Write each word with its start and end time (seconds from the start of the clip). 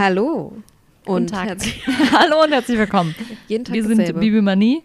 Hallo. 0.00 0.54
Und 1.04 1.28
Tag. 1.28 1.58
Hallo 2.12 2.42
und 2.44 2.52
herzlich 2.52 2.78
willkommen. 2.78 3.14
Jeden 3.48 3.66
Tag 3.66 3.74
Wir 3.74 3.82
dasselbe. 3.82 4.06
sind 4.06 4.20
Bibelmanie 4.20 4.82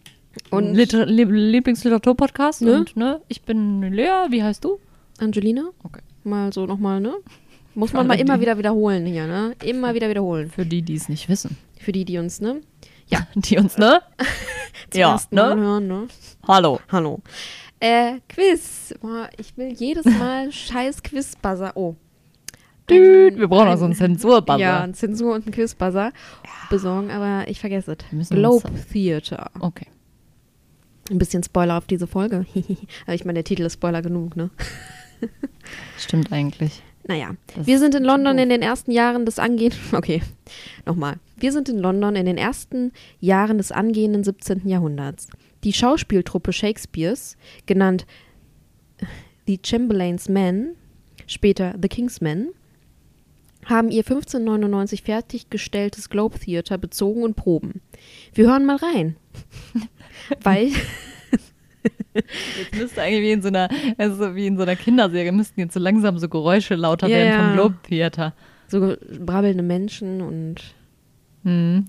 Und 0.52 0.74
Liter 0.76 1.06
Lie- 1.06 1.24
Lieblingsliteraturpodcast. 1.24 2.64
Ne? 2.64 2.80
Und 2.80 2.98
ne, 2.98 3.22
ich 3.30 3.42
bin 3.44 3.82
Lea. 3.94 4.26
Wie 4.30 4.44
heißt 4.44 4.66
du? 4.66 4.78
Angelina? 5.20 5.70
Okay. 5.86 6.02
Mal 6.26 6.52
so 6.52 6.66
nochmal, 6.66 7.00
ne? 7.00 7.14
Muss 7.76 7.92
Für 7.92 7.98
man 7.98 8.08
mal 8.08 8.20
immer 8.20 8.36
die- 8.36 8.42
wieder 8.42 8.58
wiederholen 8.58 9.06
hier, 9.06 9.26
ne? 9.26 9.56
Immer 9.64 9.94
wieder 9.94 10.10
wiederholen. 10.10 10.50
Für 10.52 10.66
die, 10.66 10.82
die 10.82 10.96
es 10.96 11.08
nicht 11.08 11.30
wissen. 11.30 11.56
Für 11.80 11.94
die, 11.94 12.04
die 12.04 12.18
uns, 12.18 12.42
ne? 12.42 12.60
Die 13.38 13.58
uns, 13.58 13.78
ne? 13.78 14.02
Zum 14.90 15.00
ja, 15.00 15.14
ersten 15.14 15.34
Mal 15.34 15.56
ne? 15.56 15.62
hören, 15.62 15.88
ne? 15.88 16.08
Hallo. 16.46 16.82
Hallo. 16.92 17.22
Äh, 17.80 18.16
Quiz. 18.28 18.94
Boah, 19.00 19.30
ich 19.38 19.56
will 19.56 19.72
jedes 19.72 20.04
Mal 20.04 20.52
scheiß 20.52 21.02
Quiz-Buzzer. 21.04 21.72
Oh. 21.76 21.96
Düt, 22.90 23.38
wir 23.40 23.48
brauchen 23.48 23.68
auch 23.68 23.78
so 23.78 23.86
einen 23.86 23.94
ein- 23.94 23.98
Zensurbuzzer. 23.98 24.60
Ja, 24.60 24.82
ein 24.82 24.94
Zensur 24.94 25.34
und 25.34 25.48
ein 25.48 25.52
Quiz-Buzzer 25.52 26.12
besorgen, 26.70 27.10
aber 27.12 27.48
ich 27.50 27.60
vergesse 27.60 27.98
es. 28.20 28.30
Globe 28.30 28.70
Theater. 28.92 29.50
Okay. 29.60 29.88
Ein 31.10 31.18
bisschen 31.18 31.44
Spoiler 31.44 31.78
auf 31.78 31.86
diese 31.86 32.08
Folge. 32.08 32.46
aber 33.06 33.14
ich 33.16 33.26
meine, 33.26 33.38
der 33.38 33.44
Titel 33.44 33.64
ist 33.64 33.74
Spoiler 33.74 34.02
genug, 34.02 34.36
ne? 34.36 34.50
Stimmt 35.98 36.32
eigentlich. 36.32 36.82
Naja, 37.08 37.36
Das 37.56 37.68
wir 37.68 37.78
sind 37.78 37.94
in 37.94 38.04
London 38.04 38.38
in 38.40 38.50
den 38.50 38.62
ersten 38.64 38.92
Jahren 38.92 39.26
des 39.26 39.38
angehenden. 39.40 39.80
Okay, 39.94 40.22
nochmal. 40.86 41.18
Wir 41.38 41.52
sind 41.52 41.70
in 41.70 41.78
London 41.78 42.16
in 42.16 42.26
den 42.26 42.38
ersten 42.38 42.92
Jahren 43.20 43.58
des 43.60 43.72
angehenden 43.72 44.24
17. 44.24 44.68
Jahrhunderts. 44.68 45.28
Die 45.64 45.74
Schauspieltruppe 45.74 46.52
Shakespeares, 46.54 47.38
genannt 47.68 48.06
The 49.48 49.60
Chamberlain's 49.64 50.28
Men, 50.30 50.76
später 51.28 51.76
The 51.80 51.88
King's 51.90 52.22
Men, 52.22 52.50
haben 53.66 53.90
ihr 53.90 54.02
1599 54.02 55.04
fertiggestelltes 55.04 56.10
Globe 56.10 56.40
Theater 56.40 56.78
bezogen 56.78 57.24
und 57.24 57.36
proben. 57.36 57.82
Wir 58.34 58.48
hören 58.48 58.66
mal 58.66 58.78
rein. 58.78 59.16
Weil 60.44 60.72
Jetzt 62.14 62.76
müsste 62.76 63.02
eigentlich 63.02 63.22
wie 63.24 63.32
in 63.32 63.42
so 63.42 63.50
einer, 63.50 63.70
also 63.98 64.36
wie 64.36 64.48
in 64.48 64.56
so 64.56 64.64
einer 64.64 64.76
Kinderserie, 64.76 65.32
müssten 65.32 65.60
jetzt 65.60 65.74
so 65.74 65.80
langsam 65.80 66.18
so 66.18 66.30
Geräusche 66.30 66.76
lauter 66.76 67.08
Ja, 67.08 67.18
werden 67.18 67.46
vom 67.46 67.54
Globe 67.54 67.76
Theater. 67.84 68.34
so 68.68 68.96
brabbelnde 69.20 69.64
Menschen 69.64 70.22
und 70.22 70.62
Hm. 71.44 71.86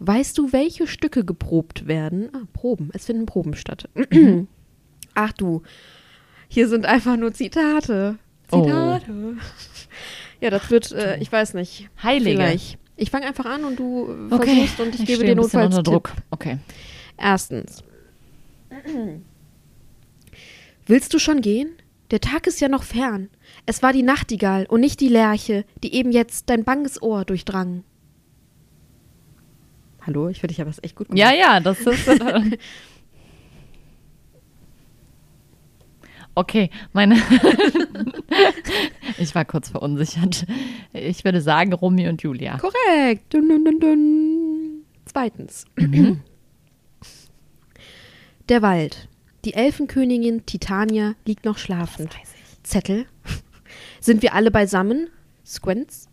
Weißt 0.00 0.36
du, 0.38 0.52
welche 0.52 0.86
Stücke 0.86 1.24
geprobt 1.24 1.86
werden? 1.86 2.28
Ah, 2.34 2.42
Proben. 2.52 2.90
Es 2.92 3.06
finden 3.06 3.26
Proben 3.26 3.54
statt. 3.54 3.88
Ach 5.14 5.32
du, 5.32 5.62
hier 6.48 6.68
sind 6.68 6.84
einfach 6.86 7.16
nur 7.16 7.32
Zitate. 7.32 8.18
Oh. 8.50 8.98
Ja, 10.40 10.50
das 10.50 10.70
wird, 10.70 10.92
äh, 10.92 11.18
ich 11.18 11.30
weiß 11.30 11.54
nicht. 11.54 11.88
Heilige. 12.02 12.36
Vielleicht. 12.36 12.78
Ich 12.96 13.10
fange 13.10 13.26
einfach 13.26 13.46
an 13.46 13.64
und 13.64 13.76
du 13.78 14.06
äh, 14.30 14.34
Okay. 14.34 14.54
versuchst 14.54 14.80
und 14.80 14.94
ich, 14.94 15.00
Ich 15.00 15.06
gebe 15.06 15.24
dir 15.24 15.34
notfalls 15.34 15.66
unter 15.76 15.82
Tipp. 15.82 15.92
Druck. 15.92 16.12
Okay. 16.30 16.58
Erstens. 17.16 17.82
Willst 20.86 21.14
du 21.14 21.18
schon 21.18 21.40
gehen? 21.40 21.70
Der 22.10 22.20
Tag 22.20 22.46
ist 22.46 22.60
ja 22.60 22.68
noch 22.68 22.82
fern. 22.82 23.30
Es 23.66 23.82
war 23.82 23.92
die 23.92 24.02
Nachtigall 24.02 24.66
und 24.66 24.80
nicht 24.80 25.00
die 25.00 25.08
Lerche, 25.08 25.64
die 25.82 25.94
eben 25.94 26.12
jetzt 26.12 26.50
dein 26.50 26.64
banges 26.64 27.00
Ohr 27.02 27.24
durchdrang. 27.24 27.82
Hallo, 30.06 30.28
ich 30.28 30.38
finde, 30.40 30.52
ich 30.52 30.60
habe 30.60 30.68
das 30.70 30.82
echt 30.82 30.96
gut 30.96 31.08
gemacht. 31.08 31.18
Ja, 31.18 31.32
ja, 31.32 31.60
das 31.60 31.80
ist. 31.80 32.06
okay, 36.34 36.70
meine. 36.92 37.16
ich 39.18 39.34
war 39.34 39.44
kurz 39.44 39.70
verunsichert. 39.70 40.46
Ich 40.92 41.24
würde 41.24 41.40
sagen 41.40 41.72
Romy 41.72 42.08
und 42.08 42.22
Julia. 42.22 42.58
Korrekt. 42.58 43.32
Dun, 43.32 43.48
dun, 43.48 43.80
dun. 43.80 44.84
Zweitens. 45.04 45.64
Der 48.48 48.62
Wald. 48.62 49.08
Die 49.44 49.54
Elfenkönigin 49.54 50.46
Titania 50.46 51.14
liegt 51.24 51.44
noch 51.44 51.58
schlafend. 51.58 52.16
Zettel. 52.62 53.06
Sind 54.00 54.22
wir 54.22 54.34
alle 54.34 54.50
beisammen? 54.50 55.08
Squints. 55.44 56.08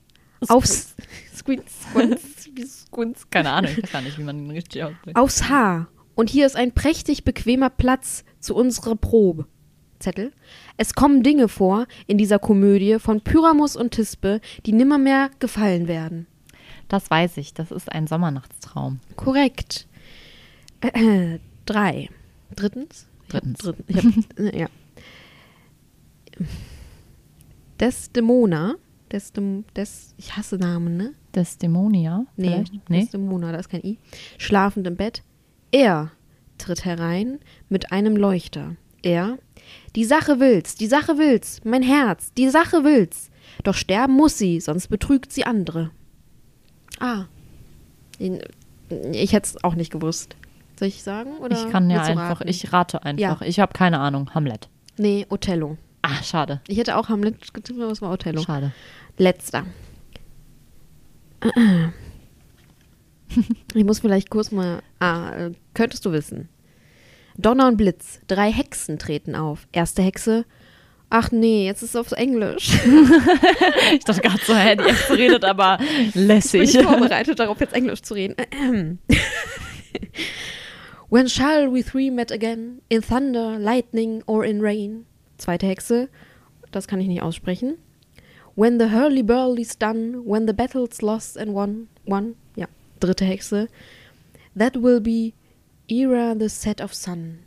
Aufs, 0.48 0.96
Squints, 1.36 1.84
Squints, 1.92 2.86
Squints. 2.86 3.30
Keine 3.30 3.52
Ahnung, 3.52 3.72
ich 3.72 3.84
weiß 3.84 3.92
gar 3.92 4.02
nicht, 4.02 4.18
wie 4.18 4.24
man 4.24 4.46
ihn 4.46 4.52
richtig 4.52 4.84
ausspricht. 4.84 5.16
Aufs 5.16 5.50
Haar. 5.50 5.88
Und 6.16 6.30
hier 6.30 6.46
ist 6.46 6.56
ein 6.56 6.72
prächtig 6.74 7.24
bequemer 7.24 7.70
Platz 7.70 8.24
zu 8.40 8.56
unserer 8.56 8.96
Probe. 8.96 9.46
Zettel. 10.02 10.32
Es 10.78 10.94
kommen 10.94 11.24
Dinge 11.24 11.48
vor 11.48 11.88
in 12.08 12.18
dieser 12.18 12.40
Komödie 12.40 13.00
von 13.00 13.22
Pyramus 13.22 13.76
und 13.76 13.92
Tispe, 13.92 14.42
die 14.66 14.74
nimmermehr 14.74 15.30
gefallen 15.40 15.88
werden. 15.88 16.28
Das 16.88 17.10
weiß 17.10 17.38
ich, 17.38 17.54
das 17.54 17.72
ist 17.72 17.92
ein 17.92 18.08
Sommernachtstraum. 18.08 19.00
Korrekt. 19.16 19.88
Äh, 20.82 21.40
drei. 21.66 22.10
Drittens? 22.56 23.08
Drittens. 23.30 23.60
Dritten. 23.60 23.84
Ich 23.88 23.98
hab, 23.98 24.40
äh, 24.40 24.60
ja. 24.60 24.68
Desdemona. 27.80 28.76
Desdem, 29.12 29.66
Des, 29.76 30.14
ich 30.18 30.38
hasse 30.38 30.58
Namen, 30.58 30.96
ne? 30.96 31.14
Desdemonia? 31.36 32.26
Nee? 32.38 32.64
Nee. 32.88 33.02
Desdemona, 33.02 33.52
da 33.52 33.60
ist 33.60 33.70
kein 33.70 33.84
I. 33.84 33.98
Schlafend 34.38 34.88
im 34.88 34.96
Bett. 34.96 35.24
Er 35.72 36.12
tritt 36.58 36.86
herein 36.86 37.40
mit 37.70 37.92
einem 37.92 38.16
Leuchter. 38.16 38.76
Er. 39.02 39.38
Die 39.96 40.06
Sache 40.06 40.40
will's, 40.40 40.76
die 40.76 40.88
Sache 40.88 41.18
will's, 41.18 41.62
mein 41.64 41.84
Herz, 41.84 42.34
die 42.38 42.50
Sache 42.50 42.84
will's. 42.84 43.30
Doch 43.64 43.76
sterben 43.76 44.14
muss 44.14 44.38
sie, 44.38 44.60
sonst 44.60 44.88
betrügt 44.88 45.32
sie 45.34 45.46
andere. 45.46 45.92
Ah. 47.00 47.26
Ich 48.18 49.34
hätte 49.34 49.50
es 49.50 49.64
auch 49.64 49.76
nicht 49.76 49.92
gewusst. 49.92 50.36
Soll 50.80 50.88
ich 50.88 51.04
sagen? 51.04 51.38
Oder 51.40 51.58
Ich 51.58 51.72
kann 51.72 51.90
ja 51.90 52.02
einfach, 52.02 52.42
ich 52.42 52.72
rate 52.72 53.04
einfach. 53.04 53.42
Ja. 53.42 53.48
Ich 53.48 53.60
habe 53.60 53.74
keine 53.74 54.00
Ahnung. 54.00 54.34
Hamlet. 54.34 54.70
Nee, 54.98 55.26
Othello. 55.30 55.78
Ah, 56.02 56.24
schade. 56.24 56.62
Ich 56.68 56.78
hätte 56.78 56.98
auch 56.98 57.10
Hamlet 57.10 57.54
getippt, 57.54 57.80
aber 57.80 57.92
es 57.92 58.02
war 58.02 58.12
Othello. 58.12 58.42
Schade. 58.42 58.72
Letzter. 59.18 59.66
Ich 63.74 63.86
muss 63.86 64.00
vielleicht 64.00 64.30
kurz 64.30 64.52
mal. 64.52 64.82
Ah, 65.00 65.32
äh, 65.32 65.52
könntest 65.74 66.06
du 66.06 66.12
wissen. 66.12 66.50
Donner 67.38 67.68
und 67.68 67.78
Blitz. 67.78 68.20
Drei 68.28 68.52
Hexen 68.52 69.00
treten 69.00 69.36
auf. 69.36 69.68
Erste 69.72 70.02
Hexe. 70.02 70.46
Ach 71.10 71.30
nee, 71.32 71.66
jetzt 71.66 71.82
ist 71.84 71.90
es 71.90 71.96
auf 71.96 72.12
Englisch. 72.14 72.72
Ich 73.94 74.06
dachte 74.06 74.22
gerade 74.22 74.40
so, 74.46 74.56
hä, 74.56 74.76
die 74.78 74.84
Hexe 74.86 75.18
redet 75.18 75.44
aber 75.44 75.78
Bin 76.14 76.28
lässig. 76.28 76.76
ich 76.76 76.82
vorbereitet 76.82 77.38
darauf, 77.40 77.60
jetzt 77.60 77.74
Englisch 77.74 78.02
zu 78.02 78.14
reden. 78.14 78.36
When 81.10 81.28
shall 81.28 81.70
we 81.74 81.84
three 81.84 82.10
met 82.10 82.32
again? 82.32 82.82
In 82.88 83.02
thunder, 83.02 83.60
lightning 83.60 84.24
or 84.28 84.46
in 84.46 84.62
rain? 84.62 85.06
Zweite 85.38 85.66
Hexe. 85.68 86.08
Das 86.72 86.88
kann 86.88 87.02
ich 87.02 87.08
nicht 87.08 87.22
aussprechen. 87.22 87.78
When 88.56 88.80
the 88.80 88.92
hurly-burly's 88.92 89.78
done, 89.78 90.22
when 90.26 90.48
the 90.48 90.54
battle's 90.54 91.02
lost 91.02 91.38
and 91.38 91.54
won. 91.54 91.90
Won. 92.06 92.36
Ja. 92.56 92.68
Dritte 93.02 93.26
Hexe. 93.26 93.68
That 94.58 94.82
will 94.82 95.02
be 95.02 95.34
era 95.92 96.36
the 96.40 96.50
set 96.50 96.82
of 96.82 96.94
sun. 96.94 97.40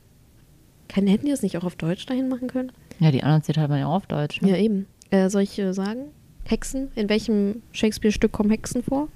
Kann, 0.89 1.07
hätten 1.07 1.25
die 1.25 1.31
das 1.33 1.43
nicht 1.43 1.57
auch 1.57 1.65
auf 1.65 1.77
Deutsch 1.77 2.07
dahin 2.07 2.29
machen 2.29 2.49
können? 2.49 2.71
Ja, 3.01 3.11
die 3.11 3.23
anderen 3.23 3.43
zählt 3.43 3.59
halt 3.59 3.71
man 3.71 3.81
ja 3.81 3.87
auch 3.87 3.95
auf 3.95 4.07
Deutsch. 4.07 4.41
Ne? 4.41 4.51
Ja, 4.51 4.57
eben. 4.57 4.87
Äh, 5.11 5.31
soll 5.31 5.43
ich 5.43 5.59
äh, 5.59 5.73
sagen? 5.73 6.13
Hexen? 6.45 6.93
In 6.95 7.09
welchem 7.09 7.63
Shakespeare-Stück 7.73 8.33
kommen 8.33 8.51
Hexen 8.51 8.83
vor? 8.83 9.09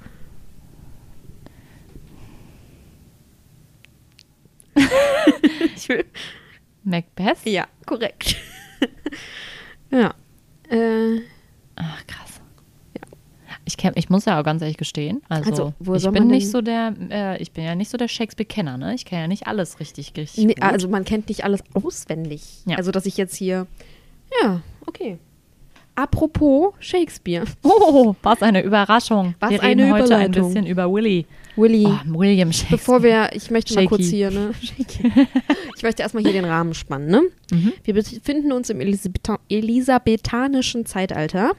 ich 5.76 5.88
will. 5.88 6.04
Macbeth? 6.84 7.44
Ja, 7.44 7.66
korrekt. 7.84 8.36
ja. 9.90 10.14
Äh, 10.70 11.20
Ach, 11.76 12.06
krass. 12.06 12.27
Ich, 13.68 13.76
kenn, 13.76 13.92
ich 13.96 14.08
muss 14.08 14.24
ja 14.24 14.40
auch 14.40 14.44
ganz 14.44 14.62
ehrlich 14.62 14.78
gestehen, 14.78 15.20
also, 15.28 15.74
Also, 15.86 16.08
ich 16.08 16.10
bin 16.14 16.28
nicht 16.28 16.50
so 16.50 16.62
der, 16.62 16.94
äh, 17.10 17.36
ich 17.42 17.52
bin 17.52 17.64
ja 17.64 17.74
nicht 17.74 17.90
so 17.90 17.98
der 17.98 18.08
Shakespeare-Kenner, 18.08 18.78
ne? 18.78 18.94
Ich 18.94 19.04
kenne 19.04 19.20
ja 19.22 19.28
nicht 19.28 19.46
alles 19.46 19.78
richtig, 19.78 20.14
richtig 20.16 20.46
nee, 20.46 20.54
also 20.58 20.88
man 20.88 21.04
kennt 21.04 21.28
nicht 21.28 21.44
alles 21.44 21.62
auswendig. 21.74 22.40
Ja. 22.64 22.78
Also 22.78 22.92
dass 22.92 23.04
ich 23.04 23.18
jetzt 23.18 23.36
hier. 23.36 23.66
Ja, 24.42 24.62
okay. 24.86 25.18
apropos 25.96 26.72
Shakespeare. 26.78 27.44
Oh, 27.62 28.14
was 28.22 28.40
eine 28.40 28.62
Überraschung. 28.62 29.34
Was 29.38 29.50
wir 29.50 29.62
reden 29.62 29.82
eine 29.82 29.92
heute 29.92 30.16
ein 30.16 30.30
bisschen 30.30 30.64
über 30.66 30.90
Willy. 30.90 31.26
Willy, 31.56 31.84
Oh, 31.86 32.18
William 32.18 32.50
Shakespeare. 32.50 32.78
bevor 32.78 33.02
wir, 33.02 33.30
ich 33.34 33.50
möchte 33.50 33.74
mal 33.74 33.82
Shaky. 33.82 33.88
kurz 33.88 34.06
hier, 34.06 34.30
ne? 34.30 34.52
Ich 35.76 35.82
möchte 35.82 36.02
erstmal 36.02 36.22
hier 36.22 36.32
den 36.32 36.44
Rahmen 36.46 36.72
spannen, 36.72 37.10
ne? 37.10 37.22
Mhm. 37.52 37.72
Wir 37.84 37.92
befinden 37.94 38.50
uns 38.52 38.70
im 38.70 38.80
Elisabetha 38.80 39.38
elisabethanischen 39.50 40.86
Zeitalter. 40.86 41.52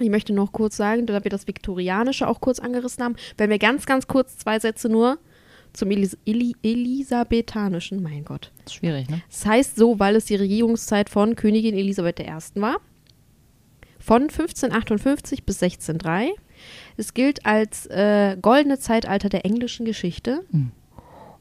Ich 0.00 0.10
möchte 0.10 0.32
noch 0.32 0.52
kurz 0.52 0.76
sagen, 0.76 1.06
da 1.06 1.22
wir 1.22 1.30
das 1.30 1.46
Viktorianische 1.46 2.26
auch 2.26 2.40
kurz 2.40 2.58
angerissen 2.58 3.04
haben, 3.04 3.16
wenn 3.36 3.50
wir 3.50 3.58
ganz, 3.58 3.86
ganz 3.86 4.06
kurz 4.06 4.36
zwei 4.38 4.58
Sätze 4.58 4.88
nur 4.88 5.18
zum 5.72 5.90
Elis 5.90 6.16
Eli 6.24 6.54
Elisabethanischen, 6.62 8.02
mein 8.02 8.24
Gott. 8.24 8.52
Das 8.58 8.72
ist 8.72 8.74
schwierig, 8.74 9.08
ne? 9.08 9.22
Es 9.30 9.44
heißt 9.44 9.76
so, 9.76 9.98
weil 9.98 10.16
es 10.16 10.24
die 10.24 10.36
Regierungszeit 10.36 11.10
von 11.10 11.36
Königin 11.36 11.74
Elisabeth 11.74 12.20
I. 12.20 12.60
war. 12.60 12.76
Von 13.98 14.22
1558 14.22 15.44
bis 15.44 15.62
1603. 15.62 16.32
Es 16.96 17.14
gilt 17.14 17.46
als 17.46 17.86
äh, 17.86 18.36
goldene 18.40 18.78
Zeitalter 18.78 19.28
der 19.28 19.44
englischen 19.44 19.84
Geschichte. 19.84 20.44
Mhm. 20.50 20.72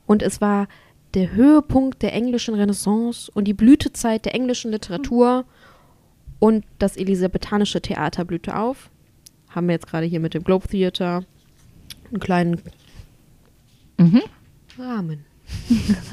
Und 0.05 0.21
es 0.21 0.41
war 0.41 0.67
der 1.13 1.31
Höhepunkt 1.33 2.01
der 2.01 2.13
englischen 2.13 2.55
Renaissance 2.55 3.31
und 3.33 3.45
die 3.45 3.53
Blütezeit 3.53 4.25
der 4.25 4.33
englischen 4.33 4.71
Literatur. 4.71 5.45
Und 6.43 6.65
das 6.77 6.97
elisabethanische 6.97 7.79
Theater 7.79 8.25
blühte 8.25 8.57
auf. 8.57 8.89
Haben 9.51 9.67
wir 9.67 9.75
jetzt 9.75 9.87
gerade 9.87 10.05
hier 10.05 10.19
mit 10.19 10.33
dem 10.33 10.43
Globe 10.43 10.67
Theater 10.67 11.23
einen 12.09 12.19
kleinen 12.19 12.61
Mhm. 13.97 14.23
Rahmen. 14.77 15.23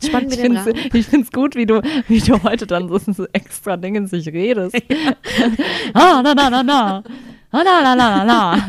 Spannen 0.00 0.30
wir 0.30 0.36
Ich 0.36 0.42
den 0.42 1.02
finde 1.02 1.26
es 1.26 1.32
gut, 1.32 1.56
wie 1.56 1.66
du, 1.66 1.82
wie 2.06 2.20
du 2.20 2.40
heute 2.44 2.68
dann 2.68 2.88
so, 3.00 3.26
extra 3.32 3.76
Dinge 3.76 4.06
sich 4.06 4.28
redest. 4.28 4.76
ah, 5.94 6.22
na, 6.22 6.32
na, 6.32 6.48
na, 6.48 6.62
na. 6.62 7.02
Ah, 7.50 7.64
na, 7.64 7.82
na, 7.82 7.96
na, 7.96 8.24
na, 8.24 8.24
na. 8.24 8.68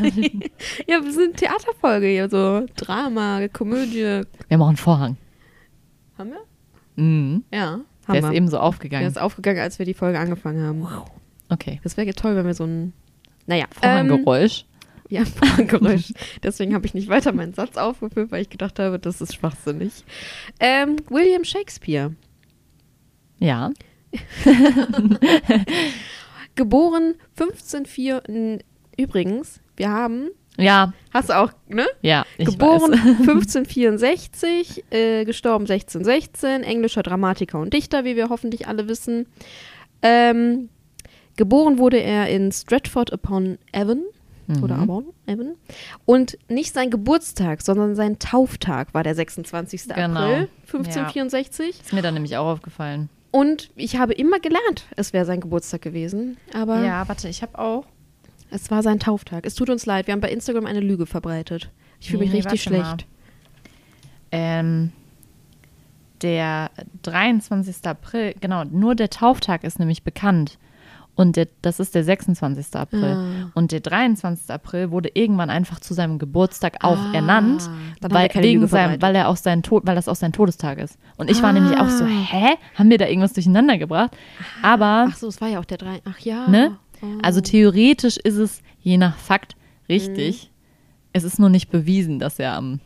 Ja, 0.88 1.00
wir 1.00 1.12
sind 1.12 1.36
Theaterfolge 1.36 2.08
hier, 2.08 2.28
so 2.28 2.66
Drama, 2.74 3.46
Komödie. 3.46 4.22
Wir 4.48 4.58
machen 4.58 4.76
Vorhang. 4.76 5.16
Haben 6.18 6.30
wir? 6.30 6.40
Mhm. 6.96 7.44
Ja, 7.52 7.82
Der 8.14 8.22
haben 8.22 8.30
ist 8.32 8.36
eben 8.36 8.48
so 8.48 8.56
Der 8.56 8.62
aufgegangen. 8.62 9.06
ist 9.06 9.18
aufgegangen, 9.20 9.60
als 9.60 9.78
wir 9.78 9.86
die 9.86 9.94
Folge 9.94 10.18
angefangen 10.18 10.62
haben. 10.66 10.86
Okay. 11.48 11.80
Das 11.82 11.96
wäre 11.96 12.12
toll, 12.14 12.36
wenn 12.36 12.46
wir 12.46 12.54
so 12.54 12.64
ein. 12.64 12.92
Naja, 13.46 13.64
ähm, 13.82 14.08
Vorhanggeräusch. 14.08 14.64
ja, 15.08 15.24
Vorhanggeräusch. 15.24 16.12
Deswegen 16.42 16.74
habe 16.74 16.86
ich 16.86 16.94
nicht 16.94 17.08
weiter 17.08 17.32
meinen 17.32 17.54
Satz 17.54 17.76
aufgeführt, 17.76 18.30
weil 18.30 18.42
ich 18.42 18.50
gedacht 18.50 18.78
habe, 18.78 18.98
das 18.98 19.20
ist 19.20 19.34
schwachsinnig. 19.34 20.04
Ähm, 20.60 20.96
William 21.08 21.44
Shakespeare. 21.44 22.14
Ja. 23.38 23.70
Geboren 26.54 27.14
1504. 27.38 28.22
n- 28.28 28.58
Übrigens, 28.96 29.60
wir 29.76 29.90
haben. 29.90 30.28
Ja, 30.58 30.92
Hast 31.12 31.28
du 31.30 31.38
auch, 31.38 31.50
ne? 31.68 31.86
ja. 32.02 32.24
Ich 32.38 32.46
Geboren 32.46 32.92
weiß. 32.92 33.28
1564, 33.28 34.84
äh, 34.90 35.24
gestorben 35.24 35.64
1616, 35.64 36.62
englischer 36.62 37.02
Dramatiker 37.02 37.58
und 37.58 37.72
Dichter, 37.72 38.04
wie 38.04 38.16
wir 38.16 38.28
hoffentlich 38.28 38.68
alle 38.68 38.88
wissen. 38.88 39.26
Ähm, 40.02 40.68
geboren 41.36 41.78
wurde 41.78 41.98
er 42.00 42.28
in 42.28 42.52
Stratford 42.52 43.12
upon 43.12 43.58
Avon 43.72 44.02
oder 44.62 44.76
Mhm. 44.76 44.82
Avon, 44.82 45.04
Avon. 45.28 45.54
Und 46.06 46.36
nicht 46.48 46.74
sein 46.74 46.90
Geburtstag, 46.90 47.62
sondern 47.62 47.94
sein 47.94 48.18
Tauftag 48.18 48.92
war 48.94 49.04
der 49.04 49.14
26. 49.14 49.88
Genau. 49.94 50.20
April 50.20 50.48
1564. 50.66 51.80
Ist 51.80 51.92
mir 51.92 52.02
dann 52.02 52.14
nämlich 52.14 52.36
auch 52.36 52.46
aufgefallen. 52.46 53.08
Und 53.30 53.70
ich 53.76 53.96
habe 53.96 54.12
immer 54.12 54.40
gelernt, 54.40 54.86
es 54.96 55.12
wäre 55.12 55.24
sein 55.24 55.40
Geburtstag 55.40 55.82
gewesen. 55.82 56.36
Aber 56.52 56.84
Ja, 56.84 57.06
warte, 57.08 57.28
ich 57.28 57.42
habe 57.42 57.56
auch. 57.58 57.84
Es 58.50 58.70
war 58.70 58.82
sein 58.82 58.98
Tauftag. 59.00 59.46
Es 59.46 59.54
tut 59.54 59.70
uns 59.70 59.86
leid, 59.86 60.06
wir 60.06 60.12
haben 60.12 60.20
bei 60.20 60.30
Instagram 60.30 60.66
eine 60.66 60.80
Lüge 60.80 61.06
verbreitet. 61.06 61.70
Ich 62.00 62.08
fühle 62.10 62.24
Nee, 62.24 62.30
mich 62.30 62.44
richtig 62.46 62.62
schlecht. 62.62 63.06
Ähm, 64.32 64.92
der 66.22 66.70
23. 67.02 67.76
April, 67.86 68.34
genau, 68.40 68.64
nur 68.64 68.94
der 68.94 69.10
Tauftag 69.10 69.64
ist 69.64 69.78
nämlich 69.78 70.02
bekannt. 70.02 70.58
Und 71.16 71.36
der, 71.36 71.48
das 71.60 71.80
ist 71.80 71.94
der 71.94 72.04
26. 72.04 72.74
April. 72.76 73.04
Ah. 73.04 73.50
Und 73.54 73.72
der 73.72 73.80
23. 73.80 74.48
April 74.50 74.90
wurde 74.90 75.10
irgendwann 75.12 75.50
einfach 75.50 75.80
zu 75.80 75.92
seinem 75.92 76.18
Geburtstag 76.18 76.78
auch 76.82 76.96
Ah, 76.96 77.12
ernannt, 77.12 77.68
weil, 78.00 78.30
wegen 78.34 78.66
seinem, 78.68 79.02
weil, 79.02 79.14
er 79.16 79.28
auch 79.28 79.36
sein 79.36 79.62
Tod, 79.62 79.82
weil 79.86 79.96
das 79.96 80.08
auch 80.08 80.14
sein 80.16 80.32
Todestag 80.32 80.78
ist. 80.78 80.98
Und 81.18 81.30
ich 81.30 81.42
war 81.42 81.52
nämlich 81.52 81.76
auch 81.78 81.88
so, 81.90 82.04
Ah. 82.04 82.08
hä? 82.08 82.54
Haben 82.74 82.88
wir 82.90 82.96
da 82.96 83.06
irgendwas 83.06 83.32
durcheinander 83.34 83.76
gebracht? 83.76 84.16
Aber, 84.62 85.08
Ach 85.10 85.16
so, 85.16 85.26
es 85.28 85.40
war 85.40 85.48
ja 85.48 85.58
auch 85.60 85.64
der 85.66 85.78
drei. 85.78 86.00
Ach 86.04 86.18
ja. 86.20 86.48
ne? 86.48 86.78
Oh. 87.02 87.06
Also 87.22 87.40
theoretisch 87.40 88.16
ist 88.18 88.36
es 88.36 88.62
je 88.80 88.98
nach 88.98 89.16
Fakt 89.16 89.56
richtig. 89.88 90.50
Es 91.12 91.24
ist 91.24 91.38
nur 91.38 91.48
nicht 91.48 91.70
bewiesen, 91.70 92.18
dass 92.18 92.38
er 92.38 92.54
am, 92.54 92.78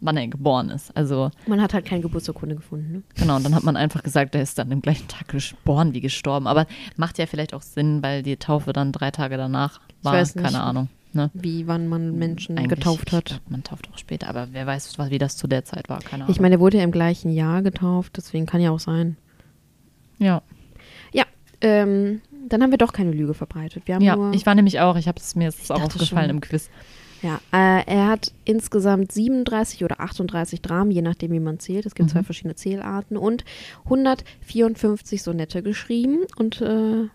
wann 0.00 0.16
er 0.16 0.26
geboren 0.26 0.68
ist. 0.70 0.90
Also, 0.96 1.30
Man 1.46 1.60
hat 1.60 1.74
halt 1.74 1.84
keine 1.84 2.00
Geburtsurkunde 2.02 2.56
gefunden. 2.56 2.92
Ne? 2.92 3.02
Genau, 3.14 3.36
und 3.36 3.44
dann 3.44 3.54
hat 3.54 3.62
man 3.62 3.76
einfach 3.76 4.02
gesagt, 4.02 4.34
er 4.34 4.42
ist 4.42 4.58
dann 4.58 4.70
im 4.72 4.82
gleichen 4.82 5.06
Tag 5.06 5.28
geboren 5.28 5.94
wie 5.94 6.00
gestorben. 6.00 6.46
Aber 6.48 6.66
macht 6.96 7.18
ja 7.18 7.26
vielleicht 7.26 7.54
auch 7.54 7.62
Sinn, 7.62 8.02
weil 8.02 8.22
die 8.24 8.36
Taufe 8.36 8.72
dann 8.72 8.90
drei 8.90 9.10
Tage 9.12 9.36
danach 9.36 9.80
war. 10.02 10.14
weiß 10.14 10.34
nicht. 10.34 10.44
Keine 10.44 10.60
Ahnung. 10.60 10.88
Ne? 11.14 11.30
Wie 11.34 11.66
wann 11.66 11.88
man 11.88 12.18
Menschen 12.18 12.56
Eigentlich, 12.56 12.78
getauft 12.80 13.08
Ich 13.08 13.12
hat. 13.12 13.24
glaub, 13.26 13.50
man 13.50 13.62
tauft 13.62 13.88
auch 13.92 13.98
später, 13.98 14.28
aber 14.28 14.48
wer 14.52 14.66
weiß, 14.66 14.98
was- 14.98 15.10
wie 15.10 15.18
das 15.18 15.36
zu 15.36 15.46
der 15.46 15.62
Zeit 15.64 15.88
war. 15.90 15.98
Keine 16.00 16.24
Ahnung. 16.24 16.34
Ich 16.34 16.40
meine, 16.40 16.54
er 16.56 16.60
wurde 16.60 16.78
ja 16.78 16.84
im 16.84 16.90
gleichen 16.90 17.30
Jahr 17.30 17.60
getauft, 17.62 18.14
deswegen 18.16 18.46
kann 18.46 18.62
ja 18.62 18.70
auch 18.70 18.80
sein. 18.80 19.16
ja, 20.18 20.42
Ja, 21.12 21.24
ähm, 21.60 22.22
dann 22.48 22.62
haben 22.62 22.70
wir 22.70 22.78
doch 22.78 22.92
keine 22.92 23.10
Lüge 23.12 23.34
verbreitet. 23.34 23.84
Wir 23.86 23.94
haben 23.96 24.02
ja 24.02 24.16
nur, 24.16 24.32
ich 24.34 24.44
war 24.46 24.54
nämlich 24.54 24.80
auch, 24.80 24.96
ich 24.96 25.08
habe 25.08 25.18
es 25.20 25.34
mir 25.36 25.48
ist 25.48 25.70
auch 25.70 25.82
aufgefallen 25.82 26.28
schon. 26.28 26.36
im 26.36 26.40
Quiz. 26.40 26.70
ja, 27.22 27.40
äh, 27.52 27.84
er 27.86 28.08
hat 28.08 28.32
insgesamt 28.44 29.12
37 29.12 29.84
oder 29.84 30.00
38 30.00 30.60
Dramen, 30.62 30.90
je 30.90 31.02
nachdem, 31.02 31.32
wie 31.32 31.40
man 31.40 31.58
zählt. 31.58 31.86
Es 31.86 31.94
gibt 31.94 32.08
Mhm. 32.08 32.12
zwei 32.12 32.22
verschiedene 32.22 32.54
Zählarten 32.54 33.16
und 33.16 33.44
154 33.84 35.22
Sonette 35.22 35.62
geschrieben 35.62 36.20
und 36.36 36.60
äh, 36.60 37.08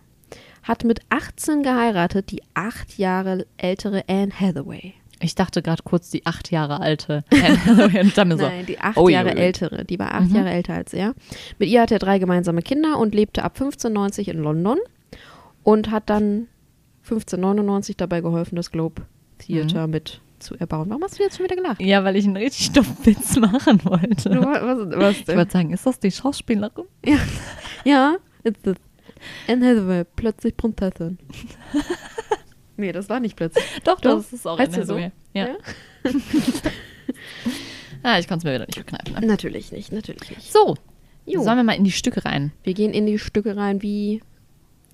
hat 0.62 0.84
mit 0.84 1.00
18 1.08 1.62
geheiratet, 1.62 2.30
die 2.30 2.42
acht 2.54 2.98
Jahre 2.98 3.46
ältere 3.56 4.04
Anne 4.08 4.32
Hathaway. 4.38 4.94
Ich 5.20 5.34
dachte 5.34 5.62
gerade 5.62 5.82
kurz 5.82 6.10
die 6.10 6.24
acht 6.26 6.50
Jahre 6.52 6.80
alte 6.80 7.24
Anne 7.32 7.64
Hathaway 7.66 8.00
und 8.02 8.16
dann 8.16 8.28
mir 8.28 8.36
so, 8.38 8.44
Nein, 8.44 8.66
die 8.66 8.78
acht 8.78 8.96
oh, 8.96 9.08
Jahre 9.08 9.30
Juli. 9.30 9.40
ältere. 9.40 9.84
Die 9.84 9.98
war 9.98 10.14
acht 10.14 10.28
Mhm. 10.30 10.36
Jahre 10.36 10.50
älter 10.50 10.74
als 10.74 10.92
er. 10.92 11.14
Mit 11.58 11.68
ihr 11.68 11.82
hat 11.82 11.90
er 11.90 11.98
drei 11.98 12.18
gemeinsame 12.18 12.62
Kinder 12.62 12.98
und 12.98 13.14
lebte 13.14 13.42
ab 13.42 13.52
1590 13.54 14.28
in 14.28 14.38
London 14.42 14.78
und 15.68 15.90
hat 15.90 16.08
dann 16.08 16.48
1599 17.04 17.96
dabei 17.96 18.20
geholfen, 18.22 18.56
das 18.56 18.70
Globe 18.70 19.02
Theater 19.38 19.86
Mhm. 19.86 19.92
mit 19.92 20.20
zu 20.38 20.54
erbauen. 20.54 20.88
Warum 20.88 21.02
hast 21.02 21.18
du 21.18 21.22
jetzt 21.22 21.36
schon 21.36 21.44
wieder 21.44 21.56
gelacht? 21.56 21.80
Ja, 21.82 22.04
weil 22.04 22.16
ich 22.16 22.24
einen 22.24 22.36
richtig 22.36 22.72
dummen 22.72 22.96
Witz 23.04 23.36
machen 23.36 23.84
wollte. 23.84 24.30
Du, 24.30 24.40
was, 24.40 24.96
was 24.98 25.16
Ich 25.20 25.28
wollte 25.28 25.50
sagen, 25.52 25.72
ist 25.72 25.84
das 25.84 25.98
die 26.00 26.10
Schauspielerin? 26.10 26.84
Ja, 27.84 28.16
it's 28.44 28.60
the 28.64 28.74
Anne 29.48 29.66
Hathaway, 29.66 30.04
plötzlich 30.16 30.56
Prinzessin. 30.56 31.18
nee, 32.76 32.92
das 32.92 33.08
war 33.08 33.20
nicht 33.20 33.36
plötzlich. 33.36 33.64
Doch, 33.84 34.00
Doch. 34.00 34.16
das 34.16 34.32
ist 34.32 34.46
auch 34.46 34.58
Heißt 34.58 34.72
Anne 34.74 34.82
sie 34.84 34.88
so? 34.88 34.94
Hathaway. 34.94 35.12
Ja. 35.34 35.48
Ja? 35.48 35.56
ah, 38.04 38.18
ich 38.18 38.28
konnte 38.28 38.38
es 38.38 38.44
mir 38.44 38.54
wieder 38.54 38.66
nicht 38.66 38.76
verkneifen. 38.76 39.14
Ne? 39.20 39.26
Natürlich 39.26 39.72
nicht, 39.72 39.92
natürlich 39.92 40.30
nicht. 40.30 40.52
So, 40.52 40.76
Jo. 41.26 41.42
sollen 41.42 41.56
wir 41.58 41.64
mal 41.64 41.76
in 41.76 41.84
die 41.84 41.90
Stücke 41.92 42.24
rein? 42.24 42.52
Wir 42.62 42.74
gehen 42.74 42.92
in 42.94 43.06
die 43.06 43.18
Stücke 43.18 43.56
rein 43.56 43.82
wie. 43.82 44.22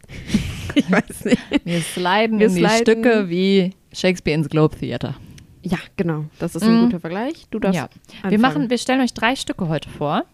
ich 0.74 0.90
weiß 0.90 1.24
nicht. 1.26 1.38
Wir 1.64 1.80
sliden 1.80 2.38
Wir 2.38 2.46
in 2.48 2.54
die 2.54 2.60
sliden. 2.60 2.78
Stücke 2.78 3.28
wie 3.28 3.72
Shakespeare 3.92 4.36
ins 4.38 4.48
Globe 4.48 4.76
Theater. 4.76 5.14
Ja, 5.62 5.78
genau. 5.96 6.26
Das 6.38 6.54
ist 6.54 6.62
ein 6.62 6.76
Mhm. 6.76 6.84
guter 6.86 7.00
Vergleich. 7.00 7.46
Du 7.50 7.58
darfst. 7.58 7.76
Ja. 7.76 7.88
Wir 8.30 8.38
machen, 8.38 8.68
wir 8.70 8.78
stellen 8.78 9.00
euch 9.00 9.14
drei 9.14 9.34
Stücke 9.36 9.68
heute 9.68 9.88
vor. 9.88 10.24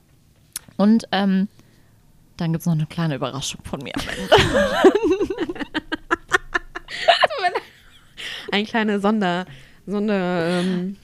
Und 0.77 1.07
ähm, 1.13 1.49
dann 2.37 2.53
gibt 2.53 2.63
es 2.63 2.67
noch 2.67 2.73
eine 2.75 2.87
kleine 2.87 3.15
Überraschung 3.17 3.61
von 3.65 3.81
mir. 3.83 3.93
Eine 8.53 8.65
kleine 8.65 8.99
Sonder, 9.01 9.47
Sonder, 9.87 10.61
ähm, 10.61 10.97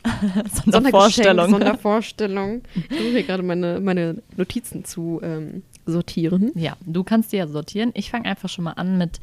Sondervorstellung. 0.65 1.51
Sondervorstellung. 1.51 2.63
Ich 2.75 2.87
versuche 2.89 3.09
hier 3.11 3.23
gerade 3.23 3.43
meine, 3.43 3.81
meine 3.81 4.23
Notizen 4.37 4.85
zu 4.85 5.21
ähm, 5.23 5.63
sortieren. 5.87 6.52
Ja, 6.55 6.76
du 6.85 7.05
kannst 7.05 7.33
die 7.33 7.37
ja 7.37 7.47
sortieren. 7.47 7.93
Ich 7.95 8.11
fange 8.11 8.26
einfach 8.26 8.49
schon 8.49 8.64
mal 8.64 8.73
an 8.73 8.99
mit, 8.99 9.21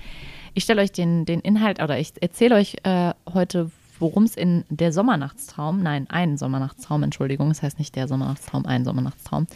ich 0.54 0.64
stelle 0.64 0.82
euch 0.82 0.92
den, 0.92 1.26
den 1.26 1.40
Inhalt 1.42 1.82
oder 1.82 2.00
ich 2.00 2.14
erzähle 2.22 2.56
euch 2.56 2.78
äh, 2.84 3.14
heute, 3.34 3.70
worum 4.00 4.24
es 4.24 4.36
in 4.36 4.66
der 4.70 4.92
Sommernachtstraum, 4.92 5.82
nein, 5.82 6.08
ein 6.10 6.38
Sommernachtstraum, 6.38 7.04
Entschuldigung, 7.04 7.50
das 7.50 7.62
heißt 7.62 7.80
nicht 7.80 7.96
der 7.96 8.08
Sommernachtstraum, 8.08 8.66
ein 8.66 8.84
Sommernachtstraum, 8.84 9.48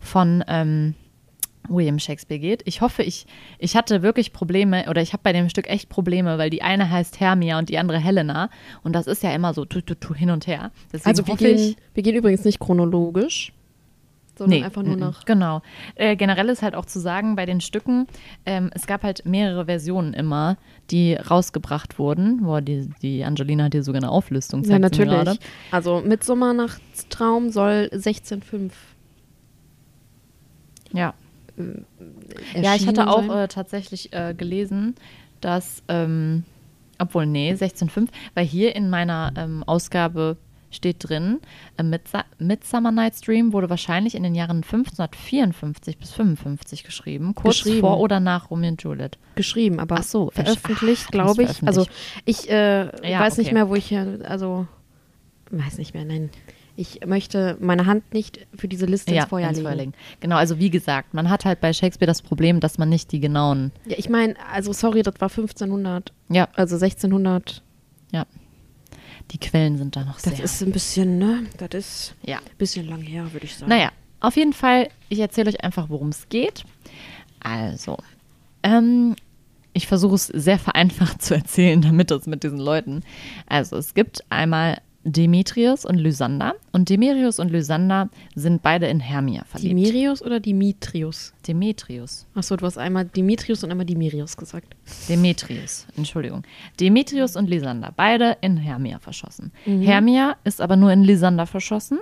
von 0.00 0.44
ähm, 0.48 0.94
William 1.68 1.98
Shakespeare 1.98 2.38
geht. 2.38 2.62
Ich 2.66 2.82
hoffe, 2.82 3.02
ich, 3.02 3.26
ich 3.58 3.76
hatte 3.76 4.02
wirklich 4.02 4.32
Probleme 4.32 4.84
oder 4.90 5.00
ich 5.00 5.12
habe 5.12 5.22
bei 5.22 5.32
dem 5.32 5.48
Stück 5.48 5.68
echt 5.68 5.88
Probleme, 5.88 6.36
weil 6.36 6.50
die 6.50 6.60
eine 6.60 6.90
heißt 6.90 7.20
Hermia 7.20 7.58
und 7.58 7.70
die 7.70 7.78
andere 7.78 7.98
Helena 7.98 8.50
und 8.82 8.92
das 8.94 9.06
ist 9.06 9.22
ja 9.22 9.32
immer 9.32 9.54
so 9.54 9.64
tu, 9.64 9.80
tu, 9.80 9.94
tu, 9.94 10.14
hin 10.14 10.30
und 10.30 10.46
her. 10.46 10.70
Deswegen 10.92 11.08
Also 11.08 11.26
wir 11.26 11.36
gehen, 11.36 11.58
ich, 11.58 11.76
wir 11.94 12.02
gehen 12.02 12.16
übrigens 12.16 12.44
nicht 12.44 12.60
chronologisch. 12.60 13.53
Sondern 14.36 14.58
Nee, 14.58 14.64
einfach 14.64 14.82
nur 14.82 14.96
nach. 14.96 15.24
Genau. 15.24 15.62
Äh, 15.94 16.16
generell 16.16 16.48
ist 16.48 16.62
halt 16.62 16.74
auch 16.74 16.86
zu 16.86 17.00
sagen, 17.00 17.36
bei 17.36 17.46
den 17.46 17.60
Stücken, 17.60 18.06
ähm, 18.46 18.70
es 18.74 18.86
gab 18.86 19.02
halt 19.02 19.24
mehrere 19.26 19.66
Versionen 19.66 20.14
immer, 20.14 20.56
die 20.90 21.14
rausgebracht 21.14 21.98
wurden. 21.98 22.42
Boah, 22.42 22.60
die, 22.60 22.90
die 23.02 23.24
Angelina 23.24 23.64
hat 23.64 23.72
hier 23.72 23.82
sogar 23.82 24.02
eine 24.02 24.10
Auflistung. 24.10 24.64
Ja, 24.64 24.78
natürlich. 24.78 25.38
Also 25.70 26.02
Mittsommernachtstraum 26.04 27.50
soll 27.50 27.90
16,5 27.92 28.72
Ja. 30.92 31.14
erschienen 31.56 32.64
ja, 32.64 32.74
ich 32.74 32.86
hatte 32.86 33.08
auch 33.08 33.34
äh, 33.34 33.48
tatsächlich 33.48 34.12
äh, 34.12 34.34
gelesen, 34.36 34.94
dass, 35.40 35.82
ähm, 35.88 36.44
obwohl, 36.98 37.26
nee, 37.26 37.52
16.5, 37.52 38.08
weil 38.34 38.46
hier 38.46 38.74
in 38.74 38.90
meiner 38.90 39.32
ähm, 39.36 39.62
Ausgabe 39.64 40.36
steht 40.74 41.08
drin, 41.08 41.40
äh, 41.76 41.82
Midsummer 42.38 42.90
Night's 42.92 43.20
Dream 43.20 43.52
wurde 43.52 43.70
wahrscheinlich 43.70 44.14
in 44.14 44.22
den 44.22 44.34
Jahren 44.34 44.58
1554 44.62 45.98
bis 45.98 46.10
55 46.12 46.84
geschrieben, 46.84 47.34
kurz 47.34 47.60
vor 47.80 47.98
oder 48.00 48.20
nach 48.20 48.50
Romeo 48.50 48.70
und 48.70 48.82
Juliet. 48.82 49.18
geschrieben, 49.34 49.80
aber 49.80 50.02
so, 50.02 50.30
veröffentlicht, 50.30 51.10
glaube 51.12 51.42
ich. 51.42 51.60
das 51.60 51.64
Also 51.64 51.86
ich 52.24 52.48
äh, 52.50 52.84
Ja, 53.10 53.20
weiß 53.20 53.38
nicht 53.38 53.46
okay. 53.48 53.54
mehr, 53.54 53.68
wo 53.68 53.74
ich 53.74 53.86
hier, 53.86 54.20
also 54.28 54.66
weiß 55.50 55.78
nicht 55.78 55.94
mehr, 55.94 56.04
nein. 56.04 56.30
Ich 56.76 57.06
möchte 57.06 57.56
meine 57.60 57.86
Hand 57.86 58.12
nicht 58.12 58.48
für 58.56 58.66
diese 58.66 58.86
Liste 58.86 59.14
ins 59.14 59.26
Feuer 59.26 59.48
ins. 59.48 59.60
Feuer 59.60 59.76
legen. 59.76 59.92
Genau, 60.18 60.34
also 60.36 60.58
wie 60.58 60.70
gesagt, 60.70 61.14
man 61.14 61.30
hat 61.30 61.44
halt 61.44 61.60
bei 61.60 61.72
Shakespeare 61.72 62.08
das 62.08 62.20
Problem, 62.20 62.58
dass 62.58 62.78
man 62.78 62.88
nicht 62.88 63.12
die 63.12 63.20
genauen, 63.20 63.70
Ja, 63.86 63.94
ich 63.96 64.08
meine, 64.08 64.34
also 64.52 64.72
sorry, 64.72 65.02
das 65.04 65.14
war 65.20 65.28
1500, 65.30 66.12
ja, 66.30 66.48
also 66.54 66.74
1600. 66.74 67.62
ja, 68.10 68.26
die 69.30 69.38
Quellen 69.38 69.78
sind 69.78 69.96
da 69.96 70.04
noch 70.04 70.20
Das 70.20 70.36
sehr. 70.36 70.44
ist 70.44 70.62
ein 70.62 70.72
bisschen, 70.72 71.18
ne? 71.18 71.44
Das 71.58 71.70
ist 71.74 72.14
ja. 72.22 72.38
ein 72.38 72.56
bisschen 72.58 72.86
lang 72.88 73.02
her, 73.02 73.32
würde 73.32 73.46
ich 73.46 73.56
sagen. 73.56 73.70
Naja, 73.70 73.90
auf 74.20 74.36
jeden 74.36 74.52
Fall, 74.52 74.88
ich 75.08 75.18
erzähle 75.18 75.50
euch 75.50 75.62
einfach, 75.62 75.88
worum 75.88 76.08
es 76.08 76.28
geht. 76.28 76.64
Also, 77.40 77.98
ähm, 78.62 79.16
ich 79.72 79.86
versuche 79.86 80.14
es 80.14 80.26
sehr 80.28 80.58
vereinfacht 80.58 81.20
zu 81.22 81.34
erzählen, 81.34 81.82
damit 81.82 82.10
das 82.10 82.26
mit 82.26 82.42
diesen 82.44 82.58
Leuten. 82.58 83.02
Also, 83.46 83.76
es 83.76 83.94
gibt 83.94 84.24
einmal 84.30 84.80
Demetrius 85.04 85.84
und 85.84 85.98
Lysander. 85.98 86.54
Und 86.72 86.88
Demetrius 86.88 87.38
und 87.38 87.50
Lysander 87.50 88.08
sind 88.34 88.62
beide 88.62 88.86
in 88.86 89.00
Hermia 89.00 89.44
verliebt. 89.44 89.70
Dimirius 89.70 90.22
oder 90.22 90.40
Dimitrius? 90.40 91.32
Demetrius. 91.46 92.26
Achso, 92.34 92.56
du 92.56 92.66
hast 92.66 92.78
einmal 92.78 93.04
Dimitrius 93.04 93.62
und 93.62 93.70
einmal 93.70 93.86
Dimirius 93.86 94.36
gesagt. 94.36 94.74
Demetrius, 95.08 95.86
Entschuldigung. 95.96 96.42
Demetrius 96.80 97.36
und 97.36 97.48
Lysander, 97.48 97.92
beide 97.94 98.36
in 98.40 98.56
Hermia 98.56 98.98
verschossen. 98.98 99.52
Hermia 99.64 100.36
ist 100.44 100.60
aber 100.60 100.76
nur 100.76 100.90
in 100.92 101.04
Lysander 101.04 101.46
verschossen 101.46 101.98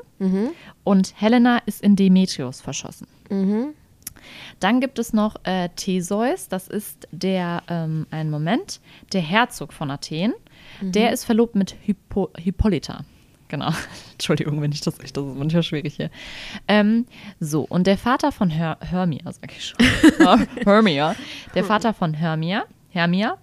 und 0.85 1.15
Helena 1.21 1.59
ist 1.67 1.83
in 1.83 1.97
Demetrius 1.97 2.61
verschossen. 2.61 3.09
Dann 4.61 4.81
gibt 4.81 4.99
es 5.01 5.13
noch 5.13 5.35
äh, 5.45 5.69
Theseus, 5.75 6.49
das 6.49 6.69
ist 6.69 7.09
der, 7.11 7.63
ähm, 7.69 8.07
einen 8.11 8.31
Moment, 8.31 8.81
der 9.13 9.21
Herzog 9.21 9.73
von 9.73 9.91
Athen. 9.91 10.33
Der 10.81 11.13
ist 11.13 11.25
verlobt 11.25 11.55
mit 11.55 11.75
Hippo 11.83 12.31
Hippolyta. 12.37 13.05
Genau. 13.49 13.71
Entschuldigung, 14.13 14.61
wenn 14.63 14.73
ich 14.73 14.81
das 14.81 14.99
ich, 15.03 15.13
das 15.13 15.25
ist 15.25 15.37
manchmal 15.37 15.63
schwierig 15.63 15.97
hier. 15.97 16.11
Ähm, 16.69 17.07
so, 17.39 17.63
und 17.63 17.87
der 17.87 17.99
Vater 17.99 18.33
von 18.33 18.49
Her 18.51 18.79
Hermia, 18.81 19.31
sag 19.31 19.53
ich 19.53 19.67
schon. 19.67 20.47
Hermia. 20.65 21.15
Der 21.55 21.65
Vater 21.65 21.93
von 21.93 22.15
Hermia, 22.15 22.65
Hermia, 22.89 23.37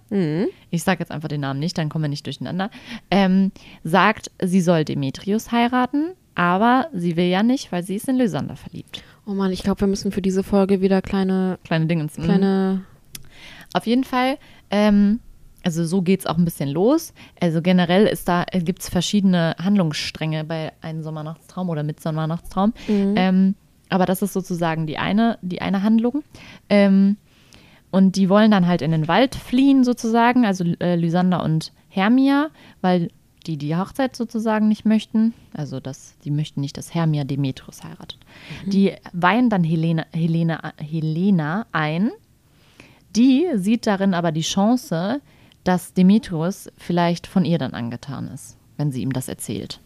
ich 0.70 0.82
sage 0.82 1.00
jetzt 1.00 1.10
einfach 1.12 1.28
den 1.28 1.40
Namen 1.42 1.60
nicht, 1.60 1.78
dann 1.78 1.88
kommen 1.88 2.04
wir 2.04 2.08
nicht 2.08 2.26
durcheinander, 2.26 2.70
ähm, 3.10 3.52
sagt, 3.84 4.30
sie 4.42 4.60
soll 4.60 4.84
Demetrius 4.84 5.52
heiraten, 5.52 6.12
aber 6.34 6.88
sie 6.92 7.16
will 7.16 7.26
ja 7.26 7.42
nicht, 7.42 7.70
weil 7.72 7.82
sie 7.82 7.96
ist 7.96 8.08
in 8.08 8.16
Lysander 8.16 8.56
verliebt. 8.56 9.02
Oh 9.26 9.32
Mann, 9.32 9.52
ich 9.52 9.62
glaube, 9.62 9.80
wir 9.82 9.88
müssen 9.88 10.10
für 10.12 10.22
diese 10.22 10.42
Folge 10.42 10.80
wieder 10.80 11.02
kleine, 11.02 11.58
Kleine 11.64 11.86
Dingens. 11.86 12.18
mhm. 12.18 12.22
kleine. 12.22 12.84
Auf 13.74 13.86
jeden 13.86 14.04
Fall, 14.04 14.38
ähm, 14.70 15.20
also 15.62 15.84
so 15.84 16.02
geht 16.02 16.20
es 16.20 16.26
auch 16.26 16.38
ein 16.38 16.44
bisschen 16.44 16.70
los. 16.70 17.12
Also 17.40 17.62
generell 17.62 18.06
ist 18.06 18.28
da, 18.28 18.44
gibt 18.52 18.82
es 18.82 18.88
verschiedene 18.88 19.54
Handlungsstränge 19.58 20.44
bei 20.44 20.72
einem 20.80 21.02
Sommernachtstraum 21.02 21.68
oder 21.68 21.82
Mittsommernachtstraum. 21.82 22.72
Ähm, 23.16 23.54
aber 23.88 24.06
das 24.06 24.22
ist 24.22 24.32
sozusagen 24.32 24.86
die 24.86 24.98
eine, 24.98 25.38
die 25.42 25.60
eine 25.60 25.82
Handlung. 25.82 26.22
Ähm, 26.68 27.16
und 27.90 28.16
die 28.16 28.28
wollen 28.28 28.50
dann 28.50 28.66
halt 28.66 28.82
in 28.82 28.92
den 28.92 29.08
Wald 29.08 29.34
fliehen, 29.34 29.84
sozusagen, 29.84 30.46
also 30.46 30.64
äh, 30.80 30.94
Lysander 30.94 31.42
und 31.42 31.72
Hermia, 31.88 32.50
weil 32.80 33.10
die 33.46 33.56
die 33.56 33.74
Hochzeit 33.74 34.14
sozusagen 34.14 34.68
nicht 34.68 34.84
möchten. 34.84 35.34
Also 35.54 35.80
das, 35.80 36.14
die 36.24 36.30
möchten 36.30 36.60
nicht, 36.60 36.76
dass 36.76 36.94
Hermia 36.94 37.24
Demetrius 37.24 37.82
heiratet. 37.82 38.18
Die 38.66 38.92
weihen 39.12 39.50
dann 39.50 39.64
Helena, 39.64 40.04
Helena, 40.12 40.72
Helena 40.78 41.66
ein. 41.72 42.10
Die 43.16 43.46
sieht 43.54 43.86
darin 43.86 44.14
aber 44.14 44.30
die 44.30 44.42
Chance, 44.42 45.20
dass 45.70 45.92
Demetrius 45.94 46.68
vielleicht 46.76 47.28
von 47.28 47.44
ihr 47.44 47.56
dann 47.56 47.74
angetan 47.74 48.26
ist, 48.26 48.56
wenn 48.76 48.90
sie 48.90 49.02
ihm 49.02 49.12
das 49.12 49.28
erzählt. 49.28 49.78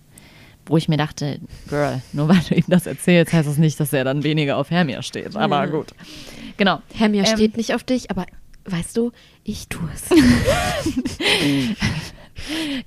Wo 0.64 0.78
ich 0.78 0.88
mir 0.88 0.96
dachte, 0.96 1.40
Girl, 1.68 2.00
nur 2.14 2.26
weil 2.28 2.40
du 2.48 2.54
ihm 2.54 2.64
das 2.68 2.86
erzählst, 2.86 3.34
heißt 3.34 3.46
das 3.46 3.58
nicht, 3.58 3.78
dass 3.78 3.92
er 3.92 4.02
dann 4.02 4.22
weniger 4.22 4.56
auf 4.56 4.70
Hermia 4.70 5.02
steht. 5.02 5.36
Aber 5.36 5.56
Ja. 5.62 5.66
gut. 5.66 5.88
Genau. 6.56 6.80
Hermia 6.94 7.24
Ähm, 7.26 7.36
steht 7.36 7.58
nicht 7.58 7.74
auf 7.74 7.84
dich, 7.84 8.10
aber 8.10 8.24
weißt 8.64 8.96
du, 8.96 9.12
ich 9.44 9.68
tue 9.68 9.88
es. 9.92 10.10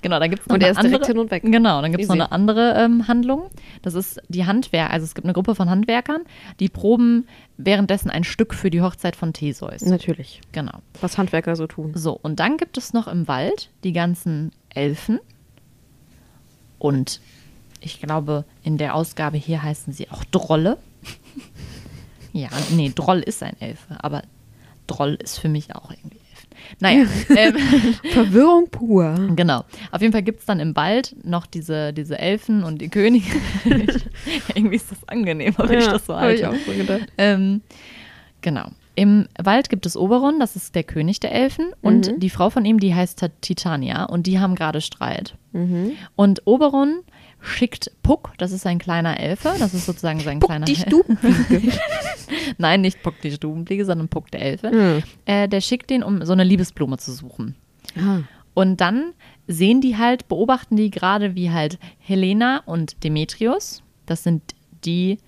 Genau, 0.02 0.18
dann 0.20 0.30
gibt 0.30 0.42
es 0.42 0.48
noch 0.48 0.54
Und 0.54 0.62
eine 0.62 0.66
er 0.66 0.70
ist 0.72 0.82
direkt 0.82 0.94
andere, 0.94 1.06
hin 1.06 1.18
und 1.18 1.30
weg. 1.30 1.42
Genau, 1.44 1.82
dann 1.82 1.90
gibt 1.90 2.02
es 2.02 2.08
noch 2.08 2.14
eine 2.14 2.32
andere 2.32 2.74
ähm, 2.76 3.08
Handlung. 3.08 3.50
Das 3.82 3.94
ist 3.94 4.20
die 4.28 4.46
Handwerker, 4.46 4.92
also 4.92 5.04
es 5.04 5.14
gibt 5.14 5.24
eine 5.24 5.32
Gruppe 5.32 5.54
von 5.54 5.70
Handwerkern, 5.70 6.22
die 6.60 6.68
proben 6.68 7.26
währenddessen 7.56 8.10
ein 8.10 8.24
Stück 8.24 8.54
für 8.54 8.70
die 8.70 8.82
Hochzeit 8.82 9.16
von 9.16 9.32
Theseus. 9.32 9.82
Natürlich. 9.82 10.40
Genau. 10.52 10.72
Was 11.00 11.18
Handwerker 11.18 11.56
so 11.56 11.66
tun. 11.66 11.92
So, 11.94 12.12
und 12.12 12.38
dann 12.40 12.56
gibt 12.56 12.76
es 12.78 12.92
noch 12.92 13.08
im 13.08 13.26
Wald 13.26 13.70
die 13.84 13.92
ganzen 13.92 14.52
Elfen. 14.68 15.18
Und 16.78 17.20
ich 17.80 18.00
glaube, 18.00 18.44
in 18.62 18.78
der 18.78 18.94
Ausgabe 18.94 19.38
hier 19.38 19.62
heißen 19.62 19.92
sie 19.92 20.10
auch 20.10 20.24
Drolle. 20.24 20.76
ja, 22.32 22.48
nee, 22.70 22.92
Droll 22.94 23.20
ist 23.20 23.42
ein 23.42 23.60
Elfe, 23.60 23.96
aber 24.04 24.22
Droll 24.86 25.14
ist 25.14 25.38
für 25.38 25.48
mich 25.48 25.74
auch 25.74 25.90
irgendwie. 25.90 26.27
Naja, 26.80 27.04
ähm, 27.36 27.54
Verwirrung 28.12 28.68
pur. 28.70 29.14
Genau. 29.36 29.64
Auf 29.90 30.00
jeden 30.00 30.12
Fall 30.12 30.22
gibt 30.22 30.40
es 30.40 30.46
dann 30.46 30.60
im 30.60 30.76
Wald 30.76 31.16
noch 31.24 31.46
diese, 31.46 31.92
diese 31.92 32.18
Elfen 32.18 32.62
und 32.62 32.80
die 32.80 32.88
Könige. 32.88 33.26
Irgendwie 34.54 34.76
ist 34.76 34.90
das 34.90 35.06
angenehmer, 35.08 35.68
wenn 35.68 35.78
ich 35.78 35.86
das 35.86 36.06
so 36.06 36.14
hab 36.14 36.28
ich 36.30 36.42
halte. 36.44 36.50
auch 36.50 36.66
so 36.66 36.72
gedacht. 36.72 37.06
Ähm, 37.18 37.62
genau. 38.40 38.66
Im 38.94 39.28
Wald 39.40 39.70
gibt 39.70 39.86
es 39.86 39.96
Oberon, 39.96 40.40
das 40.40 40.56
ist 40.56 40.74
der 40.74 40.82
König 40.82 41.20
der 41.20 41.32
Elfen. 41.32 41.70
Und 41.82 42.10
Mhm. 42.12 42.20
die 42.20 42.30
Frau 42.30 42.50
von 42.50 42.64
ihm, 42.64 42.80
die 42.80 42.94
heißt 42.94 43.18
Ta- 43.20 43.28
Titania. 43.40 44.04
Und 44.04 44.26
die 44.26 44.40
haben 44.40 44.54
gerade 44.56 44.80
Streit. 44.80 45.34
Mhm. 45.52 45.92
Und 46.16 46.42
Oberon 46.46 47.00
schickt 47.40 47.90
Puck, 48.02 48.32
das 48.38 48.52
ist 48.52 48.66
ein 48.66 48.78
kleiner 48.78 49.18
Elfe, 49.18 49.54
das 49.58 49.74
ist 49.74 49.86
sozusagen 49.86 50.20
sein 50.20 50.40
Puck 50.40 50.48
kleiner 50.48 50.66
die 50.66 50.76
Stubenfliege. 50.76 51.72
Nein, 52.58 52.80
nicht 52.80 53.02
Puck 53.02 53.14
die 53.22 53.32
Stubenfliege, 53.32 53.84
sondern 53.84 54.08
Puck 54.08 54.30
der 54.30 54.42
Elfe. 54.42 54.70
Mhm. 54.70 55.02
Äh, 55.24 55.48
der 55.48 55.60
schickt 55.60 55.90
den, 55.90 56.02
um 56.02 56.24
so 56.24 56.32
eine 56.32 56.44
Liebesblume 56.44 56.98
zu 56.98 57.12
suchen. 57.12 57.54
ah. 57.96 58.20
Und 58.54 58.80
dann 58.80 59.12
sehen 59.46 59.80
die 59.80 59.96
halt, 59.96 60.26
beobachten 60.26 60.74
die 60.74 60.90
gerade, 60.90 61.36
wie 61.36 61.52
halt 61.52 61.78
Helena 61.98 62.62
und 62.66 63.04
Demetrius, 63.04 63.84
das 64.04 64.24
sind 64.24 64.42
die, 64.84 65.18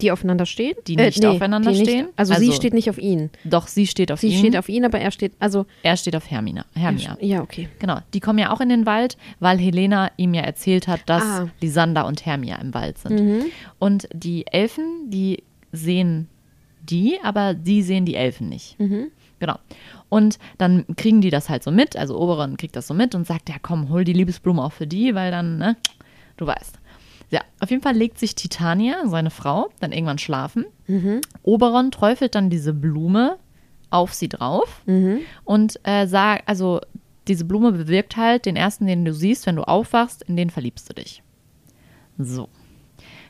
Die 0.00 0.12
aufeinander 0.12 0.46
stehen? 0.46 0.74
Die 0.86 0.94
nicht 0.96 1.24
aufeinander 1.26 1.72
die 1.72 1.78
nicht- 1.80 1.88
stehen? 1.90 2.08
Also, 2.16 2.34
sie 2.34 2.46
Also- 2.46 2.52
steht 2.52 2.72
nicht 2.74 2.88
auf 2.88 2.98
ihn. 2.98 3.30
doch 3.44 3.66
sie 3.66 3.86
steht 3.86 4.12
auf 4.12 4.20
Sie 4.20 4.28
ihn, 4.28 4.38
steht 4.38 4.56
auf 4.56 4.68
ihn, 4.68 4.84
aber 4.84 5.00
er 5.00 5.10
steht, 5.10 5.32
also. 5.40 5.66
er 5.82 5.96
steht 5.96 6.14
auf 6.14 6.30
Hermina. 6.30 6.64
Hermia. 6.74 7.16
Ja, 7.20 7.42
okay. 7.42 7.68
Genau, 7.80 7.98
die 8.14 8.20
kommen 8.20 8.38
ja 8.38 8.52
auch 8.52 8.60
in 8.60 8.68
den 8.68 8.86
Wald, 8.86 9.16
weil 9.40 9.58
Helena 9.58 10.10
ihm 10.16 10.34
ja 10.34 10.42
erzählt 10.42 10.86
hat, 10.86 11.00
dass 11.06 11.22
Ah. 11.22 11.48
Lysander 11.60 12.06
und 12.06 12.24
Hermia 12.26 12.56
im 12.56 12.72
Wald 12.74 12.98
sind. 12.98 13.46
Und 13.80 14.08
die 14.12 14.46
Elfen, 14.46 15.10
die 15.10 15.42
sehen 15.72 16.28
die, 16.88 17.18
aber 17.22 17.54
die 17.54 17.82
sehen 17.82 18.04
die 18.04 18.14
Elfen 18.14 18.48
nicht. 18.48 18.76
Genau. 19.40 19.56
Und 20.08 20.38
dann 20.58 20.84
kriegen 20.96 21.20
die 21.20 21.30
das 21.30 21.48
halt 21.48 21.62
so 21.62 21.70
mit, 21.70 21.96
also 21.96 22.18
Oberon 22.18 22.56
kriegt 22.56 22.74
das 22.76 22.86
so 22.86 22.94
mit 22.94 23.14
und 23.14 23.26
sagt, 23.26 23.48
ja 23.48 23.56
komm, 23.60 23.88
hol 23.90 24.04
die 24.04 24.12
Liebesblume 24.14 24.62
auch 24.64 24.72
für 24.72 24.86
die, 24.86 25.14
weil 25.14 25.30
dann, 25.30 25.58
ne, 25.58 25.76
du 26.38 26.46
weißt. 26.46 26.78
Ja, 27.30 27.40
auf 27.60 27.70
jeden 27.70 27.82
Fall 27.82 27.94
legt 27.94 28.18
sich 28.18 28.34
Titania, 28.34 29.06
seine 29.06 29.30
Frau, 29.30 29.68
dann 29.80 29.92
irgendwann 29.92 30.18
schlafen. 30.18 30.64
Oberon 31.42 31.90
träufelt 31.90 32.34
dann 32.34 32.48
diese 32.50 32.72
Blume 32.72 33.36
auf 33.90 34.14
sie 34.14 34.28
drauf 34.28 34.82
und 35.44 35.78
äh, 35.84 36.06
sagt, 36.06 36.48
also 36.48 36.80
diese 37.26 37.44
Blume 37.44 37.72
bewirkt 37.72 38.16
halt 38.16 38.46
den 38.46 38.56
ersten, 38.56 38.86
den 38.86 39.04
du 39.04 39.12
siehst, 39.12 39.46
wenn 39.46 39.56
du 39.56 39.62
aufwachst, 39.68 40.22
in 40.22 40.36
den 40.36 40.48
verliebst 40.48 40.88
du 40.88 40.94
dich. 40.94 41.22
So. 42.18 42.48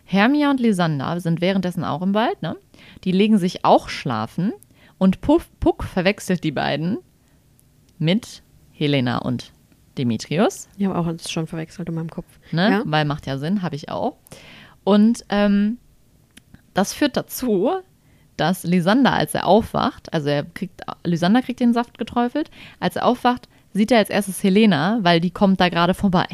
Hermia 0.04 0.50
und 0.50 0.60
Lysander 0.60 1.20
sind 1.20 1.40
währenddessen 1.40 1.84
auch 1.84 2.00
im 2.00 2.14
Wald, 2.14 2.40
ne? 2.40 2.56
Die 3.04 3.12
legen 3.12 3.38
sich 3.38 3.64
auch 3.64 3.88
schlafen 3.88 4.52
und 4.96 5.20
Puff, 5.20 5.50
Puck 5.60 5.84
verwechselt 5.84 6.44
die 6.44 6.52
beiden 6.52 6.98
mit 7.98 8.42
Helena 8.72 9.18
und 9.18 9.52
Demetrius, 9.98 10.68
Ich 10.78 10.86
habe 10.86 10.96
auch 10.96 11.06
das 11.12 11.30
schon 11.30 11.46
verwechselt 11.46 11.88
in 11.88 11.94
meinem 11.94 12.10
Kopf. 12.10 12.26
ne? 12.52 12.70
Ja? 12.70 12.82
Weil 12.86 13.04
macht 13.04 13.26
ja 13.26 13.38
Sinn, 13.38 13.62
habe 13.62 13.76
ich 13.76 13.88
auch. 13.90 14.16
Und 14.84 15.24
ähm, 15.28 15.78
das 16.74 16.94
führt 16.94 17.16
dazu, 17.16 17.72
dass 18.36 18.62
Lysander, 18.64 19.12
als 19.12 19.34
er 19.34 19.46
aufwacht, 19.46 20.12
also 20.12 20.28
er 20.28 20.44
kriegt, 20.44 20.80
Lysander 21.04 21.42
kriegt 21.42 21.60
den 21.60 21.72
Saft 21.74 21.98
geträufelt, 21.98 22.50
als 22.80 22.96
er 22.96 23.04
aufwacht, 23.04 23.48
sieht 23.72 23.90
er 23.90 23.98
als 23.98 24.10
erstes 24.10 24.42
Helena, 24.42 25.00
weil 25.02 25.20
die 25.20 25.30
kommt 25.30 25.60
da 25.60 25.68
gerade 25.68 25.92
vorbei. 25.94 26.26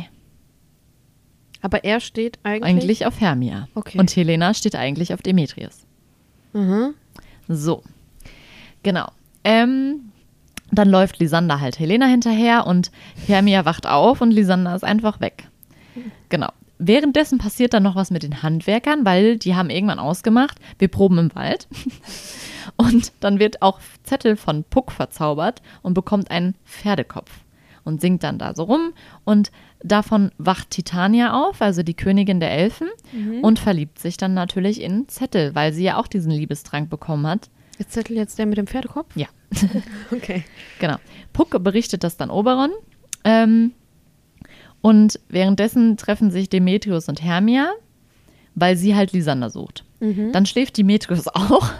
Aber 1.62 1.82
er 1.82 1.98
steht 2.00 2.38
eigentlich. 2.42 2.64
Eigentlich 2.70 3.06
auf 3.06 3.20
Hermia. 3.20 3.68
Okay. 3.74 3.98
Und 3.98 4.14
Helena 4.14 4.52
steht 4.52 4.76
eigentlich 4.76 5.14
auf 5.14 5.22
Demetrius. 5.22 5.86
Mhm. 6.52 6.92
So. 7.48 7.82
Genau. 8.82 9.10
Ähm, 9.44 10.12
dann 10.78 10.88
läuft 10.88 11.20
Lysander 11.20 11.60
halt 11.60 11.78
Helena 11.78 12.06
hinterher 12.06 12.66
und 12.66 12.90
Hermia 13.26 13.64
wacht 13.64 13.86
auf 13.86 14.20
und 14.20 14.30
Lysander 14.30 14.74
ist 14.74 14.84
einfach 14.84 15.20
weg. 15.20 15.48
Genau. 16.28 16.48
Währenddessen 16.78 17.38
passiert 17.38 17.72
dann 17.72 17.84
noch 17.84 17.94
was 17.94 18.10
mit 18.10 18.24
den 18.24 18.42
Handwerkern, 18.42 19.04
weil 19.04 19.38
die 19.38 19.54
haben 19.54 19.70
irgendwann 19.70 20.00
ausgemacht, 20.00 20.58
wir 20.78 20.88
proben 20.88 21.18
im 21.18 21.34
Wald. 21.34 21.68
Und 22.76 23.12
dann 23.20 23.38
wird 23.38 23.62
auch 23.62 23.78
Zettel 24.04 24.36
von 24.36 24.64
Puck 24.64 24.90
verzaubert 24.90 25.60
und 25.82 25.92
bekommt 25.92 26.30
einen 26.30 26.54
Pferdekopf 26.64 27.30
und 27.84 28.00
singt 28.00 28.22
dann 28.22 28.38
da 28.38 28.54
so 28.54 28.64
rum. 28.64 28.94
Und 29.24 29.52
davon 29.82 30.32
wacht 30.38 30.70
Titania 30.70 31.34
auf, 31.34 31.60
also 31.60 31.82
die 31.82 31.94
Königin 31.94 32.40
der 32.40 32.50
Elfen, 32.50 32.88
und 33.42 33.58
verliebt 33.58 33.98
sich 33.98 34.16
dann 34.16 34.34
natürlich 34.34 34.80
in 34.80 35.08
Zettel, 35.08 35.54
weil 35.54 35.72
sie 35.72 35.84
ja 35.84 35.98
auch 35.98 36.06
diesen 36.06 36.32
Liebestrank 36.32 36.88
bekommen 36.88 37.26
hat. 37.26 37.50
Ist 37.84 37.92
Zettel 37.92 38.16
jetzt 38.16 38.38
der 38.38 38.46
mit 38.46 38.56
dem 38.58 38.66
Pferdekopf? 38.66 39.14
Ja. 39.16 39.26
Okay. 40.10 40.44
Genau. 40.80 40.96
Puck 41.32 41.62
berichtet 41.62 42.02
das 42.04 42.16
dann 42.16 42.30
Oberon. 42.30 42.70
Ähm, 43.24 43.72
und 44.80 45.18
währenddessen 45.28 45.96
treffen 45.96 46.30
sich 46.30 46.48
Demetrius 46.48 47.08
und 47.08 47.22
Hermia, 47.22 47.70
weil 48.54 48.76
sie 48.76 48.94
halt 48.94 49.12
Lysander 49.12 49.50
sucht. 49.50 49.84
Dann 50.00 50.44
schläft 50.44 50.76
Demetrius 50.76 51.28
auch, 51.28 51.70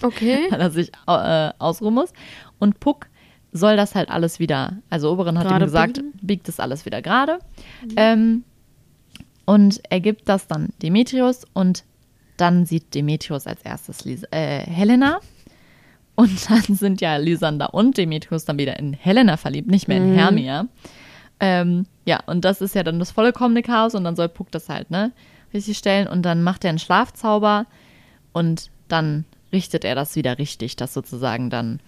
Okay. 0.00 0.46
weil 0.50 0.60
er 0.60 0.70
sich 0.70 0.90
äh, 1.06 1.50
ausruhen 1.58 1.94
muss. 1.94 2.12
Und 2.58 2.80
Puck 2.80 3.08
soll 3.52 3.76
das 3.76 3.94
halt 3.94 4.08
alles 4.10 4.38
wieder, 4.38 4.78
also 4.88 5.12
Oberon 5.12 5.38
hat 5.38 5.46
Gerade 5.48 5.64
ihm 5.64 5.66
gesagt, 5.66 5.94
biegen? 5.96 6.12
biegt 6.22 6.48
das 6.48 6.58
alles 6.60 6.86
wieder 6.86 7.02
gerade. 7.02 7.38
Ähm, 7.96 8.44
und 9.44 9.82
er 9.90 10.00
gibt 10.00 10.28
das 10.28 10.46
dann 10.46 10.70
Demetrius 10.82 11.44
und 11.52 11.84
dann 12.42 12.66
sieht 12.66 12.92
Demetrius 12.94 13.46
als 13.46 13.62
erstes 13.62 14.04
Lys 14.04 14.24
äh, 14.32 14.58
Helena. 14.66 15.20
Und 16.16 16.50
dann 16.50 16.76
sind 16.76 17.00
ja 17.00 17.16
Lysander 17.16 17.72
und 17.72 17.96
Demetrius 17.96 18.44
dann 18.44 18.58
wieder 18.58 18.78
in 18.78 18.92
Helena 18.92 19.36
verliebt, 19.36 19.70
nicht 19.70 19.86
mehr 19.86 19.98
in 19.98 20.12
Hermia. 20.12 20.66
Ähm, 21.40 21.86
ja, 22.04 22.20
und 22.26 22.44
das 22.44 22.60
ist 22.60 22.74
ja 22.74 22.82
dann 22.82 22.98
das 22.98 23.12
vollkommene 23.12 23.62
Chaos 23.62 23.94
und 23.94 24.04
dann 24.04 24.16
soll 24.16 24.28
Puck 24.28 24.50
das 24.50 24.68
halt, 24.68 24.90
ne, 24.90 25.12
richtig 25.54 25.78
stellen 25.78 26.08
und 26.08 26.22
dann 26.22 26.42
macht 26.42 26.64
er 26.64 26.70
einen 26.70 26.78
Schlafzauber 26.78 27.66
und 28.32 28.70
dann 28.88 29.24
richtet 29.52 29.84
er 29.84 29.94
das 29.94 30.16
wieder 30.16 30.38
richtig, 30.38 30.76
dass 30.76 30.92
sozusagen 30.94 31.48
dann 31.48 31.80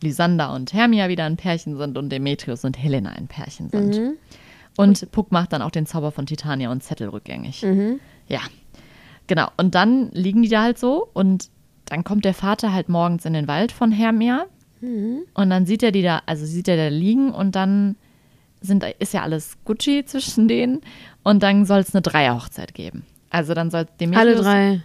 Lysander 0.00 0.52
und 0.52 0.72
Hermia 0.72 1.08
wieder 1.08 1.24
ein 1.24 1.36
Pärchen 1.36 1.76
sind 1.76 1.98
und 1.98 2.10
Demetrius 2.10 2.64
und 2.64 2.78
Helena 2.78 3.10
ein 3.10 3.26
Pärchen 3.26 3.68
sind. 3.68 3.94
Und 4.76 5.10
Puck 5.12 5.32
macht 5.32 5.52
dann 5.52 5.62
auch 5.62 5.70
den 5.70 5.86
Zauber 5.86 6.12
von 6.12 6.26
Titania 6.26 6.70
und 6.70 6.82
Zettel 6.82 7.08
rückgängig. 7.08 7.62
Ja, 8.28 8.40
genau. 9.34 9.48
Und 9.56 9.74
dann 9.74 10.10
liegen 10.12 10.42
die 10.42 10.50
da 10.50 10.62
halt 10.62 10.78
so 10.78 11.08
und 11.14 11.48
dann 11.86 12.04
kommt 12.04 12.24
der 12.26 12.34
Vater 12.34 12.72
halt 12.72 12.88
morgens 12.90 13.24
in 13.24 13.32
den 13.32 13.48
Wald 13.48 13.72
von 13.72 13.90
Hermia 13.92 14.44
und 15.34 15.50
dann 15.50 15.64
sieht 15.64 15.82
er 15.82 15.90
die 15.90 16.02
da, 16.02 16.22
also 16.26 16.44
sieht 16.44 16.68
er 16.68 16.76
da 16.76 16.88
liegen 16.88 17.32
und 17.32 17.56
dann 17.56 17.96
sind, 18.60 18.84
ist 18.98 19.14
ja 19.14 19.22
alles 19.22 19.56
Gucci 19.64 20.04
zwischen 20.04 20.48
denen 20.48 20.80
und 21.22 21.42
dann 21.42 21.64
soll 21.64 21.80
es 21.80 21.94
eine 21.94 22.02
Dreierhochzeit 22.02 22.74
geben. 22.74 23.04
Also 23.30 23.54
dann 23.54 23.70
soll 23.70 23.86
Demetrius. 24.00 24.20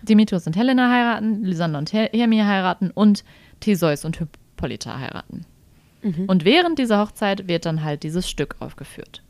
Demetrius 0.03 0.47
und 0.47 0.55
Helena 0.55 0.89
heiraten, 0.89 1.43
Lysander 1.43 1.79
und 1.79 1.91
Her 1.91 2.09
Hermia 2.13 2.45
heiraten 2.45 2.91
und 2.91 3.25
Theseus 3.59 4.05
und 4.05 4.17
Hippolyta 4.17 4.97
heiraten. 4.97 5.45
Und 6.27 6.45
während 6.45 6.79
dieser 6.79 6.99
Hochzeit 7.01 7.47
wird 7.47 7.65
dann 7.65 7.83
halt 7.83 8.03
dieses 8.03 8.29
Stück 8.29 8.55
aufgeführt. 8.59 9.23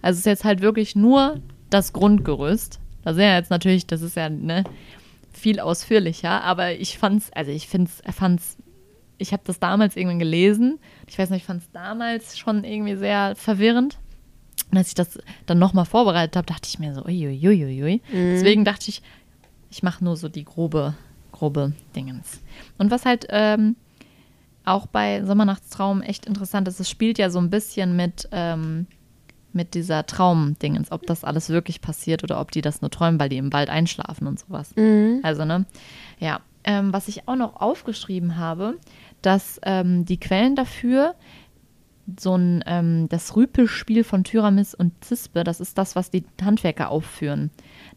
Also 0.00 0.14
es 0.14 0.18
ist 0.20 0.26
jetzt 0.26 0.44
halt 0.44 0.62
wirklich 0.62 0.96
nur 0.96 1.40
das 1.70 1.92
Grundgerüst. 1.92 2.80
Da 3.04 3.14
sind 3.14 3.22
ja 3.22 3.36
jetzt 3.36 3.50
natürlich, 3.50 3.86
das 3.86 4.02
ist 4.02 4.16
ja 4.16 4.28
ne, 4.28 4.64
viel 5.32 5.60
ausführlicher, 5.60 6.42
aber 6.42 6.72
ich 6.72 6.98
fand's, 6.98 7.30
also 7.34 7.50
ich 7.50 7.68
find's, 7.68 8.02
fand's, 8.14 8.56
ich 9.18 9.32
habe 9.32 9.42
das 9.46 9.60
damals 9.60 9.96
irgendwann 9.96 10.18
gelesen. 10.18 10.78
Ich 11.06 11.18
weiß 11.18 11.30
nicht, 11.30 11.42
ich 11.42 11.46
fand 11.46 11.62
es 11.62 11.70
damals 11.72 12.38
schon 12.38 12.64
irgendwie 12.64 12.96
sehr 12.96 13.34
verwirrend. 13.36 13.98
Und 14.70 14.78
als 14.78 14.88
ich 14.88 14.94
das 14.94 15.18
dann 15.46 15.58
nochmal 15.58 15.84
vorbereitet 15.84 16.36
habe, 16.36 16.46
dachte 16.46 16.68
ich 16.68 16.78
mir 16.78 16.94
so, 16.94 17.04
uiuiuiui. 17.04 18.00
Deswegen 18.12 18.64
dachte 18.64 18.88
ich, 18.88 19.02
ich 19.70 19.82
mache 19.82 20.02
nur 20.02 20.16
so 20.16 20.28
die 20.28 20.44
grobe, 20.44 20.94
grobe 21.32 21.72
Dingens. 21.94 22.40
Und 22.78 22.90
was 22.90 23.04
halt 23.04 23.26
ähm, 23.30 23.76
auch 24.64 24.86
bei 24.86 25.22
Sommernachtstraum 25.24 26.00
echt 26.02 26.26
interessant 26.26 26.66
ist, 26.68 26.80
es 26.80 26.88
spielt 26.88 27.18
ja 27.18 27.30
so 27.30 27.38
ein 27.38 27.50
bisschen 27.50 27.96
mit, 27.96 28.28
ähm, 28.32 28.86
mit 29.54 29.74
dieser 29.74 30.06
Traumdingens, 30.06 30.92
ob 30.92 31.06
das 31.06 31.24
alles 31.24 31.48
wirklich 31.48 31.80
passiert 31.80 32.22
oder 32.22 32.40
ob 32.40 32.50
die 32.50 32.60
das 32.60 32.82
nur 32.82 32.90
träumen, 32.90 33.20
weil 33.20 33.28
die 33.28 33.38
im 33.38 33.52
Wald 33.52 33.70
einschlafen 33.70 34.26
und 34.26 34.38
sowas. 34.38 34.74
Also, 35.22 35.44
ne? 35.44 35.66
Ja. 36.18 36.40
Ähm, 36.66 36.94
was 36.94 37.08
ich 37.08 37.28
auch 37.28 37.36
noch 37.36 37.60
aufgeschrieben 37.60 38.38
habe, 38.38 38.78
dass 39.20 39.60
ähm, 39.64 40.06
die 40.06 40.18
Quellen 40.18 40.56
dafür 40.56 41.14
so 42.18 42.36
ein, 42.36 42.62
ähm, 42.66 43.06
das 43.08 43.36
Rüpelspiel 43.36 44.04
von 44.04 44.24
Tyramis 44.24 44.74
und 44.74 44.92
Zispe, 45.04 45.44
das 45.44 45.60
ist 45.60 45.76
das, 45.78 45.96
was 45.96 46.10
die 46.10 46.24
Handwerker 46.42 46.90
aufführen. 46.90 47.50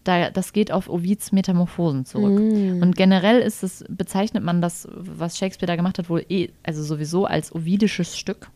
Da, 0.03 0.29
das 0.29 0.53
geht 0.53 0.71
auf 0.71 0.89
Ovids 0.89 1.31
Metamorphosen 1.31 2.05
zurück. 2.05 2.39
Und 2.81 2.95
generell 2.95 3.39
ist 3.39 3.63
es, 3.63 3.83
bezeichnet 3.89 4.43
man 4.43 4.61
das, 4.61 4.87
was 4.93 5.37
Shakespeare 5.37 5.67
da 5.67 5.75
gemacht 5.75 5.97
hat, 5.97 6.09
wohl 6.09 6.25
eh, 6.29 6.49
also 6.63 6.83
sowieso 6.83 7.25
als 7.25 7.53
ovidisches 7.53 8.17
Stück, 8.17 8.49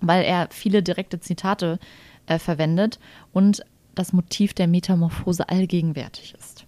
weil 0.00 0.24
er 0.24 0.48
viele 0.50 0.82
direkte 0.82 1.18
Zitate 1.20 1.78
äh, 1.80 1.86
verwendet 2.38 2.98
und 3.32 3.62
das 3.94 4.12
Motiv 4.12 4.54
der 4.54 4.68
Metamorphose 4.68 5.48
allgegenwärtig 5.48 6.34
ist. 6.38 6.66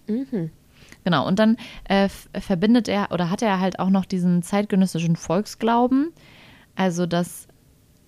Genau, 1.05 1.27
und 1.27 1.39
dann 1.39 1.57
äh, 1.85 2.09
verbindet 2.39 2.87
er 2.87 3.11
oder 3.11 3.29
hat 3.29 3.41
er 3.41 3.59
halt 3.59 3.79
auch 3.79 3.89
noch 3.89 4.05
diesen 4.05 4.41
zeitgenössischen 4.43 5.15
Volksglauben, 5.15 6.11
also 6.75 7.05
dass 7.05 7.47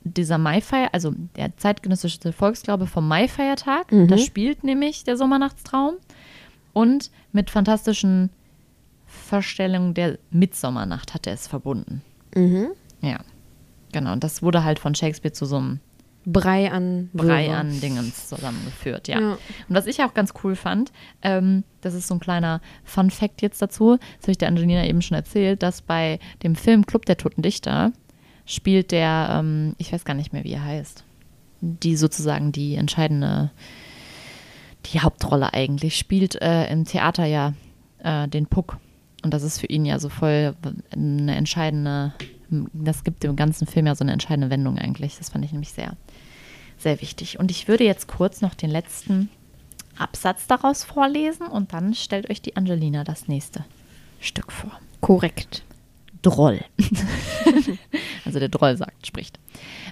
dieser 0.04 0.38
Maifeier, 0.38 0.90
also 0.94 1.14
der 1.36 1.58
zeitgenössische 1.58 2.32
Volksglaube 2.32 2.86
vom 2.88 3.08
Maifeiertag, 3.08 3.88
das 4.08 4.24
spielt 4.26 4.64
nämlich 4.64 5.04
der 5.04 5.18
Sommernachtstraum 5.18 5.96
und 6.74 7.10
mit 7.32 7.50
fantastischen 7.50 8.30
Vorstellungen 9.08 9.94
der 9.94 10.20
Mitsommernacht 10.30 11.14
hat 11.14 11.26
er 11.26 11.34
es 11.34 11.48
verbunden. 11.48 12.02
Ja, 13.02 13.20
genau, 13.92 14.14
und 14.14 14.24
das 14.24 14.42
wurde 14.44 14.64
halt 14.64 14.78
von 14.80 14.94
Shakespeare 14.94 15.34
zu 15.34 15.46
so 15.46 15.58
einem 15.58 15.80
Brei 16.26 16.72
an 16.72 17.10
Brei 17.14 17.54
an 17.54 17.80
Dingens 17.82 18.30
zusammengeführt, 18.30 19.08
ja. 19.08 19.20
Ja. 19.20 19.32
Und 19.32 19.76
was 19.76 19.86
ich 19.86 20.02
auch 20.04 20.14
ganz 20.14 20.34
cool 20.44 20.56
fand, 20.56 20.92
ähm, 21.22 21.64
das 21.82 21.94
ist 21.94 22.08
so 22.08 22.16
ein 22.16 22.20
kleiner 22.20 22.62
Fun-Fact 22.84 23.42
jetzt 23.42 23.62
dazu, 23.62 23.98
das 23.98 24.24
habe 24.24 24.32
ich 24.32 24.38
der 24.38 24.48
Angelina 24.48 24.86
eben 24.86 25.02
schon 25.02 25.16
erzählt, 25.16 25.62
dass 25.62 25.82
bei 25.82 26.20
dem 26.44 26.56
Film 26.56 26.86
Club 26.86 27.06
der 27.06 27.18
Toten 27.18 27.42
Dichter 27.42 27.92
spielt 28.46 28.92
der, 28.92 29.30
ähm, 29.40 29.76
ich 29.78 29.92
weiß 29.94 30.06
gar 30.06 30.14
nicht 30.14 30.34
mehr, 30.34 30.44
wie 30.44 30.54
er 30.54 30.64
heißt, 30.64 31.04
die 31.62 31.96
sozusagen 31.96 32.52
die 32.52 32.76
entscheidende, 32.76 33.52
die 34.88 35.02
Hauptrolle 35.02 35.54
eigentlich, 35.54 35.98
spielt 35.98 36.42
äh, 36.42 36.68
im 36.72 36.86
Theater 36.86 37.26
ja 37.26 37.54
äh, 38.00 38.28
den 38.28 38.48
Puck. 38.48 38.78
Und 39.24 39.34
das 39.34 39.44
ist 39.44 39.60
für 39.60 39.68
ihn 39.68 39.86
ja 39.86 39.98
so 40.00 40.10
voll 40.10 40.56
eine 40.92 41.36
entscheidende, 41.36 42.14
das 42.74 43.04
gibt 43.04 43.24
dem 43.24 43.36
ganzen 43.36 43.66
Film 43.66 43.88
ja 43.88 43.96
so 43.96 44.04
eine 44.04 44.14
entscheidende 44.14 44.52
Wendung 44.52 44.78
eigentlich. 44.78 45.18
Das 45.18 45.30
fand 45.30 45.44
ich 45.44 45.52
nämlich 45.52 45.72
sehr, 45.72 45.98
sehr 46.78 47.02
wichtig. 47.02 47.40
Und 47.40 47.52
ich 47.52 47.68
würde 47.68 47.84
jetzt 47.84 48.08
kurz 48.08 48.42
noch 48.42 48.54
den 48.54 48.70
letzten 48.70 49.30
Absatz 49.98 50.48
daraus 50.48 50.84
vorlesen 50.84 51.48
und 51.48 51.74
dann 51.74 51.94
stellt 51.94 52.30
euch 52.30 52.42
die 52.42 52.56
Angelina 52.56 53.04
das 53.04 53.28
nächste 53.28 53.64
Stück 54.20 54.52
vor. 54.52 54.72
Korrekt. 55.02 55.64
Droll. 56.22 56.62
also 58.26 58.40
der 58.40 58.50
Droll 58.50 58.78
sagt, 58.78 59.06
spricht. 59.06 59.40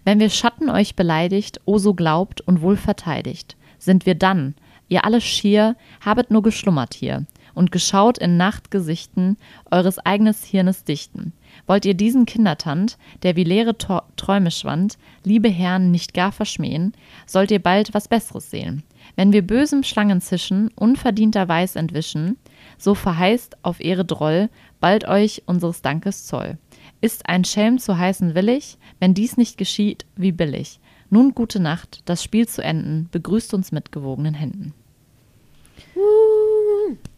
Wenn 0.04 0.20
wir 0.20 0.30
Schatten 0.30 0.70
euch 0.70 0.96
beleidigt, 0.96 1.62
o 1.66 1.78
so 1.78 1.94
glaubt 1.94 2.42
und 2.42 2.62
wohl 2.62 2.76
verteidigt, 2.76 3.56
sind 3.78 4.06
wir 4.06 4.16
dann, 4.16 4.56
ihr 4.90 5.06
alle 5.06 5.22
schier, 5.22 5.76
habet 6.04 6.32
nur 6.32 6.42
geschlummert 6.42 6.96
hier 6.96 7.26
und 7.54 7.72
geschaut 7.72 8.18
in 8.18 8.38
Nachtgesichten 8.38 9.38
eures 9.70 10.00
eigenes 10.00 10.44
Hirnes 10.44 10.84
dichten. 10.84 11.34
Wollt 11.66 11.86
ihr 11.86 11.94
diesen 11.94 12.26
Kindertand, 12.26 12.98
der 13.24 13.36
wie 13.36 13.44
leere 13.46 13.78
Tor- 13.78 14.04
Träume 14.18 14.52
schwand, 14.52 14.98
liebe 15.24 15.50
Herren, 15.50 15.92
nicht 15.92 16.14
gar 16.14 16.32
verschmähen, 16.32 16.94
sollt 17.26 17.52
ihr 17.52 17.62
bald 17.62 17.94
was 17.94 18.08
Besseres 18.08 18.50
sehen. 18.52 18.84
Wenn 19.16 19.32
wir 19.32 19.42
bösem 19.46 19.84
Schlangenzischen 19.84 20.70
unverdienterweis 20.76 21.76
entwischen, 21.76 22.38
so 22.78 22.96
verheißt 22.96 23.58
auf 23.64 23.80
Ehre 23.80 24.06
Droll 24.06 24.50
bald 24.80 25.08
euch 25.08 25.44
unseres 25.46 25.82
Dankes 25.82 26.26
Zoll. 26.26 26.58
Ist 27.00 27.30
ein 27.30 27.46
Schelm 27.46 27.80
zu 27.80 27.98
heißen 27.98 28.36
willig, 28.36 28.78
wenn 29.00 29.14
dies 29.14 29.38
nicht 29.38 29.58
geschieht, 29.58 30.06
wie 30.16 30.32
billig. 30.32 30.80
Nun 31.10 31.34
gute 31.36 31.60
Nacht, 31.60 32.02
das 32.06 32.24
Spiel 32.24 32.48
zu 32.48 32.64
enden, 32.64 33.08
begrüßt 33.12 33.54
uns 33.54 33.72
mit 33.72 33.92
gewogenen 33.92 34.34
Händen. 34.34 34.74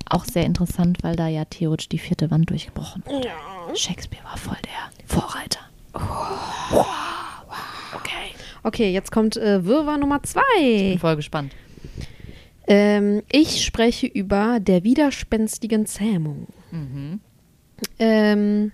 Auch 0.08 0.25
sehr 0.25 0.45
interessant, 0.45 0.99
weil 1.01 1.15
da 1.15 1.27
ja 1.27 1.45
theoretisch 1.45 1.89
die 1.89 1.97
vierte 1.97 2.29
Wand 2.29 2.49
durchgebrochen 2.49 3.03
wurde. 3.05 3.29
Shakespeare 3.73 4.23
war 4.23 4.38
voll 4.38 4.58
der 4.63 5.08
Vorreiter. 5.08 5.60
Okay. 7.95 8.34
Okay, 8.63 8.91
jetzt 8.93 9.12
kommt 9.12 9.38
äh, 9.38 9.63
Wirrwarr 9.65 9.97
Nummer 9.97 10.21
zwei. 10.23 10.41
Bin 10.60 10.99
voll 10.99 11.15
gespannt. 11.15 11.54
Ähm, 12.67 13.21
ich 13.32 13.63
spreche 13.63 14.08
über 14.08 14.60
der 14.60 14.84
widerspenstigen 14.84 15.86
Zähmung. 15.86 16.47
Mhm. 16.71 17.19
Ähm, 17.99 18.71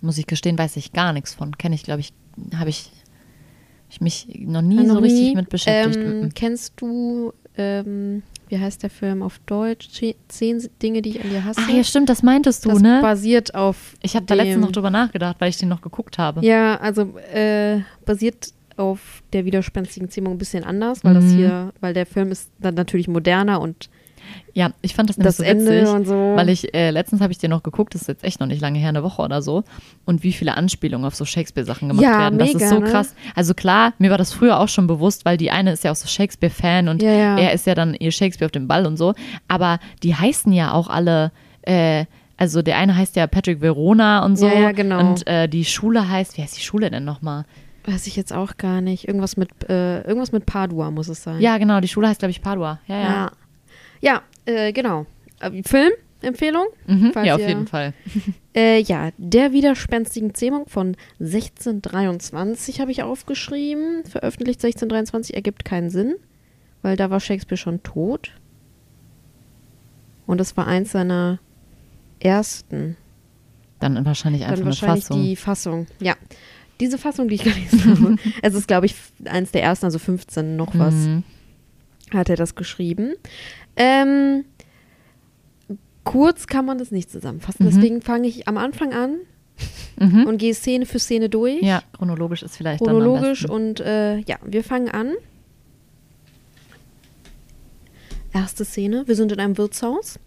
Muss 0.00 0.18
ich 0.18 0.26
gestehen, 0.26 0.58
weiß 0.58 0.76
ich 0.76 0.92
gar 0.92 1.12
nichts 1.12 1.34
von. 1.34 1.56
Kenne 1.56 1.74
ich, 1.76 1.84
glaube 1.84 2.00
ich, 2.00 2.12
habe 2.56 2.70
ich, 2.70 2.86
hab 2.86 3.90
ich 3.90 4.00
mich 4.00 4.26
noch 4.40 4.62
nie 4.62 4.76
noch 4.76 4.94
so 4.94 4.98
richtig 5.00 5.28
nie. 5.28 5.34
mit 5.36 5.48
beschäftigt. 5.48 5.96
Ähm, 6.04 6.20
Mhm. 6.22 6.34
kennst 6.34 6.72
du, 6.80 7.32
ähm, 7.56 8.22
wie 8.50 8.58
heißt 8.58 8.82
der 8.82 8.90
Film 8.90 9.22
auf 9.22 9.38
Deutsch? 9.46 9.88
Ze- 9.90 10.16
Zehn 10.28 10.62
Dinge, 10.82 11.00
die 11.02 11.10
ich 11.10 11.24
an 11.24 11.30
dir 11.30 11.44
hasse. 11.44 11.60
Ah 11.66 11.72
ja, 11.72 11.82
stimmt, 11.84 12.08
das 12.08 12.22
meintest 12.22 12.64
du, 12.64 12.70
das 12.70 12.80
ne? 12.80 12.98
basiert 13.00 13.54
auf. 13.54 13.94
Ich 14.02 14.14
habe 14.16 14.26
da 14.26 14.34
letztens 14.34 14.64
noch 14.64 14.72
drüber 14.72 14.90
nachgedacht, 14.90 15.36
weil 15.38 15.48
ich 15.50 15.56
den 15.56 15.68
noch 15.68 15.80
geguckt 15.80 16.18
habe. 16.18 16.44
Ja, 16.44 16.76
also 16.76 17.02
äh, 17.32 17.80
basiert 18.04 18.52
auf 18.76 19.22
der 19.32 19.44
widerspenstigen 19.44 20.08
Zähmung 20.10 20.34
ein 20.34 20.38
bisschen 20.38 20.64
anders, 20.64 21.04
weil 21.04 21.14
das 21.14 21.24
Mhm. 21.24 21.36
hier, 21.36 21.72
weil 21.80 21.94
der 21.94 22.06
Film 22.06 22.30
ist 22.32 22.50
dann 22.58 22.74
natürlich 22.74 23.08
moderner 23.08 23.60
und 23.60 23.88
Ja, 24.52 24.70
ich 24.82 24.94
fand 24.94 25.08
das 25.08 25.16
nämlich 25.16 25.36
das 25.36 25.38
so 25.38 25.44
witzig, 25.44 26.06
so. 26.08 26.14
weil 26.36 26.48
ich 26.48 26.74
äh, 26.74 26.90
letztens 26.90 27.20
habe 27.20 27.32
ich 27.32 27.38
dir 27.38 27.48
noch 27.48 27.62
geguckt, 27.62 27.94
das 27.94 28.02
ist 28.02 28.08
jetzt 28.08 28.24
echt 28.24 28.40
noch 28.40 28.46
nicht 28.46 28.60
lange 28.60 28.78
her, 28.78 28.88
eine 28.88 29.02
Woche 29.02 29.22
oder 29.22 29.42
so, 29.42 29.64
und 30.06 30.22
wie 30.22 30.32
viele 30.32 30.56
Anspielungen 30.56 31.06
auf 31.06 31.14
so 31.14 31.24
Shakespeare-Sachen 31.24 31.88
gemacht 31.88 32.04
Ja, 32.04 32.18
werden. 32.18 32.38
Das 32.38 32.52
mega, 32.52 32.64
ist 32.64 32.70
so 32.70 32.80
ne? 32.80 32.90
krass. 32.90 33.14
Also 33.34 33.54
klar, 33.54 33.92
mir 33.98 34.10
war 34.10 34.18
das 34.18 34.32
früher 34.32 34.58
auch 34.58 34.68
schon 34.68 34.86
bewusst, 34.86 35.24
weil 35.24 35.36
die 35.36 35.50
eine 35.50 35.72
ist 35.72 35.84
ja 35.84 35.92
auch 35.92 35.96
so 35.96 36.08
Shakespeare-Fan 36.08 36.88
und 36.88 37.02
Ja, 37.02 37.12
ja. 37.12 37.38
er 37.38 37.52
ist 37.52 37.66
ja 37.66 37.74
dann 37.74 37.94
ihr 37.94 38.10
Shakespeare 38.10 38.46
auf 38.46 38.52
dem 38.52 38.66
Ball 38.66 38.86
und 38.86 38.96
so. 38.96 39.14
Aber 39.48 39.78
die 40.02 40.14
heißen 40.14 40.52
ja 40.52 40.72
auch 40.72 40.88
alle, 40.88 41.30
äh, 41.62 42.06
also 42.36 42.62
der 42.62 42.78
eine 42.78 42.96
heißt 42.96 43.16
ja 43.16 43.26
Patrick 43.26 43.60
Verona 43.60 44.24
und 44.24 44.36
so. 44.36 44.46
Ja, 44.48 44.54
ja, 44.60 44.72
genau. 44.72 44.98
Und 44.98 45.26
äh, 45.26 45.48
die 45.48 45.64
Schule 45.64 46.08
heißt, 46.08 46.36
wie 46.36 46.42
heißt 46.42 46.56
die 46.56 46.62
Schule 46.62 46.90
denn 46.90 47.04
nochmal? 47.04 47.44
Weiß 47.86 48.06
ich 48.06 48.16
jetzt 48.16 48.32
auch 48.32 48.56
gar 48.56 48.80
nicht. 48.80 49.08
Irgendwas 49.08 49.36
mit, 49.36 49.48
äh, 49.68 50.02
irgendwas 50.02 50.32
mit 50.32 50.44
Padua 50.46 50.90
muss 50.90 51.08
es 51.08 51.22
sein. 51.22 51.40
Ja, 51.40 51.56
genau, 51.58 51.80
die 51.80 51.88
Schule 51.88 52.08
heißt, 52.08 52.18
glaube 52.20 52.30
ich, 52.30 52.42
Padua. 52.42 52.78
Ja, 52.86 52.96
ja. 52.96 53.02
Ja, 53.04 53.30
ja 54.00 54.22
äh, 54.46 54.72
genau. 54.72 55.06
Äh, 55.40 55.62
Filmempfehlung? 55.62 56.66
Mhm, 56.86 57.12
Falls 57.12 57.26
ja, 57.26 57.34
auf 57.34 57.40
ihr- 57.40 57.48
jeden 57.48 57.66
Fall. 57.66 57.94
Äh, 58.52 58.80
ja, 58.80 59.10
der 59.16 59.52
widerspenstigen 59.52 60.34
Zähmung 60.34 60.66
von 60.68 60.96
1623 61.20 62.80
habe 62.80 62.90
ich 62.90 63.00
aufgeschrieben. 63.04 64.02
Veröffentlicht 64.04 64.58
1623 64.64 65.36
ergibt 65.36 65.64
keinen 65.64 65.88
Sinn, 65.88 66.16
weil 66.82 66.96
da 66.96 67.10
war 67.10 67.20
Shakespeare 67.20 67.56
schon 67.56 67.80
tot. 67.84 68.32
Und 70.26 70.38
das 70.38 70.56
war 70.56 70.66
eins 70.66 70.90
seiner 70.90 71.38
ersten. 72.18 72.96
Dann 73.78 74.04
wahrscheinlich 74.04 74.42
einfach 74.42 74.56
Dann 74.56 74.62
eine 74.62 74.70
wahrscheinlich 74.70 75.04
Fassung. 75.04 75.22
die 75.22 75.36
Fassung. 75.36 75.86
Ja. 76.00 76.16
Diese 76.80 76.98
Fassung, 76.98 77.28
die 77.28 77.36
ich 77.36 77.44
gelesen 77.44 77.84
habe. 77.84 78.16
Es 78.42 78.54
ist, 78.54 78.66
glaube 78.66 78.86
ich, 78.86 78.96
eins 79.26 79.52
der 79.52 79.62
ersten, 79.62 79.86
also 79.86 80.00
15 80.00 80.56
noch 80.56 80.76
was. 80.76 80.94
Mhm. 80.94 81.22
hat 82.12 82.28
er 82.28 82.36
das 82.36 82.56
geschrieben. 82.56 83.14
Ähm, 83.82 84.44
kurz 86.04 86.46
kann 86.46 86.64
man 86.66 86.78
das 86.78 86.90
nicht 86.90 87.10
zusammenfassen. 87.10 87.64
Mhm. 87.64 87.70
Deswegen 87.70 88.02
fange 88.02 88.28
ich 88.28 88.46
am 88.48 88.56
Anfang 88.58 88.92
an 88.92 89.16
Mhm. 89.98 90.24
und 90.26 90.38
gehe 90.38 90.54
Szene 90.54 90.86
für 90.86 90.98
Szene 90.98 91.28
durch. 91.28 91.60
Ja, 91.62 91.82
chronologisch 91.92 92.42
ist 92.42 92.56
vielleicht 92.56 92.82
chronologisch 92.82 93.42
dann 93.42 93.50
am 93.50 93.56
besten. 93.74 93.80
und 93.80 93.86
äh, 93.86 94.16
ja, 94.20 94.38
wir 94.44 94.64
fangen 94.64 94.88
an. 94.88 95.12
Erste 98.32 98.64
Szene, 98.64 99.06
wir 99.06 99.16
sind 99.16 99.32
in 99.32 99.40
einem 99.40 99.58
Wirtshaus. 99.58 100.18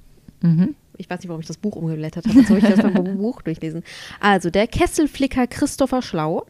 Mhm. 0.41 0.75
Ich 0.97 1.09
weiß 1.09 1.19
nicht, 1.19 1.29
warum 1.29 1.41
ich 1.41 1.47
das 1.47 1.57
Buch 1.57 1.75
umgeblättert 1.75 2.25
habe. 2.27 2.37
Jetzt 2.37 2.49
soll 2.49 2.57
ich 2.59 2.65
das 2.65 2.81
beim 2.81 2.93
Buch 3.17 3.41
durchlesen. 3.41 3.81
Also, 4.19 4.49
der 4.49 4.67
Kesselflicker 4.67 5.47
Christopher 5.47 6.01
Schlau. 6.01 6.45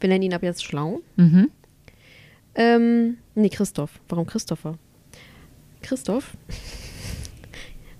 Wir 0.00 0.08
nennen 0.08 0.22
ihn 0.24 0.34
ab 0.34 0.42
jetzt 0.42 0.64
Schlau. 0.64 1.00
Mhm. 1.16 1.50
Ähm, 2.54 3.18
nee, 3.34 3.50
Christoph. 3.50 4.00
Warum 4.08 4.26
Christopher? 4.26 4.78
Christoph? 5.82 6.36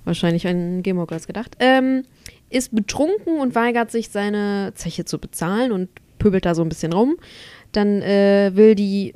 Wahrscheinlich 0.05 0.47
ein 0.47 0.83
Gilmore 0.83 1.07
Girls 1.07 1.27
gedacht. 1.27 1.57
Ähm, 1.59 2.05
ist 2.49 2.75
betrunken 2.75 3.41
und 3.41 3.55
weigert 3.55 3.91
sich, 3.91 4.11
seine 4.11 4.73
Zeche 4.75 5.05
zu 5.05 5.19
bezahlen 5.19 5.73
und 5.73 5.89
pöbelt 6.19 6.45
da 6.45 6.55
so 6.55 6.62
ein 6.62 6.69
bisschen 6.69 6.93
rum. 6.93 7.17
Dann 7.73 8.03
äh, 8.03 8.53
will 8.55 8.75
die 8.77 9.15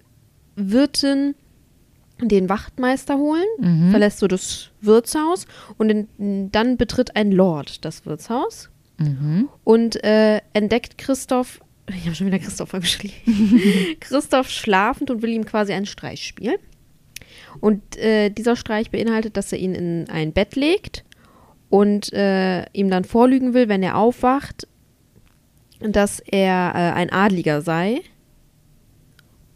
Wirtin 0.57 1.35
den 2.21 2.49
Wachtmeister 2.49 3.17
holen, 3.17 3.47
Mhm. 3.59 3.91
verlässt 3.93 4.19
so 4.19 4.27
das 4.27 4.71
Wirtshaus 4.83 5.47
und 5.79 5.91
in, 6.19 6.51
dann 6.53 6.77
betritt 6.77 7.17
ein 7.17 7.33
Lord 7.33 7.85
das 7.85 8.05
Wirtshaus 8.05 8.69
Mhm. 8.99 9.49
und 9.65 10.03
äh, 10.05 10.41
entdeckt 10.53 10.99
Christoph, 10.99 11.61
ich 11.89 12.05
habe 12.05 12.15
schon 12.15 12.27
wieder 12.27 12.39
Christoph 12.39 12.73
geschrieben, 12.73 13.15
Christoph 14.01 14.51
schlafend 14.51 15.11
und 15.11 15.23
will 15.23 15.31
ihm 15.31 15.47
quasi 15.47 15.73
einen 15.73 15.87
Streich 15.87 16.27
spielen. 16.27 16.57
Und 17.59 17.97
äh, 17.97 18.31
dieser 18.31 18.57
Streich 18.57 18.91
beinhaltet, 18.91 19.37
dass 19.37 19.53
er 19.53 19.59
ihn 19.59 19.75
in 19.75 20.09
ein 20.09 20.33
Bett 20.33 20.55
legt 20.55 21.05
und 21.69 22.13
äh, 22.13 22.65
ihm 22.73 22.91
dann 22.91 23.05
vorlügen 23.05 23.55
will, 23.55 23.69
wenn 23.69 23.83
er 23.83 23.97
aufwacht, 23.97 24.69
dass 25.81 26.21
er 26.21 26.73
äh, 26.75 26.93
ein 26.93 27.11
Adliger 27.11 27.63
sei 27.63 28.03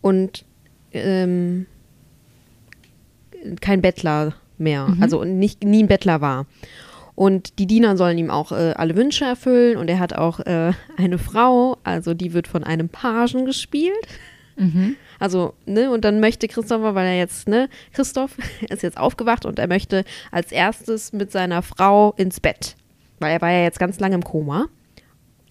und 0.00 0.44
ähm, 0.92 1.66
kein 3.60 3.82
Bettler 3.82 4.34
mehr, 4.58 4.96
also 5.00 5.24
nicht 5.24 5.64
nie 5.64 5.82
ein 5.82 5.88
Bettler 5.88 6.20
war. 6.20 6.46
Und 7.14 7.58
die 7.58 7.66
Diener 7.66 7.96
sollen 7.96 8.18
ihm 8.18 8.30
auch 8.30 8.50
äh, 8.50 8.74
alle 8.76 8.96
Wünsche 8.96 9.24
erfüllen 9.24 9.76
und 9.76 9.88
er 9.88 10.00
hat 10.00 10.14
auch 10.14 10.40
äh, 10.40 10.72
eine 10.96 11.18
Frau, 11.18 11.78
also 11.84 12.12
die 12.12 12.32
wird 12.32 12.48
von 12.48 12.64
einem 12.64 12.88
Pagen 12.88 13.44
gespielt. 13.44 13.94
Mhm. 14.56 14.96
Also, 15.18 15.54
ne, 15.66 15.90
und 15.90 16.04
dann 16.04 16.20
möchte 16.20 16.48
Christopher, 16.48 16.94
weil 16.94 17.06
er 17.06 17.18
jetzt, 17.18 17.48
ne, 17.48 17.68
Christoph 17.92 18.36
ist 18.68 18.82
jetzt 18.82 18.98
aufgewacht 18.98 19.46
und 19.46 19.58
er 19.58 19.66
möchte 19.68 20.04
als 20.30 20.52
erstes 20.52 21.12
mit 21.12 21.30
seiner 21.32 21.62
Frau 21.62 22.12
ins 22.16 22.40
Bett. 22.40 22.76
Weil 23.20 23.32
er 23.32 23.40
war 23.40 23.50
ja 23.50 23.62
jetzt 23.62 23.78
ganz 23.78 24.00
lange 24.00 24.16
im 24.16 24.24
Koma. 24.24 24.66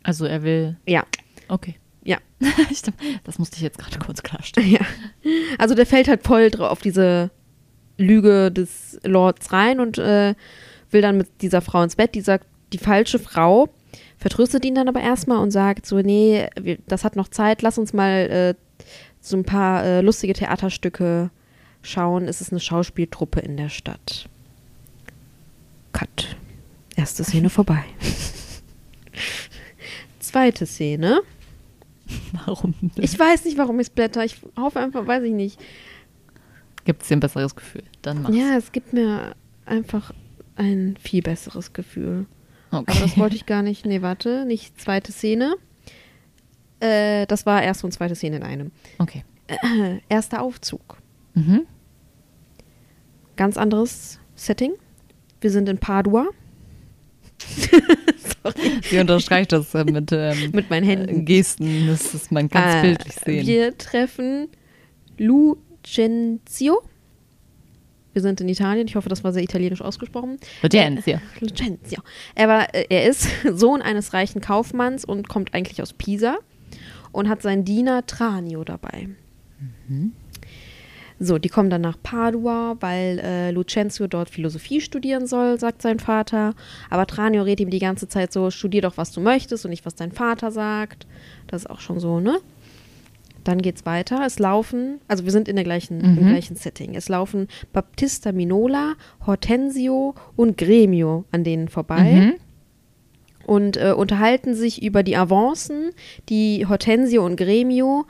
Also 0.04 0.26
er 0.26 0.44
will. 0.44 0.78
Ja, 0.86 1.04
Okay. 1.48 1.76
ja. 2.04 2.18
Das 3.24 3.40
musste 3.40 3.58
ich 3.58 3.62
jetzt 3.64 3.78
gerade 3.78 4.00
kurz 4.00 4.22
klarstellen. 4.24 4.70
Ja. 4.70 4.82
Also 5.58 5.76
der 5.76 5.86
fällt 5.86 6.08
halt 6.08 6.24
voll 6.24 6.50
auf 6.60 6.82
diese 6.82 7.32
Lüge 7.98 8.52
des 8.52 9.00
Lords 9.04 9.52
rein 9.54 9.80
und 9.80 9.98
äh, 9.98 10.34
will 10.92 11.02
dann 11.02 11.18
mit 11.18 11.42
dieser 11.42 11.62
Frau 11.62 11.82
ins 11.84 11.96
Bett. 11.96 12.16
Die 12.16 12.22
sagt, 12.22 12.48
die 12.74 12.78
falsche 12.80 13.20
Frau 13.20 13.70
vertröstet 14.18 14.66
ihn 14.66 14.76
dann 14.76 14.88
aber 14.88 15.02
erstmal 15.02 15.38
und 15.40 15.52
sagt 15.52 15.86
so, 15.86 15.98
nee, 16.00 16.48
das 16.88 17.04
hat 17.04 17.16
noch 17.16 17.28
Zeit, 17.28 17.62
lass 17.62 17.78
uns 17.78 17.94
mal 17.94 18.30
äh, 18.30 18.56
so 19.24 19.38
ein 19.38 19.46
paar 19.46 19.84
äh, 19.84 20.02
lustige 20.02 20.34
Theaterstücke 20.34 21.32
schauen. 21.82 22.28
Es 22.28 22.42
ist 22.42 22.52
eine 22.52 22.60
Schauspieltruppe 22.60 23.40
in 23.40 23.56
der 23.58 23.70
Stadt. 23.70 24.28
Cut. 25.94 26.36
Erste 26.96 27.24
Szene 27.24 27.50
vorbei. 27.50 27.84
Zweite 30.20 30.66
Szene. 30.66 31.22
Warum? 32.46 32.74
Ich 32.98 33.18
weiß 33.18 33.46
nicht, 33.46 33.58
warum 33.58 33.80
ich 33.80 33.88
es 33.88 33.90
blätter. 33.90 34.26
Ich 34.26 34.42
hoffe 34.58 34.80
einfach, 34.80 35.08
weiß 35.08 35.24
ich 35.24 35.32
nicht. 35.32 35.60
Gibt 36.84 37.02
es 37.02 37.08
dir 37.08 37.16
ein 37.16 37.22
besseres 37.22 37.56
Gefühl? 37.56 37.84
Dann 38.02 38.24
mach's. 38.24 38.36
Ja, 38.36 38.58
es 38.58 38.74
gibt 38.74 38.92
mir 38.92 39.36
einfach 39.66 40.12
ein 40.58 40.98
viel 41.02 41.22
besseres 41.22 41.72
Gefühl. 41.72 42.26
Okay. 42.72 42.92
Aber 42.92 43.00
das 43.00 43.18
wollte 43.18 43.38
ich 43.38 43.46
gar 43.46 43.62
nicht. 43.62 43.86
Nee, 43.86 44.02
warte, 44.02 44.46
nicht 44.46 44.82
zweite 44.82 45.14
Szene. 45.14 45.56
Äh, 46.84 47.26
das 47.28 47.46
war 47.46 47.64
erste 47.64 47.86
und 47.86 47.92
zweite 47.94 48.16
Szene 48.16 48.38
in 48.38 48.44
einem. 48.44 48.72
Okay. 49.00 49.24
Äh, 49.48 50.00
erster 50.10 50.42
Aufzug. 50.42 50.98
Mhm. 51.34 51.62
Ganz 53.36 53.58
anderes 53.58 54.20
Setting. 54.36 54.74
Wir 55.42 55.50
sind 55.52 55.70
in 55.70 55.78
Padua. 55.78 56.28
Sie 58.90 59.00
unterstreicht 59.00 59.52
das 59.54 59.74
äh, 59.74 59.86
mit, 59.86 60.12
ähm, 60.12 60.52
Mit 60.54 60.70
meinen 60.70 60.86
Händen. 60.86 61.22
äh, 61.22 61.24
Gesten. 61.24 61.88
Das 61.88 62.14
ist 62.14 62.32
man 62.32 62.50
ganz 62.50 62.76
Äh, 62.76 62.82
bildlich 62.82 63.16
sehen. 63.16 63.48
Wir 63.48 63.78
treffen 63.78 64.50
Lucenzio. 65.18 66.82
Wir 68.12 68.22
sind 68.22 68.42
in 68.42 68.50
Italien. 68.50 68.88
Ich 68.88 68.96
hoffe, 68.96 69.10
das 69.10 69.24
war 69.24 69.32
sehr 69.34 69.42
italienisch 69.44 69.82
ausgesprochen. 69.82 70.38
Lucenzio. 70.62 71.20
Lucenzio. 71.40 72.02
Er, 72.36 72.48
war, 72.48 72.74
er 72.74 73.10
ist 73.10 73.28
Sohn 73.50 73.82
eines 73.82 74.14
reichen 74.14 74.42
Kaufmanns 74.42 75.04
und 75.06 75.30
kommt 75.30 75.54
eigentlich 75.54 75.82
aus 75.82 75.94
Pisa 75.94 76.38
und 77.14 77.30
hat 77.30 77.42
seinen 77.42 77.64
Diener 77.64 78.06
Tranio 78.06 78.66
dabei. 78.66 79.08
So, 81.20 81.38
die 81.38 81.48
kommen 81.48 81.70
dann 81.70 81.82
nach 81.82 81.98
Padua, 82.02 82.76
weil 82.82 83.20
äh, 83.20 83.52
Lucenzio 83.52 84.08
dort 84.08 84.30
Philosophie 84.30 84.82
studieren 84.82 85.26
soll, 85.28 85.58
sagt 85.60 85.82
sein 85.82 86.00
Vater. 86.00 86.54
Aber 86.90 87.06
Tranio 87.06 87.44
redet 87.44 87.62
ihm 87.62 87.70
die 87.70 87.80
ganze 87.80 88.08
Zeit 88.10 88.34
so, 88.34 88.50
studier 88.50 88.82
doch, 88.82 88.98
was 88.98 89.12
du 89.12 89.22
möchtest 89.22 89.64
und 89.64 89.70
nicht, 89.72 89.86
was 89.86 89.96
dein 89.96 90.12
Vater 90.12 90.52
sagt. 90.52 91.08
Das 91.48 91.62
ist 91.64 91.70
auch 91.70 91.80
schon 91.80 92.00
so, 92.00 92.20
ne? 92.20 92.40
Dann 93.46 93.62
geht's 93.62 93.86
weiter. 93.86 94.24
Es 94.26 94.40
laufen, 94.40 95.00
also 95.08 95.24
wir 95.26 95.32
sind 95.32 95.48
in 95.48 95.56
der 95.56 95.66
gleichen, 95.66 95.98
Mhm. 95.98 96.18
im 96.18 96.28
gleichen 96.30 96.56
Setting. 96.56 96.96
Es 96.96 97.10
laufen 97.10 97.48
Baptista 97.74 98.32
Minola, 98.32 98.94
Hortensio 99.26 100.16
und 100.36 100.58
Gremio 100.58 101.26
an 101.32 101.44
denen 101.44 101.68
vorbei 101.68 102.04
Mhm. 102.34 102.34
Und 103.46 103.78
äh, 103.78 103.94
unterhalten 103.96 104.56
sich 104.56 104.84
über 104.84 105.04
die 105.04 105.18
Avancen, 105.18 105.92
die 106.30 106.66
Hortensio 106.68 107.26
und 107.26 107.36
Gremio 107.36 108.06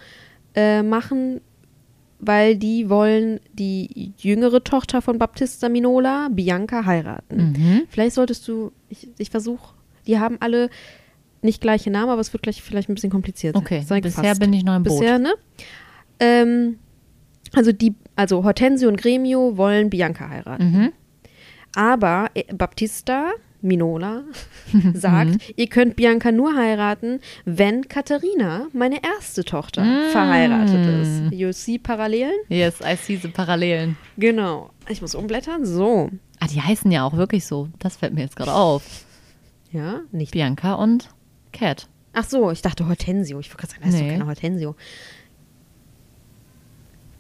äh, 0.56 0.84
machen, 0.84 1.42
weil 2.20 2.56
die 2.56 2.90
wollen 2.90 3.40
die 3.54 4.14
jüngere 4.18 4.64
Tochter 4.64 5.02
von 5.02 5.18
Baptista 5.18 5.70
Minola, 5.70 6.30
Bianca, 6.32 6.86
heiraten. 6.86 7.54
Mhm. 7.58 7.82
Vielleicht 7.90 8.16
solltest 8.16 8.48
du, 8.48 8.72
ich, 8.90 9.10
ich 9.18 9.30
versuche, 9.30 9.74
die 10.08 10.20
haben 10.20 10.38
alle 10.40 10.70
nicht 11.42 11.62
gleiche 11.62 11.92
Namen, 11.92 12.10
aber 12.10 12.22
es 12.22 12.32
wird 12.32 12.44
gleich 12.44 12.62
vielleicht 12.62 12.90
ein 12.90 12.96
bisschen 12.96 13.10
kompliziert. 13.10 13.56
Okay, 13.56 13.82
Sei 13.86 14.00
bisher 14.00 14.22
gefasst. 14.24 14.40
bin 14.40 14.54
ich 14.54 14.64
noch 14.64 14.76
im 14.76 14.84
Boot. 14.84 15.00
Bisher, 15.00 15.20
ne? 15.20 15.34
Ähm, 16.20 16.80
also 17.54 17.72
die, 17.72 17.94
also 18.16 18.44
Hortensio 18.44 18.88
und 18.88 18.98
Gremio 18.98 19.58
wollen 19.58 19.90
Bianca 19.90 20.30
heiraten. 20.30 20.72
Mhm. 20.72 20.92
Aber 21.76 22.28
äh, 22.34 22.54
Baptista 22.54 23.32
Minola 23.64 24.24
sagt, 24.94 25.38
ihr 25.56 25.68
könnt 25.68 25.96
Bianca 25.96 26.32
nur 26.32 26.56
heiraten, 26.56 27.20
wenn 27.46 27.88
Katharina, 27.88 28.68
meine 28.74 29.00
erste 29.04 29.44
Tochter, 29.44 29.84
Mm. 29.84 30.12
verheiratet 30.12 31.02
ist. 31.02 31.34
You 31.34 31.52
see 31.52 31.80
Parallelen? 31.80 32.36
Yes, 32.50 32.76
I 32.82 32.96
see 32.96 33.16
the 33.18 33.30
Parallelen. 33.30 33.98
Genau. 34.18 34.70
Ich 34.90 35.02
muss 35.02 35.16
umblättern. 35.16 35.66
So. 35.66 36.10
Ah, 36.40 36.48
die 36.48 36.62
heißen 36.62 36.92
ja 36.92 37.06
auch 37.06 37.14
wirklich 37.16 37.46
so. 37.46 37.70
Das 37.80 37.98
fällt 37.98 38.14
mir 38.14 38.22
jetzt 38.22 38.36
gerade 38.36 38.54
auf. 38.54 38.84
Ja, 39.72 40.02
nicht. 40.12 40.32
Bianca 40.34 40.74
und 40.76 41.10
Cat. 41.52 41.88
Ach 42.14 42.26
so, 42.26 42.52
ich 42.52 42.62
dachte 42.62 42.88
Hortensio. 42.88 43.40
Ich 43.40 43.50
wollte 43.50 43.58
gerade 43.68 43.72
sagen, 43.74 43.86
heißt 43.86 43.96
Nee. 43.98 44.04
doch 44.04 44.12
keiner 44.14 44.28
Hortensio. 44.28 44.76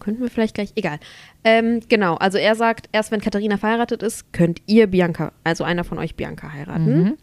Könnten 0.03 0.21
wir 0.21 0.29
vielleicht 0.29 0.55
gleich, 0.55 0.73
egal. 0.75 0.99
Ähm, 1.43 1.79
genau, 1.87 2.15
also 2.15 2.37
er 2.37 2.55
sagt, 2.55 2.89
erst 2.91 3.11
wenn 3.11 3.21
Katharina 3.21 3.57
verheiratet 3.57 4.03
ist, 4.03 4.33
könnt 4.33 4.61
ihr 4.65 4.87
Bianca, 4.87 5.31
also 5.43 5.63
einer 5.63 5.83
von 5.83 5.97
euch 5.97 6.15
Bianca 6.15 6.51
heiraten. 6.51 7.03
Mhm. 7.03 7.17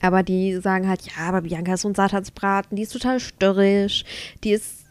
Aber 0.00 0.22
die 0.22 0.56
sagen 0.56 0.88
halt, 0.88 1.02
ja, 1.02 1.24
aber 1.28 1.42
Bianca 1.42 1.74
ist 1.74 1.82
so 1.82 1.88
ein 1.88 1.94
Satansbraten, 1.94 2.76
die 2.76 2.82
ist 2.82 2.92
total 2.92 3.20
störrisch, 3.20 4.04
die 4.42 4.52
ist, 4.52 4.86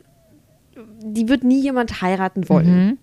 die 1.01 1.27
wird 1.27 1.43
nie 1.43 1.61
jemand 1.61 2.01
heiraten 2.01 2.47
wollen. 2.49 2.85
Mhm. 2.85 2.97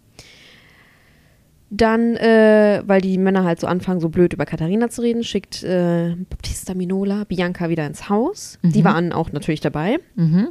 Dann, 1.74 2.16
äh, 2.16 2.82
weil 2.86 3.00
die 3.00 3.18
Männer 3.18 3.44
halt 3.44 3.58
so 3.58 3.66
anfangen, 3.66 3.98
so 3.98 4.10
blöd 4.10 4.34
über 4.34 4.44
Katharina 4.44 4.90
zu 4.90 5.02
reden, 5.02 5.24
schickt 5.24 5.62
äh, 5.64 6.14
Baptista 6.28 6.74
Minola 6.74 7.24
Bianca 7.24 7.68
wieder 7.68 7.86
ins 7.86 8.08
Haus. 8.08 8.58
Die 8.62 8.84
waren 8.84 9.12
auch 9.12 9.32
natürlich 9.32 9.60
dabei. 9.60 9.98
Mhm. 10.14 10.48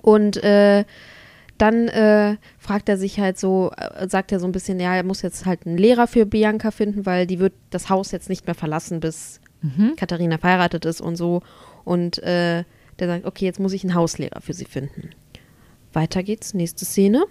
Und 0.00 0.42
äh, 0.42 0.84
dann 1.58 1.88
äh, 1.88 2.36
fragt 2.58 2.88
er 2.88 2.96
sich 2.96 3.20
halt 3.20 3.38
so, 3.38 3.70
äh, 3.76 4.08
sagt 4.08 4.32
er 4.32 4.40
so 4.40 4.46
ein 4.46 4.52
bisschen, 4.52 4.80
ja, 4.80 4.94
er 4.96 5.02
muss 5.04 5.22
jetzt 5.22 5.46
halt 5.46 5.66
einen 5.66 5.78
Lehrer 5.78 6.06
für 6.06 6.26
Bianca 6.26 6.70
finden, 6.70 7.06
weil 7.06 7.26
die 7.26 7.38
wird 7.38 7.52
das 7.70 7.88
Haus 7.90 8.10
jetzt 8.10 8.28
nicht 8.28 8.46
mehr 8.46 8.54
verlassen, 8.54 9.00
bis 9.00 9.40
Mhm. 9.64 9.94
Katharina 9.94 10.38
verheiratet 10.38 10.84
ist 10.86 11.00
und 11.00 11.14
so. 11.14 11.40
Und 11.84 12.18
äh, 12.24 12.64
der 12.98 13.06
sagt, 13.06 13.24
okay, 13.26 13.44
jetzt 13.44 13.60
muss 13.60 13.72
ich 13.72 13.84
einen 13.84 13.94
Hauslehrer 13.94 14.40
für 14.40 14.54
sie 14.54 14.64
finden. 14.64 15.10
Weiter 15.92 16.24
geht's, 16.24 16.52
nächste 16.52 16.84
Szene. 16.84 17.22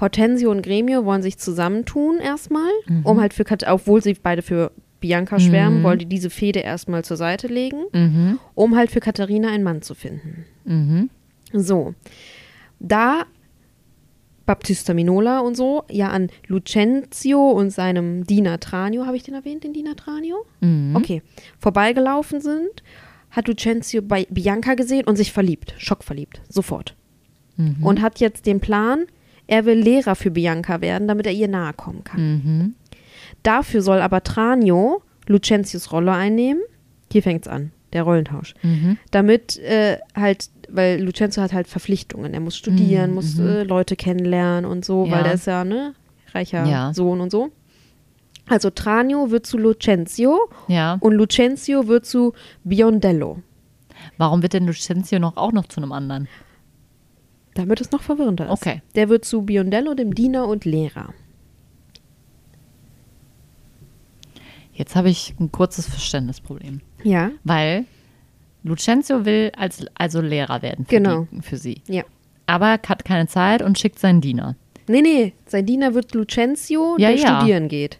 Hortensio 0.00 0.50
und 0.50 0.62
Gremio 0.62 1.04
wollen 1.04 1.22
sich 1.22 1.38
zusammentun 1.38 2.18
erstmal, 2.18 2.70
um 3.04 3.20
halt 3.20 3.32
für, 3.34 3.44
Kat 3.44 3.64
obwohl 3.68 4.02
sie 4.02 4.14
beide 4.14 4.42
für 4.42 4.72
Bianca 5.00 5.38
schwärmen, 5.38 5.78
Mhm. 5.80 5.82
wollen 5.84 5.98
die 6.00 6.06
diese 6.06 6.28
Fehde 6.28 6.58
erstmal 6.60 7.04
zur 7.04 7.16
Seite 7.16 7.46
legen, 7.46 7.84
Mhm. 7.92 8.38
um 8.54 8.76
halt 8.76 8.90
für 8.90 9.00
Katharina 9.00 9.48
einen 9.48 9.62
Mann 9.64 9.82
zu 9.82 9.94
finden. 9.94 10.44
Mhm. 10.64 11.08
So, 11.52 11.94
da 12.78 13.24
Baptista 14.46 14.94
Minola 14.94 15.40
und 15.40 15.56
so 15.56 15.84
ja 15.90 16.08
an 16.08 16.28
Lucentio 16.46 17.50
und 17.50 17.70
seinem 17.70 18.24
Diener 18.24 18.60
Tranio, 18.60 19.04
habe 19.06 19.16
ich 19.16 19.24
den 19.24 19.34
erwähnt, 19.34 19.64
den 19.64 19.72
Diener 19.72 19.96
Tranio? 19.96 20.46
Mhm. 20.60 20.94
Okay, 20.94 21.22
vorbeigelaufen 21.58 22.40
sind, 22.40 22.82
hat 23.30 23.48
Lucentio 23.48 24.02
bei 24.02 24.26
Bianca 24.30 24.74
gesehen 24.74 25.04
und 25.04 25.16
sich 25.16 25.32
verliebt, 25.32 25.74
schockverliebt, 25.78 26.42
sofort. 26.48 26.94
Mhm. 27.56 27.82
Und 27.82 28.02
hat 28.02 28.20
jetzt 28.20 28.46
den 28.46 28.60
Plan, 28.60 29.06
er 29.46 29.64
will 29.64 29.78
Lehrer 29.78 30.14
für 30.14 30.30
Bianca 30.30 30.80
werden, 30.80 31.08
damit 31.08 31.26
er 31.26 31.32
ihr 31.32 31.48
nahe 31.48 31.72
kommen 31.72 32.04
kann. 32.04 32.20
Mhm. 32.20 32.74
Dafür 33.42 33.82
soll 33.82 34.00
aber 34.00 34.22
Tranio 34.22 35.02
Lucentius 35.26 35.92
Rolle 35.92 36.12
einnehmen. 36.12 36.62
Hier 37.12 37.22
fängt's 37.22 37.48
an, 37.48 37.72
der 37.92 38.02
Rollentausch. 38.02 38.54
Mhm. 38.62 38.98
Damit 39.10 39.58
äh, 39.58 39.98
halt, 40.14 40.50
weil 40.68 41.00
Lucentio 41.02 41.42
hat 41.42 41.52
halt 41.52 41.68
Verpflichtungen. 41.68 42.34
Er 42.34 42.40
muss 42.40 42.56
studieren, 42.56 43.10
Mhm, 43.10 43.14
muss 43.14 43.38
äh, 43.38 43.62
Leute 43.64 43.96
kennenlernen 43.96 44.64
und 44.70 44.84
so, 44.84 45.04
Ja. 45.06 45.12
weil 45.12 45.22
der 45.24 45.34
ist 45.34 45.46
ja, 45.46 45.64
ne, 45.64 45.94
reicher 46.34 46.64
Ja. 46.64 46.92
Sohn 46.94 47.20
und 47.20 47.30
so. 47.30 47.50
Also 48.48 48.70
Tranio 48.70 49.30
wird 49.30 49.44
zu 49.46 49.58
Lucentio 49.58 50.48
Ja. 50.68 50.98
und 51.00 51.14
Lucentio 51.14 51.88
wird 51.88 52.06
zu 52.06 52.32
Biondello. 52.64 53.42
Warum 54.18 54.42
wird 54.42 54.52
denn 54.52 54.66
Lucentio 54.66 55.18
noch 55.18 55.36
auch 55.36 55.52
noch 55.52 55.66
zu 55.66 55.80
einem 55.80 55.92
anderen? 55.92 56.28
Damit 57.54 57.80
es 57.80 57.90
noch 57.90 58.02
verwirrender 58.02 58.44
ist. 58.46 58.52
Okay. 58.52 58.82
Der 58.94 59.08
wird 59.08 59.24
zu 59.24 59.42
Biondello, 59.42 59.94
dem 59.94 60.14
Diener 60.14 60.46
und 60.46 60.64
Lehrer. 60.64 61.12
Jetzt 64.72 64.94
habe 64.94 65.08
ich 65.08 65.34
ein 65.40 65.50
kurzes 65.50 65.86
Verständnisproblem. 65.88 66.82
Ja. 67.02 67.30
Weil 67.44 67.86
Lucentio 68.66 69.24
will 69.24 69.50
als, 69.56 69.84
also 69.94 70.20
Lehrer 70.20 70.62
werden 70.62 70.84
für, 70.84 70.96
Genau. 70.96 71.26
die, 71.30 71.42
für 71.42 71.56
sie. 71.56 71.82
Ja. 71.88 72.02
Aber 72.46 72.72
hat 72.86 73.04
keine 73.04 73.26
Zeit 73.26 73.62
und 73.62 73.78
schickt 73.78 73.98
seinen 73.98 74.20
Diener. 74.20 74.56
Nee, 74.88 75.02
nee, 75.02 75.32
sein 75.46 75.66
Diener 75.66 75.94
wird 75.94 76.14
Lucentio, 76.14 76.96
Ja, 76.98 77.08
der 77.10 77.18
ja. 77.18 77.36
studieren 77.38 77.68
geht. 77.68 77.98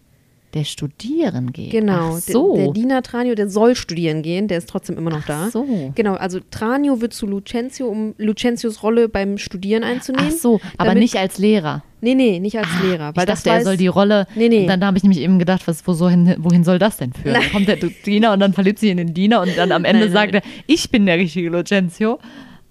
Der 0.54 0.64
studieren 0.64 1.52
geht. 1.52 1.70
Genau. 1.72 2.14
Ach 2.14 2.18
so. 2.20 2.54
Der, 2.54 2.64
der 2.66 2.72
Diener 2.72 3.02
Tranio, 3.02 3.34
der 3.34 3.48
soll 3.50 3.74
studieren 3.74 4.22
gehen, 4.22 4.48
der 4.48 4.58
ist 4.58 4.68
trotzdem 4.70 4.96
immer 4.96 5.10
noch 5.10 5.24
da. 5.26 5.46
Ach 5.48 5.50
so. 5.50 5.66
Genau, 5.94 6.14
also 6.14 6.38
Tranio 6.50 7.00
wird 7.00 7.12
zu 7.12 7.26
Lucentio, 7.26 7.88
um 7.88 8.14
Lucentius 8.18 8.82
Rolle 8.82 9.08
beim 9.08 9.36
Studieren 9.36 9.82
einzunehmen. 9.84 10.30
Ach 10.32 10.38
so, 10.38 10.60
aber 10.78 10.94
nicht 10.94 11.16
als 11.16 11.38
Lehrer. 11.38 11.82
Nee, 12.00 12.14
nee, 12.14 12.38
nicht 12.40 12.58
als 12.58 12.68
Lehrer. 12.82 13.16
Weil 13.16 13.24
ich 13.24 13.26
das 13.30 13.42
dachte, 13.42 13.50
er 13.50 13.56
weiß, 13.58 13.64
soll 13.64 13.76
die 13.78 13.86
Rolle. 13.86 14.26
Nee, 14.34 14.48
nee. 14.48 14.66
Dann 14.66 14.84
habe 14.84 14.96
ich 14.98 15.02
nämlich 15.02 15.20
eben 15.20 15.38
gedacht, 15.38 15.66
was, 15.66 15.86
wo 15.86 15.92
soll 15.94 16.10
hin, 16.10 16.34
wohin 16.38 16.62
soll 16.62 16.78
das 16.78 16.98
denn 16.98 17.12
führen? 17.12 17.34
Dann 17.34 17.50
kommt 17.52 17.68
der 17.68 17.76
Diener 17.76 18.32
und 18.32 18.40
dann 18.40 18.52
verliebt 18.52 18.78
sich 18.78 18.90
in 18.90 18.98
den 18.98 19.14
Diener 19.14 19.40
und 19.40 19.56
dann 19.56 19.72
am 19.72 19.84
Ende 19.84 20.02
Nein, 20.04 20.12
sagt 20.12 20.32
nein. 20.34 20.42
er, 20.44 20.50
ich 20.66 20.90
bin 20.90 21.06
der 21.06 21.16
richtige 21.16 21.48
Lucentio. 21.48 22.18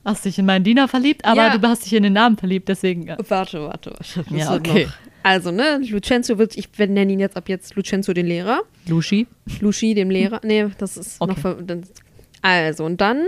Hast 0.05 0.25
dich 0.25 0.38
in 0.38 0.45
meinen 0.45 0.63
Diener 0.63 0.88
verliebt, 0.88 1.25
aber 1.25 1.47
Ja. 1.47 1.57
du 1.57 1.67
hast 1.67 1.85
dich 1.85 1.93
in 1.93 2.03
den 2.03 2.13
Namen 2.13 2.38
verliebt, 2.38 2.69
deswegen. 2.69 3.07
ja. 3.07 3.17
Warte, 3.27 3.61
warte, 3.63 3.89
warte. 3.91 4.23
Das 4.29 4.29
Ja, 4.29 4.53
okay. 4.53 4.88
Also, 5.23 5.49
ne, 5.49 5.79
Lucentio 5.89 6.38
wird, 6.38 6.55
ich 6.55 6.69
nenne 6.77 7.11
ihn 7.11 7.19
jetzt 7.19 7.35
ab 7.35 7.49
jetzt 7.49 7.75
Lucentio 7.75 8.13
den 8.13 8.27
Lehrer. 8.27 8.61
Luci. 8.88 9.25
Luci 9.59 9.95
dem 9.95 10.11
Lehrer. 10.11 10.39
Nee, 10.43 10.67
das 10.77 10.97
ist 10.97 11.19
Okay. 11.19 11.33
noch. 11.43 11.81
Also, 12.43 12.85
und 12.85 13.01
dann 13.01 13.23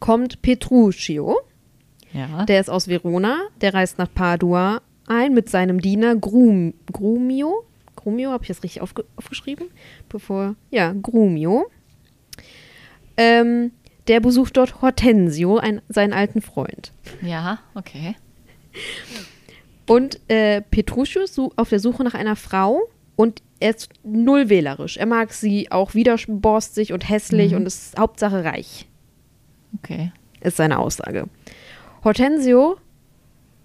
kommt 0.00 0.42
Petruccio. 0.42 1.36
Ja. 2.12 2.44
Der 2.46 2.60
ist 2.60 2.70
aus 2.70 2.88
Verona. 2.88 3.38
Der 3.60 3.74
reist 3.74 3.98
nach 3.98 4.12
Padua 4.12 4.80
ein 5.06 5.32
mit 5.34 5.48
seinem 5.48 5.80
Diener 5.80 6.16
Grum, 6.16 6.74
Grumio. 6.92 7.64
Grumio, 7.96 8.30
habe 8.30 8.44
ich 8.44 8.48
das 8.48 8.62
richtig 8.62 8.82
aufge 8.82 9.04
aufgeschrieben? 9.16 9.68
Bevor. 10.08 10.54
Ja, 10.70 10.92
Grumio. 11.00 11.66
Ähm, 13.16 13.72
der 14.06 14.20
besucht 14.20 14.56
dort 14.56 14.80
Hortensio, 14.80 15.58
ein, 15.58 15.82
seinen 15.88 16.12
alten 16.12 16.40
Freund. 16.40 16.92
ja, 17.22 17.58
okay. 17.74 18.16
Und 19.86 20.20
äh, 20.28 20.62
ist 21.16 21.38
auf 21.56 21.68
der 21.70 21.80
Suche 21.80 22.04
nach 22.04 22.14
einer 22.14 22.36
Frau 22.36 22.82
und 23.16 23.42
er 23.58 23.70
ist 23.70 23.88
null 24.04 24.48
wählerisch. 24.50 24.96
Er 24.98 25.06
mag 25.06 25.32
sie 25.32 25.72
auch 25.72 25.94
widerborstig 25.94 26.92
und 26.92 27.08
hässlich 27.08 27.54
und 27.54 27.66
ist 27.66 27.98
Hauptsache 27.98 28.44
reich, 28.44 28.86
Okay. 29.78 30.12
ist 30.40 30.58
seine 30.58 30.78
Aussage. 30.78 31.24
Hortensio 32.08 32.78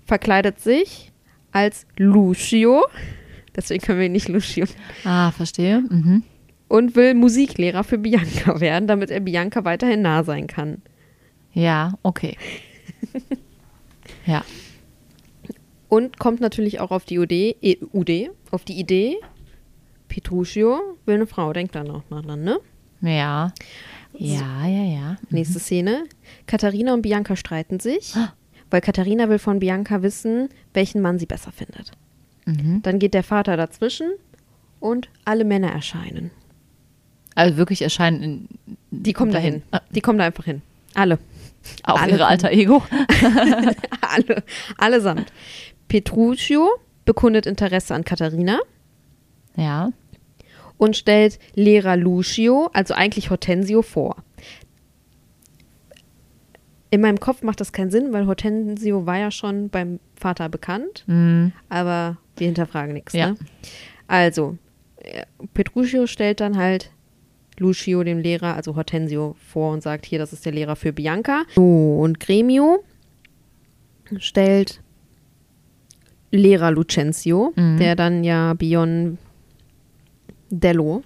verkleidet 0.06 0.60
sich 0.60 1.14
als 1.54 1.86
Lucio, 1.96 2.84
deswegen 3.56 3.82
können 3.82 4.00
wir 4.00 4.08
ihn 4.08 4.12
nicht 4.12 4.28
Lucio, 4.28 4.66
Ah, 5.06 5.32
verstehe. 5.32 5.80
Mhm. 5.80 6.24
und 6.68 6.94
will 6.98 7.14
Musiklehrer 7.14 7.86
für 7.86 7.98
Bianca 7.98 8.60
werden, 8.60 8.86
damit 8.86 9.12
er 9.12 9.22
Bianca 9.22 9.64
weiterhin 9.64 10.02
nah 10.02 10.26
sein 10.26 10.48
kann. 10.48 10.82
Ja, 11.54 11.94
okay. 12.04 12.36
ja. 14.26 14.44
Und 15.88 16.20
kommt 16.20 16.42
natürlich 16.42 16.82
auch 16.82 16.92
auf 16.92 17.06
die 17.06 17.16
Idee, 17.16 17.56
eh, 17.62 17.78
UD, 17.94 18.30
auf 18.52 18.66
die 18.66 18.78
Idee, 18.78 19.16
Petruccio 20.10 20.98
will 21.06 21.16
eine 21.16 21.28
Frau, 21.28 21.54
denkt 21.54 21.76
da 21.76 21.86
noch 21.86 22.10
mal 22.10 22.22
dran, 22.22 22.44
ne? 22.44 22.60
Ja. 23.00 23.54
Ja, 24.18 24.66
ja, 24.68 24.84
ja. 24.84 25.18
Nächste 25.30 25.60
Szene. 25.60 26.04
Katharina 26.48 26.94
und 26.94 27.02
Bianca 27.02 27.36
streiten 27.36 27.80
sich, 27.80 28.14
weil 28.70 28.82
Katharina 28.82 29.30
will 29.30 29.40
von 29.40 29.60
Bianca 29.60 30.02
wissen, 30.04 30.50
welchen 30.74 31.02
Mann 31.02 31.20
sie 31.20 31.26
besser 31.26 31.52
findet. 31.52 31.92
Mhm. 32.46 32.82
Dann 32.84 33.00
geht 33.00 33.14
der 33.14 33.24
Vater 33.24 33.58
dazwischen 33.58 34.12
und 34.80 35.10
alle 35.26 35.46
Männer 35.46 35.72
erscheinen. 35.72 36.32
Also 37.36 37.58
wirklich 37.58 37.82
erscheinen 37.82 38.22
in, 38.22 38.48
Die 38.92 39.14
kommen 39.14 39.32
Dahin. 39.32 39.52
dahin. 39.52 39.64
Ah. 39.72 39.82
Die 39.92 40.02
kommen 40.02 40.20
da 40.20 40.26
einfach 40.26 40.46
hin. 40.46 40.62
Alle. 40.94 41.18
Auf 41.84 42.00
Alle 42.02 42.12
ihre 42.14 42.26
alter 42.28 42.52
Ego. 42.52 42.84
Alle. 44.02 44.44
Allesamt. 44.78 45.32
Petruccio 45.88 46.70
bekundet 47.06 47.46
Interesse 47.48 47.96
an 47.96 48.04
Katharina 48.04 48.60
Ja. 49.56 49.92
Und 50.78 50.96
stellt 50.98 51.40
Lehrer 51.56 51.96
Lucio, 51.98 52.70
also 52.74 52.94
eigentlich 52.94 53.30
Hortensio, 53.30 53.82
vor. 53.82 54.18
In 56.90 57.02
meinem 57.02 57.20
Kopf 57.20 57.42
macht 57.42 57.60
das 57.60 57.72
keinen 57.72 57.90
Sinn, 57.90 58.14
weil 58.14 58.28
Hortensio 58.28 59.06
war 59.08 59.18
ja 59.18 59.32
schon 59.32 59.70
beim 59.70 60.00
Vater 60.16 60.48
bekannt, 60.50 61.04
Mhm. 61.08 61.52
aber 61.70 62.18
wir 62.38 62.46
hinterfragen 62.48 62.94
nichts. 62.94 63.14
Ja. 63.14 63.32
Ne? 63.32 63.36
Also, 64.08 64.58
Petruccio 65.54 66.06
stellt 66.08 66.40
dann 66.40 66.56
halt 66.58 66.92
Lucio, 67.58 68.04
dem 68.04 68.20
Lehrer, 68.20 68.56
also 68.56 68.76
Hortensio, 68.76 69.36
vor 69.52 69.74
und 69.74 69.82
sagt, 69.82 70.06
hier, 70.06 70.20
das 70.20 70.34
ist 70.34 70.46
der 70.46 70.52
Lehrer 70.54 70.76
für 70.76 70.94
Bianca. 70.94 71.44
So, 71.56 71.98
und 72.00 72.20
Gremio 72.20 72.84
stellt 74.18 74.82
Lehrer 76.32 76.72
Lucentio, 76.72 77.54
Mhm. 77.56 77.78
der 77.78 77.96
dann 77.96 78.24
ja 78.24 78.54
Biondello 80.60 81.04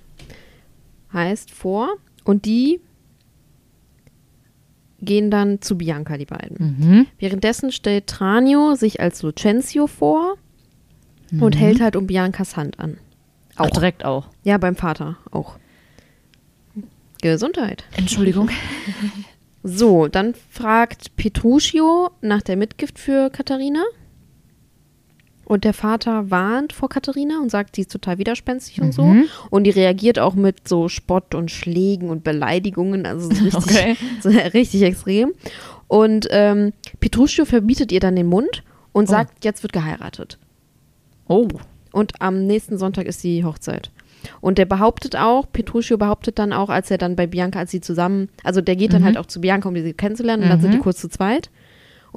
heißt, 1.13 1.51
vor. 1.51 1.89
Und 2.23 2.45
die 2.45 2.81
gehen 4.99 5.31
dann 5.31 5.61
zu 5.61 5.77
Bianca, 5.77 6.17
die 6.17 6.25
beiden. 6.25 6.77
Mhm. 6.79 7.07
Währenddessen 7.19 7.71
stellt 7.71 8.07
Tranio 8.07 8.75
sich 8.75 8.99
als 8.99 9.21
Lucentio 9.21 9.87
vor 9.87 10.35
und 11.39 11.57
hält 11.57 11.81
halt 11.81 11.95
um 11.95 12.07
Biancas 12.07 12.57
Hand 12.57 12.79
an. 12.79 12.97
Auch 13.55 13.65
Auch. 13.65 13.69
direkt 13.69 14.05
auch. 14.05 14.29
Ja, 14.43 14.57
beim 14.57 14.75
Vater 14.75 15.17
auch. 15.31 15.57
Gesundheit. 17.21 17.85
Entschuldigung. 17.95 18.49
So, 19.63 20.07
dann 20.07 20.33
fragt 20.49 21.17
Petruccio 21.17 22.11
nach 22.21 22.41
der 22.41 22.55
Mitgift 22.55 22.97
für 22.99 23.29
Katharina. 23.29 23.83
Und 25.47 25.63
der 25.63 25.73
Vater 25.73 26.29
warnt 26.29 26.73
vor 26.73 26.89
Katharina 26.89 27.39
und 27.41 27.49
sagt, 27.49 27.77
sie 27.77 27.81
ist 27.83 27.91
total 27.91 28.17
widerspenstig 28.17 28.81
und 28.81 28.93
so. 28.93 29.03
Mhm. 29.05 29.25
Und 29.49 29.63
die 29.63 29.69
reagiert 29.69 30.19
auch 30.19 30.35
mit 30.35 30.67
so 30.67 30.89
Spott 30.89 31.33
und 31.35 31.51
Schlägen 31.51 32.09
und 32.09 32.25
Beleidigungen. 32.25 33.05
Also 33.05 33.29
so 33.33 33.43
richtig, 33.45 33.55
Okay. 33.55 33.95
so 34.21 34.27
richtig 34.29 34.81
extrem. 34.81 35.31
Und 35.87 36.27
ähm, 36.31 36.73
Petruccio 36.99 37.45
verbietet 37.45 37.93
ihr 37.93 38.01
dann 38.01 38.17
den 38.17 38.27
Mund 38.27 38.63
und 38.91 39.05
Oh. 39.07 39.11
sagt, 39.11 39.45
jetzt 39.45 39.63
wird 39.63 39.71
geheiratet. 39.71 40.37
Oh. 41.29 41.47
Und 41.93 42.11
am 42.21 42.45
nächsten 42.45 42.77
Sonntag 42.77 43.05
ist 43.05 43.23
die 43.23 43.45
Hochzeit. 43.45 43.89
Und 44.41 44.57
der 44.57 44.65
behauptet 44.65 45.15
auch, 45.15 45.45
Petruccio 45.53 45.97
behauptet 45.97 46.39
dann 46.39 46.51
auch, 46.51 46.69
als 46.69 46.91
er 46.91 46.97
dann 46.97 47.15
bei 47.15 47.25
Bianca, 47.27 47.59
als 47.59 47.71
sie 47.71 47.79
zusammen, 47.79 48.27
also 48.43 48.59
der 48.59 48.75
geht 48.75 48.91
dann 48.91 49.01
Mhm. 49.01 49.05
halt 49.05 49.17
auch 49.17 49.27
zu 49.27 49.39
Bianca, 49.39 49.69
um 49.69 49.75
sie 49.75 49.93
kennenzulernen, 49.93 50.43
und 50.43 50.49
dann 50.49 50.59
sind 50.59 50.71
die 50.71 50.77
Mhm. 50.79 50.81
kurz 50.83 50.99
zu 50.99 51.07
zweit. 51.07 51.49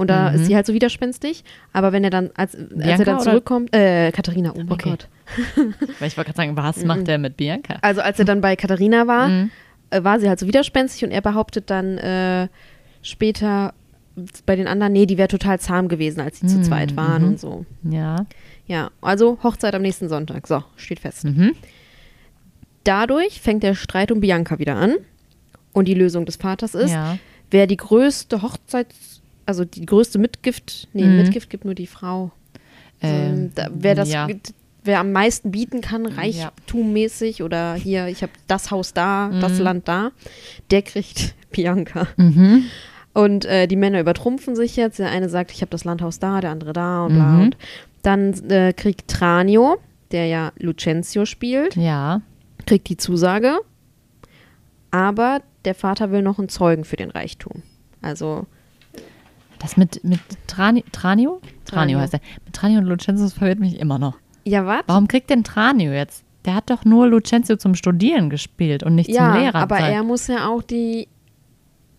Und 0.01 0.09
da 0.09 0.31
Mhm. 0.31 0.37
ist 0.37 0.47
sie 0.47 0.57
halt 0.57 0.65
so 0.67 0.73
widerspenstig. 0.73 1.45
Aber 1.75 1.93
wenn 1.93 2.03
er 2.05 2.11
dann, 2.11 2.31
als, 2.35 2.57
als 2.57 2.99
er 3.01 3.05
dann 3.05 3.21
zurückkommt, 3.21 3.75
äh, 3.77 4.11
Katharina, 4.13 4.53
oh 4.55 4.59
mein 4.59 4.71
Okay. 4.73 4.91
Gott. 4.91 5.09
Weil 5.99 6.09
ich 6.09 6.17
wollte 6.17 6.33
gerade 6.33 6.37
sagen, 6.37 6.57
was 6.57 6.79
Mhm. 6.79 6.87
macht 6.87 7.07
der 7.07 7.19
mit 7.19 7.37
Bianca? 7.37 7.75
Also 7.83 8.01
als 8.01 8.19
er 8.19 8.25
dann 8.25 8.41
bei 8.41 8.57
Katharina 8.57 9.07
war, 9.07 9.29
Mhm. 9.29 9.51
äh, 9.91 10.03
war 10.03 10.19
sie 10.19 10.29
halt 10.29 10.39
so 10.39 10.47
widerspenstig 10.47 11.05
und 11.05 11.11
er 11.11 11.21
behauptet 11.21 11.69
dann 11.69 11.99
äh, 11.99 12.49
später 13.03 13.75
bei 14.47 14.57
den 14.57 14.67
anderen, 14.67 14.93
nee, 14.95 15.05
die 15.07 15.19
wäre 15.19 15.29
total 15.29 15.61
zahm 15.61 15.89
gewesen, 15.89 16.21
als 16.21 16.41
sie 16.41 16.47
zu 16.47 16.59
Mhm, 16.59 16.65
zweit 16.65 16.97
waren 16.97 17.23
mhm. 17.23 17.29
und 17.29 17.41
so. 17.41 17.67
Ja. 17.83 18.25
Ja, 18.67 18.91
also 19.03 19.39
Hochzeit 19.43 19.75
am 19.75 19.83
nächsten 19.83 20.09
Sonntag. 20.09 20.47
So, 20.47 20.63
steht 20.77 21.01
fest. 21.01 21.25
Mhm. 21.25 21.53
Dadurch 22.85 23.41
fängt 23.41 23.63
der 23.63 23.75
Streit 23.75 24.11
um 24.11 24.21
Bianca 24.21 24.59
wieder 24.59 24.77
an. 24.77 24.95
Und 25.73 25.87
die 25.87 25.95
Lösung 25.95 26.25
des 26.27 26.37
Vaters 26.37 26.75
ist, 26.75 26.91
ja. 26.91 27.17
wer 27.51 27.67
die 27.69 27.77
größte 27.77 28.43
Hochzeits-, 28.43 29.20
also 29.51 29.65
die 29.65 29.85
größte 29.87 30.19
Mitgift, 30.19 30.89
nee, 30.93 31.05
Mhm. 31.05 31.17
Mitgift 31.19 31.51
gibt 31.51 31.65
nur 31.65 31.75
die 31.75 31.87
Frau. 31.87 32.31
Ähm, 33.03 33.51
da, 33.55 33.69
wer 33.73 33.95
das, 33.95 34.11
ja. 34.13 34.29
wer 34.85 35.01
am 35.01 35.13
meisten 35.13 35.51
bieten 35.51 35.81
kann, 35.81 36.07
reichtummäßig 36.07 37.43
oder 37.43 37.75
hier, 37.75 38.09
ich 38.09 38.23
habe 38.23 38.33
das 38.47 38.71
Haus 38.71 38.93
da, 38.95 39.31
das 39.41 39.55
Mhm. 39.59 39.65
Land 39.65 39.89
da, 39.89 40.11
der 40.71 40.83
kriegt 40.83 41.35
Bianca. 41.51 42.07
Mhm. 42.17 42.65
Und 43.13 43.45
äh, 43.45 43.67
die 43.67 43.77
Männer 43.77 44.01
übertrumpfen 44.01 44.55
sich 44.55 44.77
jetzt. 44.77 44.99
Der 44.99 45.11
eine 45.11 45.29
sagt, 45.29 45.51
ich 45.51 45.63
habe 45.63 45.71
das 45.71 45.85
Landhaus 45.85 46.19
da, 46.21 46.41
der 46.41 46.51
andere 46.51 46.73
da 46.73 47.05
und 47.07 47.15
bla. 47.15 47.25
Mhm. 47.33 47.41
Und 47.43 47.57
dann 48.03 48.33
äh, 48.51 48.73
kriegt 48.73 49.09
Tranio, 49.09 49.79
der 50.13 50.27
ja 50.27 50.53
Lucentio 50.59 51.25
spielt, 51.27 51.75
Ja. 51.77 52.21
kriegt 52.67 52.89
die 52.89 52.97
Zusage, 52.97 53.59
aber 54.91 55.43
der 55.65 55.75
Vater 55.75 56.11
will 56.11 56.23
noch 56.23 56.39
einen 56.39 56.49
Zeugen 56.49 56.85
für 56.85 56.97
den 56.97 57.11
Reichtum. 57.11 57.63
Also, 58.03 58.47
Das 59.61 59.77
mit, 59.77 60.03
mit 60.03 60.19
Trani, 60.49 60.85
Tranio? 60.91 61.41
Tranio 61.41 61.61
Tranio. 61.65 61.99
heißt 62.01 62.15
er. 62.15 62.21
Mit 62.45 62.55
Tranio 62.55 62.79
und 62.81 62.87
Lucentio 62.87 63.23
das 63.25 63.35
verwirrt 63.35 63.61
mich 63.61 63.79
immer 63.79 63.99
noch. 63.99 64.19
ja, 64.45 64.67
was? 64.67 64.83
Warum 64.87 65.07
kriegt 65.07 65.31
denn 65.31 65.45
Tranio 65.45 65.93
jetzt? 65.93 66.25
Der 66.47 66.55
hat 66.55 66.71
doch 66.71 66.85
nur 66.85 67.07
Lucentio 67.07 67.57
zum 67.57 67.75
Studieren 67.75 68.31
gespielt 68.31 68.83
und 68.83 68.95
nicht 68.95 69.11
Ja, 69.11 69.33
zum 69.33 69.41
Lehrer 69.43 69.57
aber 69.57 69.77
sein. 69.79 69.93
er 69.93 70.03
muss 70.03 70.27
ja 70.27 70.49
auch 70.49 70.63
die 70.63 71.07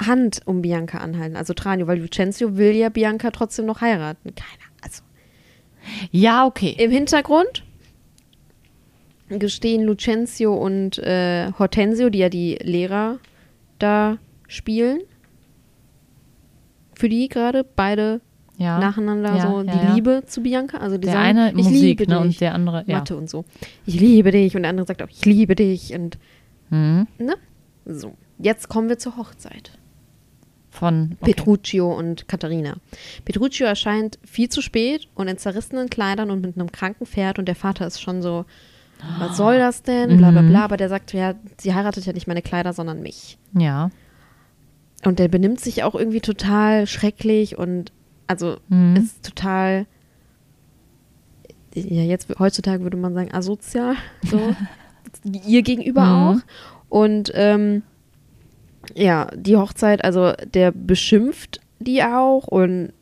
Hand 0.04 0.41
um 0.45 0.63
Bianca 0.63 0.97
anhalten, 0.97 1.36
also 1.36 1.54
Tranio, 1.54 1.86
weil 1.86 2.00
Lucentio 2.00 2.58
will 2.58 2.76
ja 2.76 2.89
Bianca 2.89 3.30
trotzdem 3.30 3.67
noch 3.67 3.82
heiraten. 3.82 4.34
Keiner. 4.34 4.71
Also, 4.82 5.04
ja, 6.12 6.45
okay. 6.47 6.76
im 6.80 6.89
Hintergrund 6.89 7.63
gestehen 9.30 9.84
Lucentio 9.84 10.54
und 10.56 10.97
äh, 10.97 11.52
Hortensio, 11.58 12.10
die 12.10 12.17
ja 12.17 12.30
die 12.30 12.58
Lehrer 12.63 13.19
da 13.80 14.17
spielen. 14.47 15.02
Für 17.01 17.09
die 17.09 17.27
gerade 17.29 17.63
beide 17.63 18.21
Ja. 18.57 18.77
nacheinander 18.79 19.35
Ja, 19.35 19.41
so 19.49 19.61
ja, 19.63 19.73
die. 19.75 19.93
Liebe 19.95 20.21
zu 20.27 20.41
Bianca. 20.43 20.77
Also 20.77 20.97
die 20.97 21.05
Der 21.07 21.13
sagen, 21.13 21.37
eine 21.39 21.49
ich 21.49 21.55
Musik, 21.65 21.73
liebe 21.99 22.07
ne, 22.07 22.15
dich. 22.17 22.23
und 22.25 22.41
der 22.41 22.53
andere, 22.53 22.83
ja. 22.85 22.99
Mathe 22.99 23.17
und 23.17 23.27
so. 23.27 23.43
Ich 23.87 23.99
liebe 23.99 24.29
dich. 24.31 24.55
Und 24.55 24.61
der 24.61 24.69
andere 24.69 24.85
sagt 24.85 25.01
auch, 25.01 25.09
ich 25.09 25.25
liebe 25.25 25.55
dich. 25.55 25.93
Und 25.95 26.19
Mhm. 26.69 27.07
ne? 27.17 27.33
So. 27.85 28.13
Jetzt 28.37 28.69
kommen 28.69 28.87
wir 28.87 28.99
zur 28.99 29.17
Hochzeit. 29.17 29.71
Von 30.69 31.17
okay. 31.19 31.33
Petruccio 31.33 31.91
und 31.91 32.27
Katharina. 32.27 32.75
Petruccio 33.25 33.65
erscheint 33.65 34.19
viel 34.23 34.47
zu 34.49 34.61
spät 34.61 35.07
und 35.15 35.27
in 35.27 35.37
zerrissenen 35.39 35.89
Kleidern 35.89 36.29
und 36.31 36.41
mit 36.41 36.55
einem 36.55 36.71
kranken 36.71 37.05
Pferd 37.07 37.39
und 37.39 37.45
der 37.47 37.55
Vater 37.55 37.85
ist 37.87 37.99
schon 37.99 38.21
so, 38.21 38.45
was 39.19 39.35
soll 39.37 39.57
das 39.57 39.81
denn? 39.81 40.17
Bla 40.17 40.29
bla 40.31 40.43
Mhm. 40.43 40.49
bla. 40.49 40.63
Aber 40.65 40.77
der 40.77 40.87
sagt, 40.87 41.13
ja, 41.13 41.33
sie 41.57 41.73
heiratet 41.73 42.05
ja 42.05 42.13
nicht 42.13 42.27
meine 42.27 42.43
Kleider, 42.43 42.71
sondern 42.73 43.01
mich. 43.01 43.37
Ja. 43.57 43.89
Und 45.03 45.19
der 45.19 45.27
benimmt 45.27 45.59
sich 45.59 45.83
auch 45.83 45.95
irgendwie 45.95 46.21
total 46.21 46.85
schrecklich 46.87 47.57
und 47.57 47.91
also 48.27 48.57
Mhm. 48.69 48.95
ist 48.97 49.23
total, 49.25 49.85
ja, 51.73 52.03
jetzt 52.03 52.27
heutzutage 52.39 52.83
würde 52.83 52.97
man 52.97 53.13
sagen, 53.13 53.33
asozial. 53.33 53.95
So. 54.23 54.55
Ihr 55.47 55.61
gegenüber 55.63 56.03
Mhm. 56.05 56.11
auch. 56.37 56.37
Und 56.89 57.31
ähm, 57.35 57.83
ja, 58.95 59.27
die 59.35 59.57
Hochzeit, 59.57 60.03
also 60.03 60.33
der 60.53 60.71
beschimpft 60.71 61.61
die 61.79 62.03
auch 62.03 62.47
und 62.47 62.93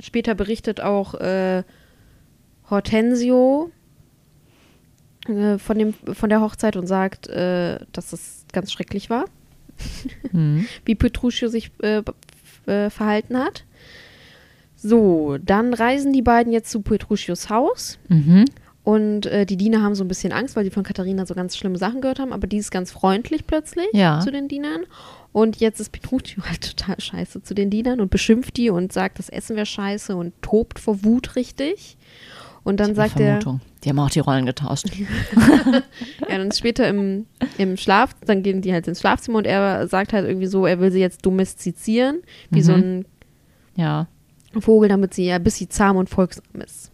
später 0.00 0.34
berichtet 0.34 0.80
auch 0.80 1.14
äh, 1.14 1.62
Hortensio 2.68 3.70
äh, 5.28 5.58
von, 5.58 5.78
dem, 5.78 5.94
von 6.12 6.28
der 6.28 6.40
Hochzeit 6.40 6.76
und 6.76 6.86
sagt, 6.88 7.28
äh, 7.28 7.78
dass 7.92 8.12
es 8.12 8.44
ganz 8.52 8.72
schrecklich 8.72 9.08
war 9.10 9.24
Mhm. 10.32 10.66
wie 10.84 10.94
Petruccio 10.94 11.48
sich 11.48 11.70
äh, 11.82 12.02
äh, 12.66 12.90
verhalten 12.90 13.38
hat. 13.38 13.64
So, 14.76 15.38
dann 15.40 15.74
reisen 15.74 16.12
die 16.12 16.22
beiden 16.22 16.52
jetzt 16.52 16.70
zu 16.70 16.80
Petruccios 16.82 17.48
Haus 17.50 17.98
Mhm. 18.08 18.46
und 18.82 19.26
äh, 19.26 19.46
die 19.46 19.56
Diener 19.56 19.80
haben 19.82 19.94
so 19.94 20.02
ein 20.02 20.08
bisschen 20.08 20.32
Angst, 20.32 20.56
weil 20.56 20.64
sie 20.64 20.70
von 20.70 20.82
Katharina 20.82 21.24
so 21.24 21.34
ganz 21.34 21.56
schlimme 21.56 21.78
Sachen 21.78 22.00
gehört 22.00 22.18
haben, 22.18 22.32
aber 22.32 22.46
die 22.48 22.56
ist 22.56 22.70
ganz 22.72 22.90
freundlich 22.90 23.46
plötzlich 23.46 23.86
Ja. 23.92 24.20
zu 24.20 24.32
den 24.32 24.48
Dienern. 24.48 24.82
Und 25.32 25.56
jetzt 25.60 25.80
ist 25.80 25.92
Petruccio 25.92 26.42
halt 26.48 26.76
total 26.76 27.00
scheiße 27.00 27.42
zu 27.42 27.54
den 27.54 27.70
Dienern 27.70 28.00
und 28.00 28.10
beschimpft 28.10 28.56
die 28.56 28.70
und 28.70 28.92
sagt, 28.92 29.18
das 29.20 29.28
Essen 29.28 29.54
wäre 29.56 29.66
scheiße 29.66 30.16
und 30.16 30.34
tobt 30.42 30.78
vor 30.80 31.04
Wut 31.04 31.36
richtig. 31.36 31.96
Und 32.64 32.78
dann 32.78 32.94
sagt 32.94 33.18
er. 33.18 33.40
Die 33.82 33.88
haben 33.88 33.98
auch 33.98 34.10
die 34.10 34.20
Rollen 34.20 34.46
getauscht. 34.46 34.86
Ja, 36.28 36.38
dann 36.38 36.52
später 36.52 36.88
im, 36.88 37.26
im 37.58 37.76
Schlaf, 37.76 38.14
dann 38.24 38.42
gehen 38.42 38.62
die 38.62 38.72
halt 38.72 38.86
ins 38.88 39.00
Schlafzimmer 39.00 39.38
und 39.38 39.46
er 39.46 39.86
sagt 39.88 40.12
halt 40.12 40.26
irgendwie 40.26 40.46
so, 40.46 40.64
er 40.66 40.80
will 40.80 40.90
sie 40.92 41.00
jetzt 41.00 41.26
domestizieren, 41.26 42.22
wie 42.50 42.60
Mhm. 42.60 42.62
so 42.64 42.72
ein 42.72 43.04
Ja. 43.76 44.06
Vogel, 44.58 44.88
damit 44.88 45.12
sie 45.14 45.26
ja, 45.26 45.38
bis 45.38 45.56
sie 45.56 45.68
zahm 45.68 45.96
und 45.96 46.08
folgsam 46.08 46.44
ist. 46.64 46.90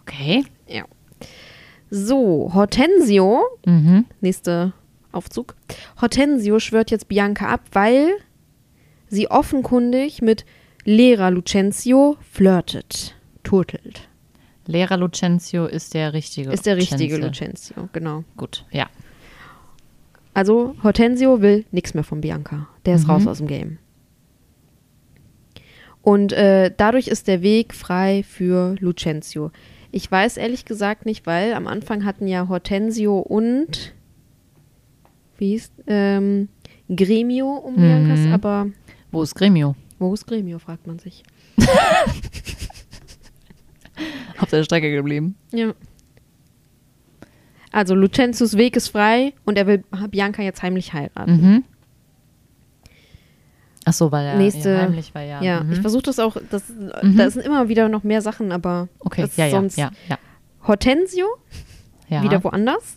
Okay. 0.00 0.44
Ja. 0.68 0.84
So, 1.90 2.50
Hortensio, 2.54 3.42
Mhm. 3.66 4.06
nächster 4.20 4.72
Aufzug. 5.12 5.54
Hortensio 6.00 6.58
schwört 6.58 6.90
jetzt 6.90 7.08
Bianca 7.08 7.46
ab, 7.48 7.60
weil 7.72 8.10
sie 9.08 9.30
offenkundig 9.30 10.22
mit 10.22 10.44
Lehrer 10.84 11.30
Lucentio 11.30 12.16
flirtet, 12.32 13.14
turtelt. 13.42 14.08
Lehrer 14.66 14.96
Lucentio 14.96 15.66
ist 15.66 15.94
der 15.94 16.12
richtige. 16.12 16.50
Ist 16.52 16.66
der 16.66 16.76
richtige 16.76 17.16
Lucentio. 17.16 17.28
Lucentio, 17.28 17.88
genau. 17.92 18.24
Gut, 18.36 18.64
ja. 18.70 18.88
Also 20.32 20.74
Hortensio 20.82 21.40
will 21.42 21.64
nichts 21.70 21.94
mehr 21.94 22.02
von 22.04 22.20
Bianca. 22.20 22.66
Der 22.86 22.96
ist 22.96 23.04
Mhm. 23.04 23.10
raus 23.10 23.26
aus 23.26 23.38
dem 23.38 23.46
Game. 23.46 23.78
Und 26.02 26.32
äh, 26.32 26.70
dadurch 26.76 27.08
ist 27.08 27.28
der 27.28 27.40
Weg 27.42 27.72
frei 27.74 28.24
für 28.28 28.74
Lucentio. 28.80 29.50
Ich 29.90 30.10
weiß 30.10 30.36
ehrlich 30.38 30.64
gesagt 30.64 31.06
nicht, 31.06 31.24
weil 31.26 31.54
am 31.54 31.66
Anfang 31.66 32.04
hatten 32.04 32.26
ja 32.26 32.48
Hortensio 32.48 33.18
und 33.20 33.94
wie 35.38 35.50
hieß 35.50 35.70
ähm, 35.86 36.48
Gremio 36.94 37.48
um 37.54 37.76
Biancas, 37.76 38.20
Mhm. 38.20 38.32
aber 38.32 38.66
Wo 39.12 39.22
ist 39.22 39.34
Gremio? 39.34 39.76
wo 39.98 40.12
ist 40.12 40.26
Gremio, 40.26 40.58
fragt 40.58 40.86
man 40.86 40.98
sich. 40.98 41.22
Auf 44.38 44.50
der 44.50 44.64
Strecke 44.64 44.90
geblieben. 44.92 45.36
Ja. 45.52 45.72
Also 47.72 47.94
Lucentius 47.94 48.56
Weg 48.56 48.76
ist 48.76 48.88
frei 48.88 49.32
und 49.44 49.58
er 49.58 49.66
will 49.66 49.82
Bianca 50.10 50.42
jetzt 50.42 50.62
heimlich 50.62 50.92
heiraten. 50.92 51.32
Mhm. 51.40 51.64
Ach 53.84 53.92
so, 53.92 54.10
weil 54.12 54.24
er 54.26 54.36
Nächste- 54.36 54.70
ja, 54.70 54.78
heimlich 54.82 55.14
war, 55.14 55.22
ja. 55.22 55.42
Ja, 55.42 55.62
mhm. 55.62 55.72
ich 55.72 55.80
versuche 55.80 56.02
das 56.02 56.18
auch, 56.18 56.36
das, 56.50 56.68
Mhm. 56.70 57.16
da 57.16 57.30
sind 57.30 57.44
immer 57.44 57.68
wieder 57.68 57.88
noch 57.88 58.02
mehr 58.02 58.22
Sachen, 58.22 58.50
aber 58.52 58.88
Okay, 59.00 59.26
ja, 59.36 59.46
ja, 59.46 59.50
sonst 59.50 59.76
ja, 59.76 59.90
ja. 60.08 60.18
Hortensio, 60.66 61.26
ja. 62.08 62.22
wieder 62.22 62.42
woanders, 62.44 62.96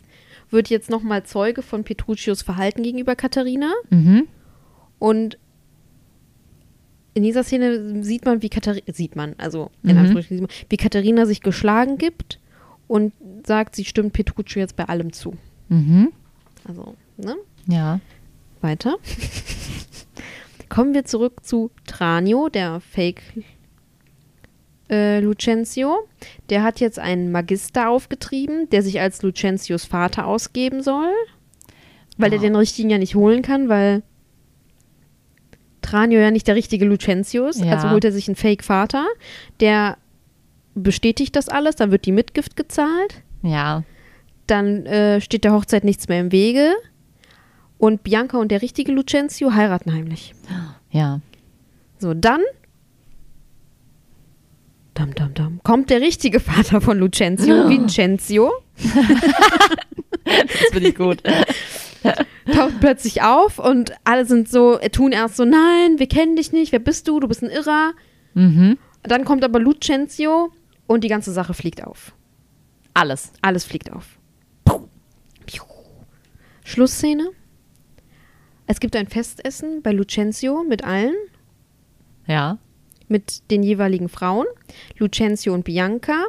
wird 0.50 0.70
jetzt 0.70 0.90
nochmal 0.90 1.24
Zeuge 1.24 1.62
von 1.62 1.84
Petruccios 1.84 2.42
Verhalten 2.42 2.84
gegenüber 2.84 3.16
Katharina 3.18 3.72
Mhm. 3.90 4.28
und 5.00 5.38
in 7.18 7.24
dieser 7.24 7.44
Szene 7.44 8.04
sieht 8.04 8.26
man, 8.26 8.42
wie 8.42 8.50
Katharina, 8.50 8.86
sieht 8.94 9.16
man, 9.16 9.34
also 9.38 9.72
in 9.84 9.92
Mhm. 9.94 9.98
Anführungsstrichen, 9.98 10.44
man, 10.46 10.52
wie 10.70 10.78
Katharina 10.78 11.26
sich 11.26 11.42
geschlagen 11.42 11.98
gibt 11.98 12.40
und 12.88 13.12
sagt, 13.46 13.76
sie 13.76 13.86
stimmt 13.86 14.14
Petruccio 14.14 14.60
jetzt 14.60 14.76
bei 14.76 14.86
allem 14.86 15.12
zu. 15.14 15.34
Mhm. 15.70 16.12
Also, 16.68 16.96
ne? 17.18 17.36
Ja. 17.68 18.00
Weiter. 18.62 18.98
Kommen 20.70 20.94
wir 20.94 21.06
zurück 21.06 21.44
zu 21.44 21.72
Tranio, 21.86 22.50
der 22.50 22.80
Fake 22.82 23.22
äh, 24.90 25.20
Lucentio. 25.20 26.08
Der 26.50 26.64
hat 26.64 26.80
jetzt 26.80 27.00
einen 27.00 27.32
Magister 27.32 27.90
aufgetrieben, 27.90 28.70
der 28.70 28.84
sich 28.84 29.00
als 29.00 29.22
Lucentius 29.22 29.86
Vater 29.86 30.28
ausgeben 30.28 30.82
soll, 30.84 31.12
weil 32.18 32.32
er 32.34 32.40
Ah. 32.40 32.42
den 32.42 32.56
richtigen 32.56 32.90
ja 32.90 32.98
nicht 32.98 33.16
holen 33.16 33.42
kann, 33.42 33.70
weil 33.70 34.04
Tranio 35.90 36.20
ja 36.20 36.32
nicht 36.32 36.48
der 36.48 36.56
richtige 36.56 36.86
Lucentius. 36.86 37.60
Ja. 37.60 37.74
Also 37.74 37.90
holt 37.92 38.04
er 38.06 38.12
sich 38.12 38.28
einen 38.28 38.36
Fake-Vater, 38.36 39.06
der 39.60 39.98
bestätigt 40.76 41.36
das 41.36 41.50
alles, 41.50 41.76
dann 41.76 41.92
wird 41.92 42.06
die 42.06 42.12
Mitgift 42.12 42.56
gezahlt 42.56 43.22
Ja. 43.42 43.84
dann 44.48 44.86
äh, 44.86 45.22
steht 45.22 45.44
der 45.44 45.54
Hochzeit 45.54 45.84
nichts 45.84 46.08
mehr 46.08 46.20
im 46.22 46.32
Wege. 46.32 46.72
Und 47.80 48.04
Bianca 48.04 48.38
und 48.38 48.50
der 48.52 48.62
richtige 48.64 48.92
Lucentio 48.92 49.54
heiraten 49.54 49.94
heimlich. 49.94 50.34
Ja. 50.92 51.22
So, 52.00 52.14
dann. 52.16 52.42
Dam, 54.96 55.14
dam, 55.14 55.34
dam. 55.36 55.60
Kommt 55.64 55.90
der 55.92 56.02
richtige 56.02 56.40
Vater 56.40 56.82
von 56.82 56.98
Lucentio, 56.98 57.70
Vincenzo, 57.70 58.52
Das 60.26 60.70
finde 60.72 60.90
ich 60.90 60.96
gut. 60.96 61.22
taucht 62.54 62.80
plötzlich 62.80 63.22
auf 63.22 63.60
und 63.60 63.94
alle 64.04 64.26
sind 64.26 64.50
so, 64.50 64.80
äh, 64.80 64.90
tun 64.90 65.12
erst 65.12 65.38
so, 65.38 65.46
nein, 65.46 65.98
wir 66.00 66.08
kennen 66.08 66.36
dich 66.36 66.52
nicht, 66.52 66.72
wer 66.72 66.80
bist 66.80 67.08
du, 67.08 67.20
du 67.20 67.28
bist 67.28 67.44
ein 67.44 67.50
Irrer. 67.50 67.94
mhm. 68.34 68.78
Dann 69.04 69.24
kommt 69.24 69.46
aber 69.46 69.60
Lucentio 69.60 70.52
und 70.86 71.04
die 71.04 71.08
ganze 71.08 71.32
Sache 71.32 71.54
fliegt 71.54 71.86
auf. 71.86 72.14
Alles. 72.94 73.32
Alles 73.42 73.64
fliegt 73.64 73.92
auf. 73.92 74.18
Schlussszene. 76.68 77.30
Es 78.66 78.82
gibt 78.82 78.98
ein 78.98 79.08
Festessen 79.08 79.82
bei 79.82 79.94
Lucentio 79.94 80.66
mit 80.68 80.84
allen. 80.84 81.16
Ja. 82.28 82.58
mit 83.08 83.50
den 83.52 83.64
jeweiligen 83.64 84.10
Frauen, 84.10 84.48
Lucentio 84.98 85.54
und 85.54 85.64
Bianca. 85.64 86.26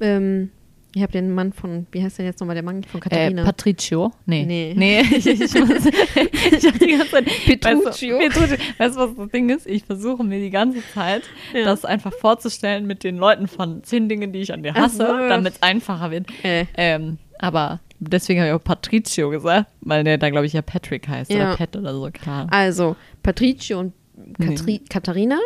Ähm, 0.00 0.50
ich 0.94 1.02
habe 1.02 1.12
den 1.12 1.32
Mann 1.34 1.52
von, 1.52 1.86
wie 1.92 2.02
heißt 2.02 2.18
denn 2.18 2.26
jetzt 2.26 2.40
nochmal 2.40 2.54
der 2.54 2.62
Mann 2.62 2.84
von 2.84 3.00
Äh, 3.00 3.02
Katharina? 3.04 3.44
Patricio? 3.44 4.12
Nee. 4.26 4.44
Nee. 4.46 4.74
Nee, 4.76 5.00
ich, 5.00 5.26
ich, 5.26 5.40
muss, 5.54 5.70
ich 5.86 6.66
habe 6.66 6.78
die 6.78 6.86
ganze 6.96 7.10
Zeit. 7.10 7.24
Petruccio. 7.46 8.18
Weißt 8.18 8.36
du, 8.36 8.40
Petruccio. 8.40 8.56
Weißt 8.78 8.96
du, 8.96 9.00
was 9.00 9.10
das 9.16 9.28
Ding 9.30 9.48
ist? 9.50 9.66
Ich 9.66 9.84
versuche 9.84 10.22
mir 10.24 10.38
die 10.40 10.50
ganze 10.50 10.78
Zeit, 10.92 11.22
Ja. 11.52 11.64
das 11.64 11.84
einfach 11.84 12.12
vorzustellen 12.12 12.86
mit 12.86 13.04
den 13.04 13.16
Leuten 13.16 13.48
von 13.48 13.82
zehn 13.84 14.08
Dingen, 14.08 14.32
die 14.32 14.40
ich 14.40 14.52
an 14.52 14.62
dir 14.62 14.74
hasse, 14.74 14.98
so. 14.98 15.28
damit 15.28 15.54
es 15.54 15.62
einfacher 15.62 16.10
wird. 16.10 16.26
Äh. 16.44 16.66
Ähm, 16.76 17.18
aber 17.38 17.80
deswegen 17.98 18.40
habe 18.40 18.48
ich 18.50 18.54
auch 18.54 18.62
Patricio 18.64 19.30
gesagt, 19.30 19.66
weil 19.80 20.04
der 20.04 20.18
da, 20.18 20.30
glaube 20.30 20.46
ich, 20.46 20.52
ja 20.52 20.62
Patrick 20.62 21.08
heißt 21.08 21.32
Ja. 21.32 21.48
oder 21.48 21.56
Pat 21.56 21.76
oder 21.76 21.92
so, 21.94 22.08
klar. 22.12 22.46
Also, 22.50 22.96
Patricio 23.22 23.80
und 23.80 23.92
Katri 24.40 24.80
Katharina, 24.88 25.38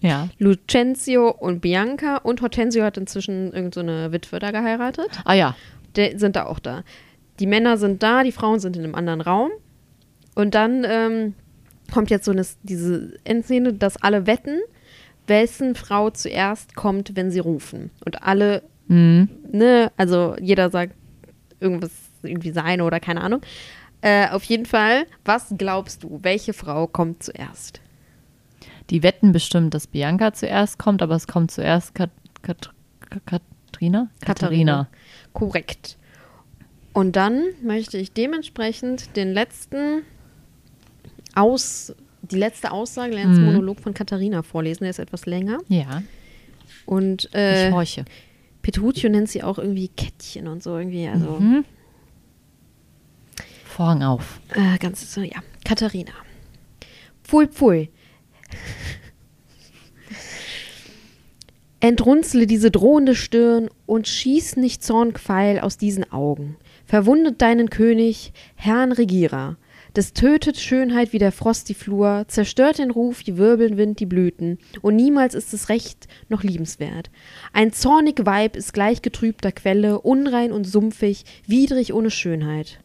Ja. 0.00 0.28
Lucentio 0.38 1.30
und 1.30 1.60
Bianca 1.60 2.16
und 2.18 2.40
Hortensio 2.42 2.82
hat 2.84 2.96
inzwischen 2.96 3.52
irgendeine 3.52 3.70
so 3.72 3.80
eine 3.80 4.12
Witwe 4.12 4.38
da 4.38 4.50
geheiratet. 4.50 5.08
Ah 5.24 5.34
ja. 5.34 5.56
Die 5.96 6.18
sind 6.18 6.36
da 6.36 6.46
auch 6.46 6.58
da. 6.58 6.84
Die 7.40 7.46
Männer 7.46 7.76
sind 7.76 8.02
da, 8.02 8.22
die 8.22 8.32
Frauen 8.32 8.60
sind 8.60 8.76
in 8.76 8.84
einem 8.84 8.94
anderen 8.94 9.20
Raum. 9.20 9.50
Und 10.34 10.54
dann 10.54 10.84
ähm, 10.88 11.34
kommt 11.92 12.10
jetzt 12.10 12.24
so 12.24 12.32
eine, 12.32 12.44
diese 12.62 13.14
Endszene, 13.24 13.72
dass 13.74 14.02
alle 14.02 14.26
wetten, 14.26 14.58
wessen 15.26 15.74
Frau 15.74 16.10
zuerst 16.10 16.74
kommt, 16.74 17.16
wenn 17.16 17.30
sie 17.30 17.38
rufen. 17.40 17.90
Und 18.04 18.22
alle 18.22 18.62
Mhm. 18.86 19.28
ne, 19.50 19.90
also 19.96 20.36
jeder 20.40 20.68
sagt 20.70 20.92
irgendwas, 21.58 21.90
irgendwie 22.22 22.50
seine 22.50 22.84
oder 22.84 23.00
keine 23.00 23.22
Ahnung. 23.22 23.40
Äh, 24.02 24.28
auf 24.28 24.44
jeden 24.44 24.66
Fall, 24.66 25.06
was 25.24 25.54
glaubst 25.56 26.02
du, 26.04 26.18
welche 26.22 26.52
Frau 26.52 26.86
kommt 26.86 27.22
zuerst? 27.22 27.80
Die 28.90 29.02
wetten 29.02 29.32
bestimmt, 29.32 29.72
dass 29.74 29.86
Bianca 29.86 30.32
zuerst 30.34 30.78
kommt, 30.78 31.00
aber 31.02 31.14
es 31.14 31.26
kommt 31.26 31.50
zuerst 31.50 31.94
Kat 31.94 32.10
Kat 32.42 32.70
Kat 33.26 33.42
Katharina? 33.72 34.08
Katharina. 34.20 34.88
Korrekt. 35.32 35.96
Und 36.92 37.16
dann 37.16 37.42
möchte 37.62 37.98
ich 37.98 38.12
dementsprechend 38.12 39.16
den 39.16 39.32
letzten 39.32 40.02
Aus, 41.34 41.92
die 42.22 42.36
letzte 42.36 42.70
Aussage, 42.70 43.10
den 43.16 43.28
letzten 43.28 43.40
Mhm. 43.44 43.52
Monolog 43.52 43.80
von 43.80 43.94
Katharina 43.94 44.42
vorlesen. 44.42 44.84
Der 44.84 44.90
ist 44.90 44.98
etwas 45.00 45.26
länger. 45.26 45.58
Ja. 45.68 46.02
Und 46.86 47.24
Ich 47.24 47.34
äh, 47.34 47.72
horche. 47.72 48.04
Petruccio 48.62 49.08
nennt 49.10 49.28
sie 49.28 49.42
auch 49.42 49.58
irgendwie 49.58 49.88
Kettchen 49.88 50.46
und 50.46 50.62
so 50.62 50.76
irgendwie. 50.78 51.08
Also 51.08 51.38
Mhm. 51.40 51.64
Vorhang 53.64 54.02
auf. 54.04 54.40
Äh, 54.54 54.78
ganz 54.78 55.12
so, 55.12 55.20
ja. 55.20 55.42
Katharina. 55.64 56.12
Pfui, 57.24 57.48
pfui. 57.48 57.90
Entrunzle 61.80 62.46
diese 62.46 62.70
drohende 62.70 63.14
Stirn 63.14 63.68
und 63.84 64.08
schieß 64.08 64.56
nicht 64.56 64.82
Zornpfeil 64.82 65.60
aus 65.60 65.76
diesen 65.76 66.10
Augen. 66.12 66.56
Verwundet 66.86 67.42
deinen 67.42 67.68
König, 67.68 68.32
Herrn 68.54 68.90
Regierer. 68.90 69.58
Des 69.94 70.12
tötet 70.12 70.56
Schönheit 70.56 71.12
wie 71.12 71.18
der 71.18 71.30
Frost 71.30 71.68
die 71.68 71.74
Flur, 71.74 72.24
zerstört 72.26 72.78
den 72.78 72.90
Ruf 72.90 73.20
wie 73.26 73.36
Wirbelwind 73.36 74.00
die 74.00 74.06
Blüten, 74.06 74.58
und 74.80 74.96
niemals 74.96 75.34
ist 75.34 75.54
es 75.54 75.68
recht 75.68 76.08
noch 76.28 76.42
liebenswert. 76.42 77.10
Ein 77.52 77.72
zornig 77.72 78.24
Weib 78.24 78.56
ist 78.56 78.72
gleich 78.72 79.02
getrübter 79.02 79.52
Quelle, 79.52 80.00
unrein 80.00 80.52
und 80.52 80.64
sumpfig, 80.64 81.24
widrig 81.46 81.92
ohne 81.92 82.10
Schönheit. 82.10 82.80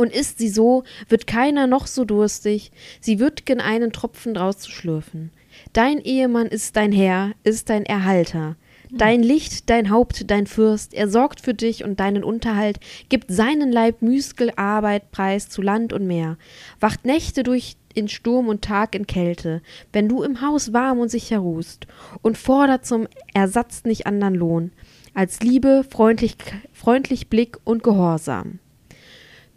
Und 0.00 0.14
ist 0.14 0.38
sie 0.38 0.48
so, 0.48 0.84
wird 1.10 1.26
keiner 1.26 1.66
noch 1.66 1.86
so 1.86 2.06
durstig, 2.06 2.72
sie 3.02 3.18
wird 3.18 3.44
gen 3.44 3.60
einen 3.60 3.92
Tropfen 3.92 4.32
draus 4.32 4.56
zu 4.56 4.70
schlürfen. 4.70 5.30
Dein 5.74 5.98
Ehemann 5.98 6.46
ist 6.46 6.74
dein 6.76 6.90
Herr, 6.90 7.32
ist 7.44 7.68
dein 7.68 7.84
Erhalter. 7.84 8.56
Dein 8.90 9.22
Licht, 9.22 9.68
dein 9.68 9.90
Haupt, 9.90 10.30
dein 10.30 10.46
Fürst, 10.46 10.94
er 10.94 11.06
sorgt 11.06 11.42
für 11.42 11.52
dich 11.52 11.84
und 11.84 12.00
deinen 12.00 12.24
Unterhalt, 12.24 12.80
gibt 13.10 13.30
seinen 13.30 13.70
Leib 13.72 14.00
Müskel, 14.00 14.50
Arbeit, 14.56 15.10
Preis 15.10 15.50
zu 15.50 15.60
Land 15.60 15.92
und 15.92 16.06
Meer, 16.06 16.38
wacht 16.80 17.04
Nächte 17.04 17.42
durch 17.42 17.76
in 17.92 18.08
Sturm 18.08 18.48
und 18.48 18.62
Tag 18.62 18.94
in 18.94 19.06
Kälte, 19.06 19.60
wenn 19.92 20.08
du 20.08 20.22
im 20.22 20.40
Haus 20.40 20.72
warm 20.72 20.98
und 20.98 21.10
sicher 21.10 21.40
ruhst, 21.40 21.86
und 22.22 22.38
fordert 22.38 22.86
zum 22.86 23.06
Ersatz 23.34 23.84
nicht 23.84 24.06
andern 24.06 24.34
Lohn, 24.34 24.72
als 25.12 25.40
Liebe, 25.40 25.84
freundlich, 25.90 26.36
freundlich 26.72 27.28
Blick 27.28 27.58
und 27.64 27.82
Gehorsam 27.82 28.60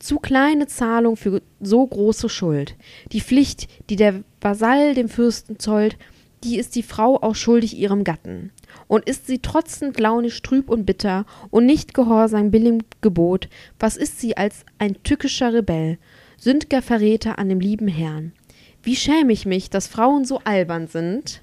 zu 0.04 0.20
kleine 0.20 0.68
Zahlung 0.68 1.16
für 1.16 1.42
so 1.62 1.88
große 1.88 2.28
Schuld. 2.28 2.76
Die 3.14 3.22
Pflicht, 3.22 3.70
die 3.90 3.96
der 3.96 4.24
Vasall 4.42 4.96
dem 4.96 5.08
Fürsten 5.08 5.60
zollt, 5.60 5.98
die 6.44 6.58
ist 6.58 6.76
die 6.76 6.84
Frau 6.84 7.22
auch 7.22 7.36
schuldig 7.36 7.78
ihrem 7.78 8.04
Gatten. 8.04 8.52
Und 8.88 9.08
ist 9.08 9.28
sie 9.28 9.40
trotzend 9.40 9.98
launisch 10.00 10.42
trüb 10.42 10.70
und 10.70 10.86
bitter 10.86 11.26
und 11.52 11.66
nicht 11.66 11.94
gehorsam 11.94 12.52
billigem 12.52 12.82
Gebot, 13.00 13.48
was 13.80 13.96
ist 13.96 14.20
sie 14.20 14.36
als 14.36 14.66
ein 14.78 15.02
tückischer 15.04 15.54
Rebell, 15.54 15.98
sündger 16.38 16.82
Verräter 16.82 17.40
an 17.40 17.48
dem 17.48 17.62
lieben 17.62 17.88
Herrn? 17.88 18.34
Wie 18.82 18.98
schäme 18.98 19.32
ich 19.32 19.46
mich, 19.46 19.70
dass 19.70 19.88
Frauen 19.88 20.26
so 20.26 20.40
albern 20.44 20.88
sind? 20.88 21.42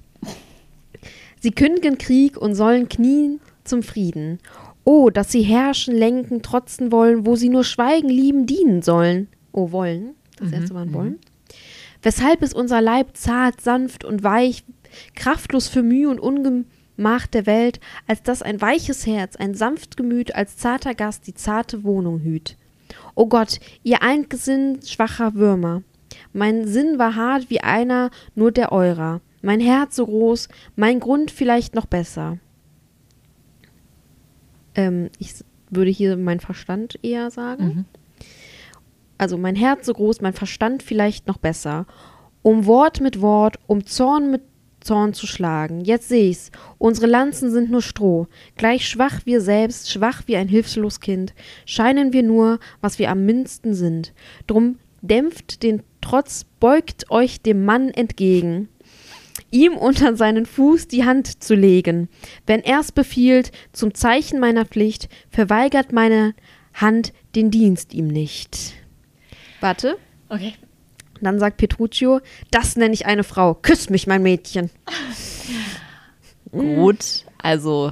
Sie 1.39 1.51
kündigen 1.51 1.97
Krieg 1.97 2.37
und 2.37 2.53
sollen 2.53 2.87
knien 2.87 3.39
zum 3.63 3.81
Frieden. 3.81 4.37
Oh, 4.83 5.09
dass 5.09 5.31
sie 5.31 5.43
herrschen, 5.43 5.95
lenken, 5.95 6.41
trotzen 6.41 6.91
wollen, 6.91 7.25
wo 7.25 7.35
sie 7.35 7.49
nur 7.49 7.63
schweigen, 7.63 8.09
lieben, 8.09 8.45
dienen 8.45 8.81
sollen. 8.81 9.27
Oh, 9.51 9.71
wollen. 9.71 10.15
Das 10.37 10.51
erste 10.51 10.73
Mal 10.73 10.91
wollen. 10.93 11.19
Weshalb 12.01 12.41
ist 12.41 12.55
unser 12.55 12.81
Leib 12.81 13.15
zart, 13.15 13.61
sanft 13.61 14.03
und 14.03 14.23
weich, 14.23 14.63
kraftlos 15.15 15.67
für 15.67 15.83
Mühe 15.83 16.09
und 16.09 16.19
Ungemach 16.19 17.27
der 17.27 17.45
Welt, 17.45 17.79
als 18.07 18.23
dass 18.23 18.41
ein 18.41 18.59
weiches 18.59 19.05
Herz, 19.05 19.35
ein 19.35 19.53
sanft 19.53 19.97
Gemüt 19.97 20.35
als 20.35 20.57
zarter 20.57 20.95
Gast 20.95 21.27
die 21.27 21.35
zarte 21.35 21.83
Wohnung 21.83 22.19
hüt. 22.19 22.57
O 23.15 23.27
Gott, 23.27 23.59
ihr 23.83 24.01
Eingesinn 24.01 24.79
schwacher 24.83 25.35
Würmer, 25.35 25.83
mein 26.33 26.67
Sinn 26.67 26.97
war 26.97 27.15
hart 27.15 27.49
wie 27.49 27.61
einer 27.61 28.09
nur 28.35 28.51
der 28.51 28.71
eurer, 28.71 29.21
mein 29.41 29.59
Herz 29.59 29.95
so 29.95 30.05
groß, 30.05 30.49
mein 30.75 30.99
Grund 30.99 31.31
vielleicht 31.31 31.75
noch 31.75 31.85
besser. 31.85 32.37
Ähm, 34.75 35.09
ich 35.19 35.33
würde 35.69 35.91
hier 35.91 36.17
mein 36.17 36.39
Verstand 36.39 36.99
eher 37.01 37.31
sagen. 37.31 37.63
Mhm. 37.63 37.85
Also 39.17 39.37
mein 39.37 39.55
Herz 39.55 39.85
so 39.85 39.93
groß, 39.93 40.21
mein 40.21 40.33
Verstand 40.33 40.83
vielleicht 40.83 41.27
noch 41.27 41.37
besser. 41.37 41.85
Um 42.41 42.65
Wort 42.65 43.01
mit 43.01 43.21
Wort, 43.21 43.59
um 43.67 43.85
Zorn 43.85 44.31
mit 44.31 44.41
Zorn 44.79 45.13
zu 45.13 45.27
schlagen. 45.27 45.81
Jetzt 45.81 46.09
seh 46.09 46.29
ich's. 46.29 46.49
Unsere 46.79 47.05
Lanzen 47.05 47.51
sind 47.51 47.69
nur 47.69 47.83
Stroh. 47.83 48.27
Gleich 48.55 48.87
schwach 48.87 49.21
wir 49.25 49.39
selbst, 49.39 49.91
schwach 49.91 50.23
wie 50.25 50.35
ein 50.35 50.47
hilflos 50.47 50.99
Kind, 50.99 51.35
scheinen 51.65 52.13
wir 52.13 52.23
nur, 52.23 52.59
was 52.81 52.97
wir 52.97 53.11
am 53.11 53.25
mindesten 53.25 53.75
sind. 53.75 54.13
Drum 54.47 54.79
dämpft 55.01 55.61
den 55.61 55.83
Trotz, 56.01 56.45
beugt 56.59 57.11
euch 57.11 57.41
dem 57.41 57.63
Mann 57.63 57.89
entgegen 57.89 58.69
ihm 59.51 59.73
unter 59.77 60.15
seinen 60.15 60.45
Fuß 60.45 60.87
die 60.87 61.03
Hand 61.05 61.43
zu 61.43 61.55
legen. 61.55 62.09
Wenn 62.45 62.61
er's 62.61 62.91
befiehlt, 62.91 63.51
zum 63.73 63.93
Zeichen 63.93 64.39
meiner 64.39 64.65
Pflicht, 64.65 65.09
verweigert 65.29 65.91
meine 65.91 66.33
Hand 66.73 67.13
den 67.35 67.51
Dienst 67.51 67.93
ihm 67.93 68.07
nicht. 68.07 68.73
Warte. 69.59 69.97
Okay. 70.29 70.53
Dann 71.21 71.37
sagt 71.39 71.57
Petruccio, 71.57 72.19
das 72.49 72.75
nenne 72.77 72.93
ich 72.93 73.05
eine 73.05 73.23
Frau. 73.23 73.53
Küss 73.53 73.89
mich, 73.89 74.07
mein 74.07 74.23
Mädchen. 74.23 74.69
Gut, 76.51 77.25
also 77.37 77.91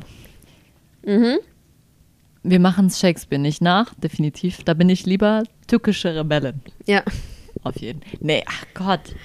Mhm. 1.05 1.37
wir 2.43 2.59
machen 2.59 2.87
es 2.87 2.99
Shakespeare 2.99 3.41
nicht 3.41 3.61
nach, 3.61 3.93
definitiv. 3.95 4.63
Da 4.65 4.73
bin 4.73 4.89
ich 4.89 5.05
lieber 5.05 5.43
türkische 5.67 6.13
Rebellen. 6.15 6.61
Ja. 6.85 7.03
Auf 7.63 7.77
jeden 7.77 8.01
Fall. 8.01 8.17
Nee, 8.19 8.43
ach 8.47 8.65
Gott. 8.73 9.15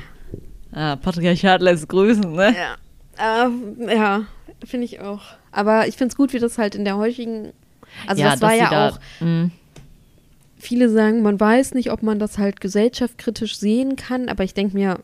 Ah, 0.74 0.96
Patriarchat 0.96 1.60
lässt 1.62 1.88
grüßen, 1.88 2.32
ne? 2.32 2.54
Ja. 3.16 3.46
Äh, 3.46 3.94
ja, 3.94 4.22
finde 4.64 4.84
ich 4.86 5.00
auch. 5.00 5.22
Aber 5.52 5.86
ich 5.86 5.96
finde 5.96 6.10
es 6.12 6.16
gut, 6.16 6.32
wie 6.32 6.38
das 6.40 6.58
halt 6.58 6.74
in 6.74 6.84
der 6.84 6.96
heutigen. 6.96 7.52
Also, 8.08 8.22
das 8.24 8.40
war 8.40 8.54
ja 8.54 8.70
da- 8.70 8.88
auch. 8.90 8.98
Mm, 9.20 9.46
Viele 10.58 10.88
sagen, 10.88 11.20
man 11.22 11.38
weiß 11.38 11.74
nicht, 11.74 11.92
ob 11.92 12.02
man 12.02 12.18
das 12.18 12.38
halt 12.38 12.60
gesellschaftskritisch 12.60 13.56
sehen 13.58 13.96
kann, 13.96 14.30
aber 14.30 14.44
ich 14.44 14.54
denke 14.54 14.74
mir, 14.74 14.98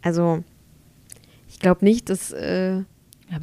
also, 0.00 0.44
ich 1.48 1.58
glaube 1.58 1.84
nicht, 1.84 2.08
dass 2.08 2.30
äh, 2.30 2.82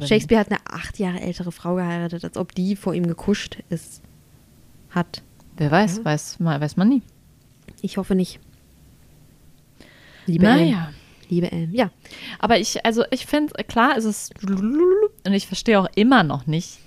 Shakespeare 0.06 0.40
hat 0.40 0.50
eine 0.50 0.60
acht 0.64 0.98
Jahre 0.98 1.20
ältere 1.20 1.52
Frau 1.52 1.74
geheiratet, 1.74 2.24
als 2.24 2.36
ob 2.38 2.54
die 2.54 2.76
vor 2.76 2.94
ihm 2.94 3.06
gekuscht 3.06 3.58
ist. 3.68 4.00
Hat. 4.90 5.22
Wer 5.58 5.70
weiß, 5.70 5.98
Ja. 5.98 6.04
weiß, 6.06 6.36
weiß 6.40 6.76
man 6.78 6.88
nie. 6.88 7.02
Ich 7.82 7.98
hoffe 7.98 8.14
nicht. 8.14 8.40
Liebe 10.26 10.46
Ellen. 10.46 10.78
Liebe 11.32 11.50
Ellen. 11.50 11.72
Ja. 11.74 11.90
Aber 12.38 12.58
ich, 12.58 12.84
also 12.84 13.04
ich 13.10 13.24
finde, 13.24 13.54
klar 13.64 13.96
ist 13.96 14.04
es 14.04 14.30
und 14.44 15.32
ich 15.32 15.46
verstehe 15.46 15.80
auch 15.80 15.88
immer 15.94 16.22
noch 16.24 16.46
nicht 16.46 16.78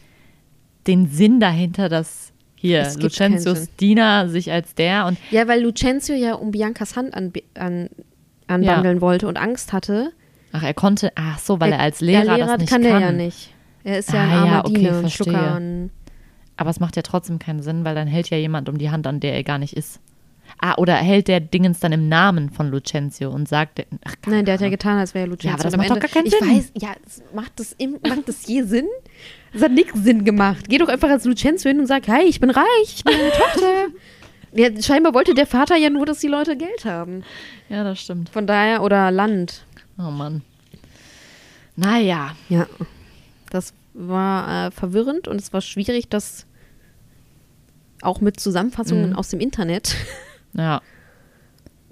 den 0.85 1.07
Sinn 1.09 1.39
dahinter, 1.39 1.89
dass 1.89 2.31
hier 2.55 2.87
Lucentius. 2.99 3.67
Diener 3.79 4.29
sich 4.29 4.51
als 4.51 4.75
der 4.75 5.07
und 5.07 5.17
Ja, 5.31 5.47
weil 5.47 5.61
Lucentio 5.63 6.13
ja 6.15 6.35
um 6.35 6.51
Biancas 6.51 6.95
Hand 6.95 7.15
an, 7.15 7.33
an, 7.55 7.89
anwandeln 8.47 9.01
wollte 9.01 9.27
und 9.27 9.37
Angst 9.37 9.73
hatte. 9.73 10.11
ach, 10.51 10.61
er 10.63 10.75
konnte, 10.75 11.11
ach 11.15 11.39
so, 11.39 11.59
weil 11.59 11.71
er 11.71 11.79
als 11.79 12.01
Lehrer, 12.01 12.23
ja, 12.25 12.35
Lehrer 12.35 12.47
das 12.49 12.57
nicht 12.59 12.69
kann, 12.69 12.83
kann. 12.83 12.91
er 12.91 12.99
ja 13.01 13.11
nicht. 13.11 13.51
Er 13.83 13.97
ist 13.99 14.13
ja 14.13 14.21
ein 14.21 14.29
Ah, 14.29 14.33
ja, 14.33 14.41
armer 14.41 14.65
okay, 14.65 14.73
Diener 14.75 14.99
und. 14.99 15.11
Schlucker. 15.11 15.55
Und 15.57 15.89
Aber 16.57 16.69
es 16.69 16.79
macht 16.79 16.95
ja 16.95 17.01
trotzdem 17.01 17.39
keinen 17.39 17.61
Sinn, 17.63 17.83
weil 17.83 17.95
dann 17.95 18.07
hält 18.07 18.29
ja 18.29 18.37
jemand 18.37 18.69
um 18.69 18.77
die 18.77 18.89
Hand, 18.91 19.05
an 19.07 19.19
der 19.19 19.33
er 19.33 19.43
gar 19.43 19.57
nicht 19.57 19.73
ist. 19.75 19.99
Ah, 20.59 20.75
oder 20.77 20.95
hält 20.95 21.27
der 21.27 21.39
Dingens 21.41 21.79
dann 21.79 21.91
im 21.91 22.07
Namen 22.07 22.49
von 22.49 22.69
Lucentio 22.71 23.29
und 23.29 23.47
sagt, 23.47 23.85
ach, 24.05 24.15
Nein, 24.25 24.45
der 24.45 24.53
hat 24.55 24.61
ja 24.61 24.69
getan, 24.69 24.97
als 24.97 25.13
wäre 25.13 25.25
er 25.25 25.29
Lucentio. 25.29 25.49
Ja, 25.49 25.53
aber 25.55 25.63
das 25.63 25.77
macht 25.77 25.89
doch 25.89 25.99
gar 25.99 26.09
keinen 26.09 26.27
ich 26.27 26.35
Sinn. 26.37 26.49
weiß, 26.49 26.71
ja, 26.79 26.89
macht 27.33 27.59
das, 27.59 27.73
im, 27.77 27.97
macht 28.07 28.27
das 28.27 28.47
je 28.47 28.63
Sinn? 28.63 28.87
Das 29.53 29.61
hat 29.63 29.71
nichts 29.71 30.01
Sinn 30.03 30.23
gemacht. 30.23 30.65
Geh 30.69 30.77
doch 30.77 30.87
einfach 30.87 31.09
als 31.09 31.25
Lucentio 31.25 31.69
hin 31.69 31.79
und 31.79 31.87
sag, 31.87 32.07
hey, 32.07 32.25
ich 32.25 32.39
bin 32.39 32.49
reich, 32.49 32.65
ich 32.83 33.03
bin 33.03 33.13
deine 33.17 33.31
Tochter. 33.31 33.85
Ja, 34.57 34.69
scheinbar 34.81 35.13
wollte 35.13 35.33
der 35.33 35.47
Vater 35.47 35.75
ja 35.75 35.89
nur, 35.89 36.05
dass 36.05 36.19
die 36.19 36.27
Leute 36.29 36.55
Geld 36.55 36.85
haben. 36.85 37.23
Ja, 37.67 37.83
das 37.83 37.99
stimmt. 37.99 38.29
Von 38.29 38.47
daher, 38.47 38.83
oder 38.83 39.11
Land. 39.11 39.65
Oh 39.99 40.11
Mann. 40.11 40.43
Naja, 41.75 42.37
Ja, 42.47 42.65
das 43.49 43.73
war 43.93 44.67
äh, 44.67 44.71
verwirrend 44.71 45.27
und 45.27 45.41
es 45.41 45.51
war 45.51 45.59
schwierig, 45.59 46.07
das 46.07 46.45
auch 48.01 48.21
mit 48.21 48.39
Zusammenfassungen 48.39 49.09
Mhm. 49.09 49.15
aus 49.17 49.27
dem 49.27 49.41
Internet 49.41 49.93
ja. 50.57 50.81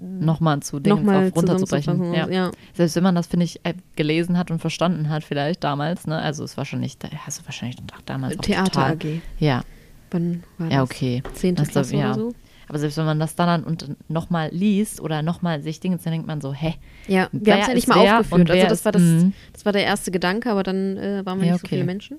Nochmal 0.00 0.60
zu 0.60 0.80
Dingen 0.80 0.96
nochmal 0.96 1.28
auf 1.28 1.36
runterzubrechen. 1.36 2.12
Ja. 2.12 2.28
Ja. 2.28 2.50
Selbst 2.74 2.96
wenn 2.96 3.04
man 3.04 3.14
das, 3.14 3.28
finde 3.28 3.44
ich, 3.44 3.60
äh, 3.64 3.74
gelesen 3.96 4.36
hat 4.36 4.50
und 4.50 4.58
verstanden 4.58 5.08
hat, 5.08 5.24
vielleicht 5.24 5.62
damals, 5.64 6.06
ne? 6.06 6.18
Also 6.18 6.44
ist 6.44 6.56
wahrscheinlich, 6.56 6.98
hast 7.24 7.40
du 7.40 7.44
wahrscheinlich 7.46 7.78
auch 7.96 8.00
damals 8.02 8.36
auch 8.38 8.42
Theater 8.42 8.70
total, 8.70 8.92
AG. 8.92 9.20
Ja, 9.38 9.62
Wann 10.10 10.42
war 10.58 10.70
ja, 10.70 10.82
okay. 10.82 11.22
Zehnte 11.34 11.62
Das- 11.62 11.70
Klasse 11.70 11.96
ja. 11.96 12.06
oder 12.10 12.14
so? 12.14 12.34
Aber 12.68 12.78
selbst 12.78 12.96
wenn 12.98 13.04
man 13.04 13.20
das 13.20 13.34
dann 13.36 13.62
und 13.62 13.94
nochmal 14.08 14.48
liest 14.50 15.00
oder 15.00 15.22
nochmal 15.22 15.62
sich 15.62 15.80
Dinge, 15.80 15.98
dann 16.02 16.12
denkt 16.12 16.26
man 16.26 16.40
so, 16.40 16.52
hä? 16.52 16.74
Ja, 17.06 17.28
wir 17.32 17.52
haben 17.54 17.60
es 17.60 17.68
ja 17.68 17.74
nicht 17.74 17.88
mal 17.88 17.98
aufgeführt. 18.20 18.50
Also 18.50 18.66
das 18.66 18.84
war 18.84 18.92
das, 18.92 19.02
Mhm. 19.02 19.32
das 19.52 19.64
war 19.64 19.72
der 19.72 19.84
erste 19.84 20.10
Gedanke, 20.10 20.50
aber 20.50 20.62
dann 20.64 20.96
äh, 20.96 21.24
waren 21.24 21.38
wir 21.40 21.46
Ja, 21.46 21.52
nicht 21.52 21.60
so 21.60 21.66
okay. 21.66 21.76
viele 21.76 21.84
Menschen. 21.84 22.18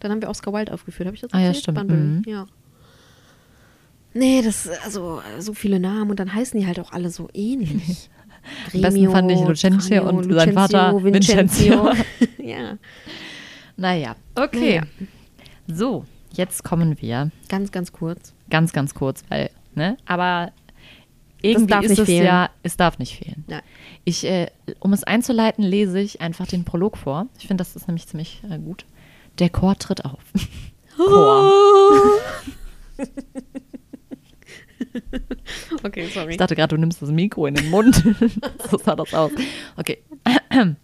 Dann 0.00 0.10
haben 0.10 0.20
wir 0.20 0.28
Oscar 0.28 0.52
Wilde 0.52 0.72
aufgeführt. 0.74 1.06
Habe 1.06 1.14
ich 1.14 1.22
das 1.22 1.32
Ah, 1.32 1.38
ja, 1.38 1.46
erzählt? 1.46 1.62
stimmt. 1.62 1.88
Mhm. 1.90 2.22
Ja. 2.26 2.46
Nee, 4.14 4.42
das, 4.42 4.68
also 4.84 5.20
so 5.40 5.54
viele 5.54 5.80
Namen 5.80 6.10
und 6.10 6.20
dann 6.20 6.32
heißen 6.32 6.58
die 6.58 6.66
halt 6.66 6.78
auch 6.78 6.92
alle 6.92 7.10
so 7.10 7.28
ähnlich. 7.34 8.08
Am 8.72 8.80
besten 8.80 9.10
fand 9.10 9.30
ich 9.30 9.40
Lucentio 9.40 10.02
Tranio, 10.02 10.18
und 10.18 10.32
sein 10.32 10.52
Vater 10.52 11.02
Vincenzo. 11.02 11.90
ja. 12.38 12.78
Naja, 13.76 14.16
okay. 14.34 14.80
Naja. 14.80 14.82
So, 15.66 16.04
jetzt 16.32 16.62
kommen 16.62 16.96
wir 17.00 17.30
Ganz, 17.48 17.72
ganz 17.72 17.92
kurz. 17.92 18.34
ganz, 18.50 18.72
ganz 18.72 18.94
kurz, 18.94 19.22
weil, 19.28 19.50
ne? 19.74 19.96
Aber 20.06 20.52
irgendwie 21.40 21.72
darf 21.72 21.84
ist 21.84 21.90
nicht 21.90 21.98
es 22.00 22.06
fehlen. 22.06 22.24
ja, 22.24 22.50
es 22.62 22.76
darf 22.76 22.98
nicht 22.98 23.16
fehlen. 23.16 23.44
Nein. 23.46 23.62
Ich, 24.04 24.24
äh, 24.24 24.46
um 24.78 24.92
es 24.92 25.04
einzuleiten, 25.04 25.64
lese 25.64 26.00
ich 26.00 26.20
einfach 26.20 26.46
den 26.46 26.64
Prolog 26.64 26.96
vor. 26.96 27.26
Ich 27.38 27.46
finde, 27.46 27.62
das 27.62 27.76
ist 27.76 27.88
nämlich 27.88 28.06
ziemlich 28.06 28.42
äh, 28.48 28.58
gut. 28.58 28.84
Der 29.38 29.50
Chor 29.50 29.76
tritt 29.76 30.04
auf. 30.04 30.20
Chor. 30.96 31.50
Okay, 35.82 36.06
sorry. 36.06 36.32
Ich 36.32 36.36
dachte 36.36 36.54
gerade, 36.54 36.74
du 36.74 36.80
nimmst 36.80 37.02
das 37.02 37.10
Mikro 37.10 37.46
in 37.46 37.54
den 37.54 37.70
Mund. 37.70 37.96
so 38.70 38.78
sah 38.78 38.96
das 38.96 39.12
aus. 39.14 39.32
Okay. 39.76 40.02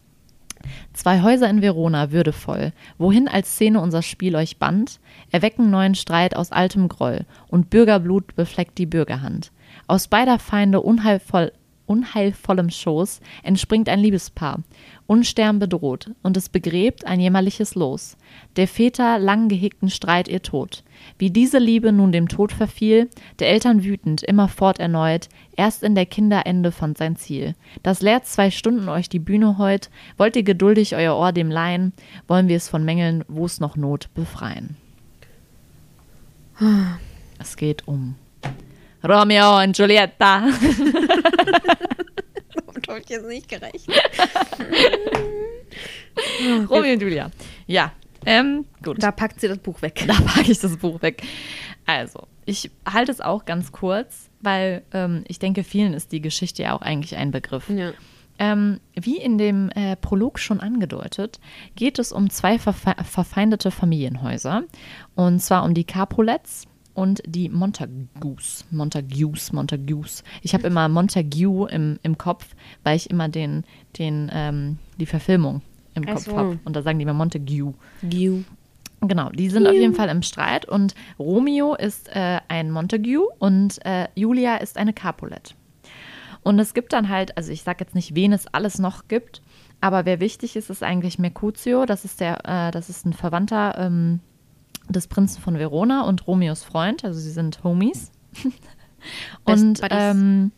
Zwei 0.92 1.22
Häuser 1.22 1.48
in 1.48 1.62
Verona, 1.62 2.10
würdevoll, 2.10 2.72
wohin 2.98 3.28
als 3.28 3.52
Szene 3.52 3.80
unser 3.80 4.02
Spiel 4.02 4.36
euch 4.36 4.58
band, 4.58 5.00
erwecken 5.30 5.70
neuen 5.70 5.94
Streit 5.94 6.36
aus 6.36 6.52
altem 6.52 6.88
Groll 6.88 7.24
und 7.48 7.70
Bürgerblut 7.70 8.34
befleckt 8.34 8.76
die 8.76 8.86
Bürgerhand. 8.86 9.52
Aus 9.86 10.08
beider 10.08 10.38
Feinde 10.38 10.80
unheilvoll, 10.82 11.52
unheilvollem 11.90 12.70
Schoß 12.70 13.20
entspringt 13.42 13.88
ein 13.88 13.98
Liebespaar, 13.98 14.60
unstern 15.08 15.58
bedroht, 15.58 16.12
und 16.22 16.36
es 16.36 16.48
begräbt 16.48 17.04
ein 17.04 17.18
jämmerliches 17.18 17.74
Los. 17.74 18.16
Der 18.54 18.68
Väter 18.68 19.18
lang 19.18 19.48
gehegten 19.48 19.90
Streit 19.90 20.28
ihr 20.28 20.40
Tod. 20.40 20.84
Wie 21.18 21.30
diese 21.30 21.58
Liebe 21.58 21.90
nun 21.90 22.12
dem 22.12 22.28
Tod 22.28 22.52
verfiel, 22.52 23.10
der 23.40 23.48
Eltern 23.48 23.82
wütend, 23.82 24.22
immerfort 24.22 24.78
erneut, 24.78 25.28
erst 25.56 25.82
in 25.82 25.96
der 25.96 26.06
Kinder 26.06 26.46
Ende 26.46 26.70
fand 26.70 26.96
sein 26.96 27.16
Ziel. 27.16 27.56
Das 27.82 28.02
lehrt 28.02 28.24
zwei 28.24 28.52
Stunden 28.52 28.88
euch 28.88 29.08
die 29.08 29.18
Bühne 29.18 29.58
heut, 29.58 29.90
wollt 30.16 30.36
ihr 30.36 30.44
geduldig 30.44 30.94
euer 30.94 31.16
Ohr 31.16 31.32
dem 31.32 31.50
leihen, 31.50 31.92
wollen 32.28 32.46
wir 32.46 32.56
es 32.56 32.68
von 32.68 32.84
Mängeln, 32.84 33.24
wo's 33.26 33.58
noch 33.58 33.74
Not, 33.74 34.14
befreien. 34.14 34.76
Es 37.40 37.56
geht 37.56 37.88
um 37.88 38.14
Romeo 39.02 39.62
und 39.62 39.76
Giulietta. 39.76 40.46
Damit 42.66 42.88
habe 42.88 43.00
ich 43.00 43.08
jetzt 43.08 43.26
nicht 43.26 43.48
gerecht. 43.48 43.88
Romeo 46.68 46.92
und 46.92 47.02
Julia. 47.02 47.30
Ja, 47.66 47.92
ähm, 48.26 48.66
gut. 48.82 49.02
Da 49.02 49.12
packt 49.12 49.40
sie 49.40 49.48
das 49.48 49.58
Buch 49.58 49.82
weg. 49.82 50.04
Da 50.06 50.14
packe 50.14 50.52
ich 50.52 50.58
das 50.58 50.76
Buch 50.76 51.02
weg. 51.02 51.22
Also, 51.86 52.26
ich 52.44 52.70
halte 52.90 53.12
es 53.12 53.20
auch 53.20 53.44
ganz 53.44 53.72
kurz, 53.72 54.30
weil 54.40 54.82
ähm, 54.92 55.24
ich 55.28 55.38
denke, 55.38 55.64
vielen 55.64 55.94
ist 55.94 56.12
die 56.12 56.20
Geschichte 56.20 56.62
ja 56.62 56.76
auch 56.76 56.82
eigentlich 56.82 57.16
ein 57.16 57.30
Begriff. 57.30 57.68
Ja. 57.68 57.92
Ähm, 58.38 58.80
wie 58.94 59.18
in 59.18 59.36
dem 59.36 59.68
äh, 59.70 59.96
Prolog 59.96 60.38
schon 60.38 60.60
angedeutet, 60.60 61.40
geht 61.76 61.98
es 61.98 62.10
um 62.10 62.30
zwei 62.30 62.58
verfe 62.58 62.94
verfeindete 63.04 63.70
Familienhäuser. 63.70 64.62
Und 65.14 65.40
zwar 65.40 65.64
um 65.64 65.74
die 65.74 65.84
Capulets 65.84 66.66
und 67.00 67.22
die 67.24 67.48
Montagus. 67.48 68.66
Montagus, 68.70 69.54
Montagus. 69.54 70.22
Ich 70.42 70.52
habe 70.52 70.66
immer 70.66 70.86
Montague 70.90 71.66
im, 71.70 71.98
im 72.02 72.18
Kopf, 72.18 72.54
weil 72.84 72.96
ich 72.96 73.08
immer 73.08 73.30
den, 73.30 73.64
den, 73.98 74.30
ähm, 74.34 74.76
die 74.98 75.06
Verfilmung 75.06 75.62
im 75.94 76.04
Ach 76.06 76.14
Kopf 76.14 76.24
so. 76.26 76.36
habe. 76.36 76.58
Und 76.62 76.76
da 76.76 76.82
sagen 76.82 76.98
die 76.98 77.04
immer 77.04 77.14
Montague. 77.14 77.72
Giu. 78.02 78.42
Genau, 79.00 79.30
die 79.30 79.48
sind 79.48 79.66
auf 79.66 79.72
jeden 79.72 79.94
Fall 79.94 80.10
im 80.10 80.20
Streit 80.20 80.66
und 80.66 80.94
Romeo 81.18 81.74
ist 81.74 82.14
äh, 82.14 82.40
ein 82.48 82.70
Montague 82.70 83.26
und 83.38 83.82
äh, 83.86 84.08
Julia 84.14 84.56
ist 84.56 84.76
eine 84.76 84.92
Capulet. 84.92 85.54
Und 86.42 86.58
es 86.58 86.74
gibt 86.74 86.92
dann 86.92 87.08
halt, 87.08 87.34
also 87.38 87.50
ich 87.50 87.62
sage 87.62 87.78
jetzt 87.80 87.94
nicht, 87.94 88.14
wen 88.14 88.34
es 88.34 88.46
alles 88.46 88.78
noch 88.78 89.08
gibt, 89.08 89.40
aber 89.80 90.04
wer 90.04 90.20
wichtig 90.20 90.54
ist, 90.54 90.68
ist 90.68 90.82
eigentlich 90.82 91.18
Mercutio. 91.18 91.86
Das 91.86 92.04
ist 92.04 92.20
der, 92.20 92.44
äh, 92.44 92.70
das 92.70 92.90
ist 92.90 93.06
ein 93.06 93.14
Verwandter 93.14 93.78
ähm, 93.78 94.20
des 94.92 95.06
Prinzen 95.06 95.40
von 95.40 95.58
Verona 95.58 96.02
und 96.02 96.26
Romeos 96.26 96.62
Freund. 96.62 97.04
Also 97.04 97.18
sie 97.20 97.30
sind 97.30 97.62
Homies. 97.64 98.10
Und 99.44 99.80
ähm, 99.90 100.52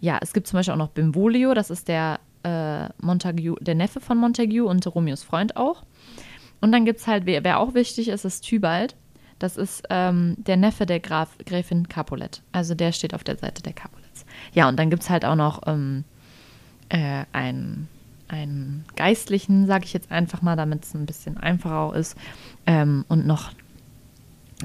ja, 0.00 0.18
es 0.20 0.32
gibt 0.32 0.46
zum 0.46 0.58
Beispiel 0.58 0.74
auch 0.74 0.78
noch 0.78 0.90
Benvolio, 0.90 1.54
das 1.54 1.70
ist 1.70 1.88
der 1.88 2.20
äh, 2.42 2.88
Montague, 2.98 3.56
der 3.60 3.74
Neffe 3.74 4.00
von 4.00 4.18
Montague 4.18 4.64
und 4.64 4.86
Romeos 4.94 5.22
Freund 5.22 5.56
auch. 5.56 5.82
Und 6.60 6.72
dann 6.72 6.84
gibt 6.84 7.00
es 7.00 7.06
halt, 7.06 7.26
wer, 7.26 7.42
wer 7.44 7.58
auch 7.58 7.74
wichtig 7.74 8.08
ist, 8.08 8.24
ist 8.24 8.42
Tybalt. 8.42 8.96
Das 9.38 9.56
ist 9.56 9.82
ähm, 9.90 10.36
der 10.38 10.56
Neffe 10.56 10.86
der 10.86 11.00
Graf, 11.00 11.36
Gräfin 11.44 11.88
Capulet. 11.88 12.42
Also 12.52 12.74
der 12.74 12.92
steht 12.92 13.14
auf 13.14 13.24
der 13.24 13.36
Seite 13.36 13.62
der 13.62 13.72
Capulets. 13.72 14.24
Ja, 14.52 14.68
und 14.68 14.78
dann 14.78 14.90
gibt 14.90 15.02
es 15.02 15.10
halt 15.10 15.24
auch 15.24 15.34
noch 15.34 15.62
ähm, 15.66 16.04
äh, 16.88 17.24
einen, 17.32 17.88
einen 18.28 18.84
Geistlichen, 18.96 19.66
sage 19.66 19.84
ich 19.84 19.92
jetzt 19.92 20.10
einfach 20.10 20.40
mal, 20.40 20.56
damit 20.56 20.84
es 20.84 20.94
ein 20.94 21.06
bisschen 21.06 21.36
einfacher 21.36 21.78
auch 21.78 21.92
ist. 21.92 22.16
Ähm, 22.66 23.04
und 23.08 23.26
noch, 23.26 23.52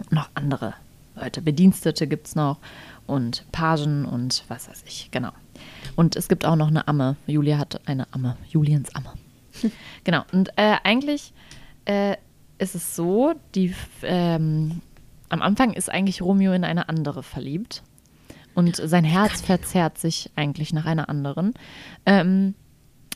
noch 0.09 0.29
andere 0.33 0.73
Leute. 1.15 1.41
Bedienstete 1.41 2.07
gibt 2.07 2.27
es 2.27 2.35
noch 2.35 2.57
und 3.07 3.45
Pagen 3.51 4.05
und 4.05 4.43
was 4.47 4.69
weiß 4.69 4.83
ich, 4.85 5.09
genau. 5.11 5.31
Und 5.95 6.15
es 6.15 6.27
gibt 6.27 6.45
auch 6.45 6.55
noch 6.55 6.67
eine 6.67 6.87
Amme. 6.87 7.17
Julia 7.27 7.57
hat 7.57 7.81
eine 7.87 8.07
Amme, 8.13 8.37
Juliens 8.47 8.93
Amme. 8.95 9.13
genau, 10.03 10.23
und 10.31 10.49
äh, 10.55 10.77
eigentlich 10.83 11.33
äh, 11.85 12.15
ist 12.57 12.75
es 12.75 12.95
so, 12.95 13.33
die, 13.55 13.73
ähm, 14.03 14.81
am 15.29 15.41
Anfang 15.41 15.73
ist 15.73 15.89
eigentlich 15.89 16.21
Romeo 16.21 16.53
in 16.53 16.63
eine 16.63 16.89
andere 16.89 17.23
verliebt. 17.23 17.83
Und 18.55 18.75
sein 18.75 19.05
Herz 19.05 19.41
verzerrt 19.41 19.97
sich 19.97 20.31
eigentlich 20.35 20.73
nach 20.73 20.85
einer 20.85 21.07
anderen. 21.07 21.53
Ähm, 22.05 22.55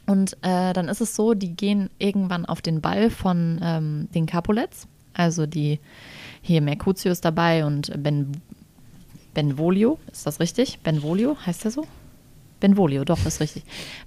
und 0.06 0.34
äh, 0.42 0.74
dann 0.74 0.90
ist 0.90 1.02
es 1.02 1.16
so, 1.16 1.34
die 1.34 1.56
gehen 1.56 1.90
irgendwann 1.98 2.46
auf 2.46 2.62
den 2.62 2.82
Ball 2.82 3.10
von 3.10 3.60
ähm, 3.64 4.08
den 4.14 4.26
Capulets. 4.26 4.88
Also 5.14 5.46
die, 5.46 5.80
hier 6.42 6.62
Mercutio 6.62 7.12
ist 7.12 7.24
dabei 7.24 7.66
und 7.66 7.92
Ben, 8.02 8.32
Benvolio, 9.34 10.00
ist 10.12 10.28
das 10.28 10.40
richtig? 10.40 10.80
Benvolio, 10.80 11.38
heißt 11.46 11.64
der 11.64 11.72
so? 11.72 11.88
Benvolio, 12.60 13.04
doch, 13.04 13.26
ist 13.26 13.42
richtig. 13.42 13.64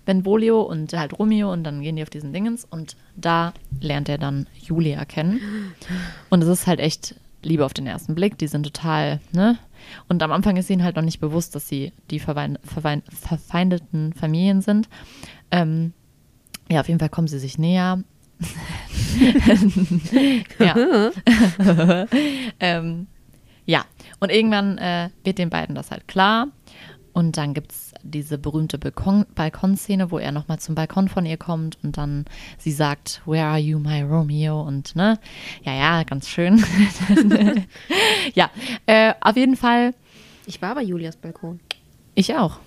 Benvolio 0.07 0.63
und 0.63 0.93
halt 0.95 1.19
Romeo 1.19 1.53
und 1.53 1.65
dann 1.65 1.83
gehen 1.83 1.97
die 1.97 2.03
auf 2.03 2.11
diesen 2.11 2.33
Dingens 2.33 2.65
und 2.65 2.97
da 3.15 3.53
lernt 3.81 4.09
er 4.09 4.19
dann 4.19 4.47
Julia 4.59 5.05
kennen. 5.05 5.41
Und 6.31 6.43
es 6.43 6.49
ist 6.49 6.67
halt 6.67 6.81
echt 6.81 7.17
Liebe 7.43 7.65
auf 7.65 7.75
den 7.75 7.87
ersten 7.87 8.15
Blick, 8.15 8.39
die 8.39 8.49
sind 8.49 8.63
total, 8.63 9.21
ne? 9.33 9.59
Und 10.09 10.23
am 10.23 10.33
Anfang 10.33 10.57
ist 10.57 10.71
ihnen 10.71 10.83
halt 10.83 10.97
noch 10.97 11.03
nicht 11.03 11.21
bewusst, 11.21 11.55
dass 11.55 11.69
sie 11.69 11.93
die 12.11 12.19
verwein, 12.19 12.59
verwein, 12.65 13.03
verfeindeten 13.09 14.15
Familien 14.15 14.63
sind. 14.63 14.89
Ähm, 15.51 15.93
ja, 16.69 16.81
auf 16.81 16.89
jeden 16.89 17.01
Fall 17.01 17.09
kommen 17.09 17.29
sie 17.29 17.39
sich 17.39 17.59
näher. 17.59 18.03
ja. 20.59 20.77
ähm, 22.61 23.07
ja, 23.65 23.85
und 24.21 24.31
irgendwann 24.31 24.79
äh, 24.79 25.11
wird 25.25 25.39
den 25.39 25.51
beiden 25.51 25.75
das 25.75 25.91
halt 25.91 26.07
klar. 26.09 26.49
Und 27.13 27.39
dann 27.39 27.55
gibt 27.55 27.73
es 27.73 27.95
diese 28.03 28.37
berühmte 28.37 28.77
Balkon 28.77 29.25
Balkonszene, 29.35 30.11
wo 30.11 30.19
er 30.19 30.33
nochmal 30.33 30.59
zum 30.59 30.75
Balkon 30.75 31.09
von 31.09 31.25
ihr 31.25 31.39
kommt 31.39 31.79
und 31.83 31.97
dann 31.97 32.27
sie 32.59 32.73
sagt, 32.73 33.23
Where 33.25 33.47
are 33.47 33.59
you, 33.59 33.79
my 33.79 34.03
Romeo? 34.03 34.61
Und 34.61 34.95
ne, 34.97 35.19
ja, 35.63 35.75
ja, 35.75 36.03
ganz 36.03 36.29
schön. 36.29 36.63
ja, 38.35 38.51
äh, 38.85 39.15
auf 39.21 39.37
jeden 39.37 39.57
Fall, 39.57 39.95
Ich 40.45 40.61
war 40.61 40.75
bei 40.75 40.83
Julias 40.83 41.17
Balkon. 41.17 41.59
ich 42.15 42.35
auch. 42.35 42.59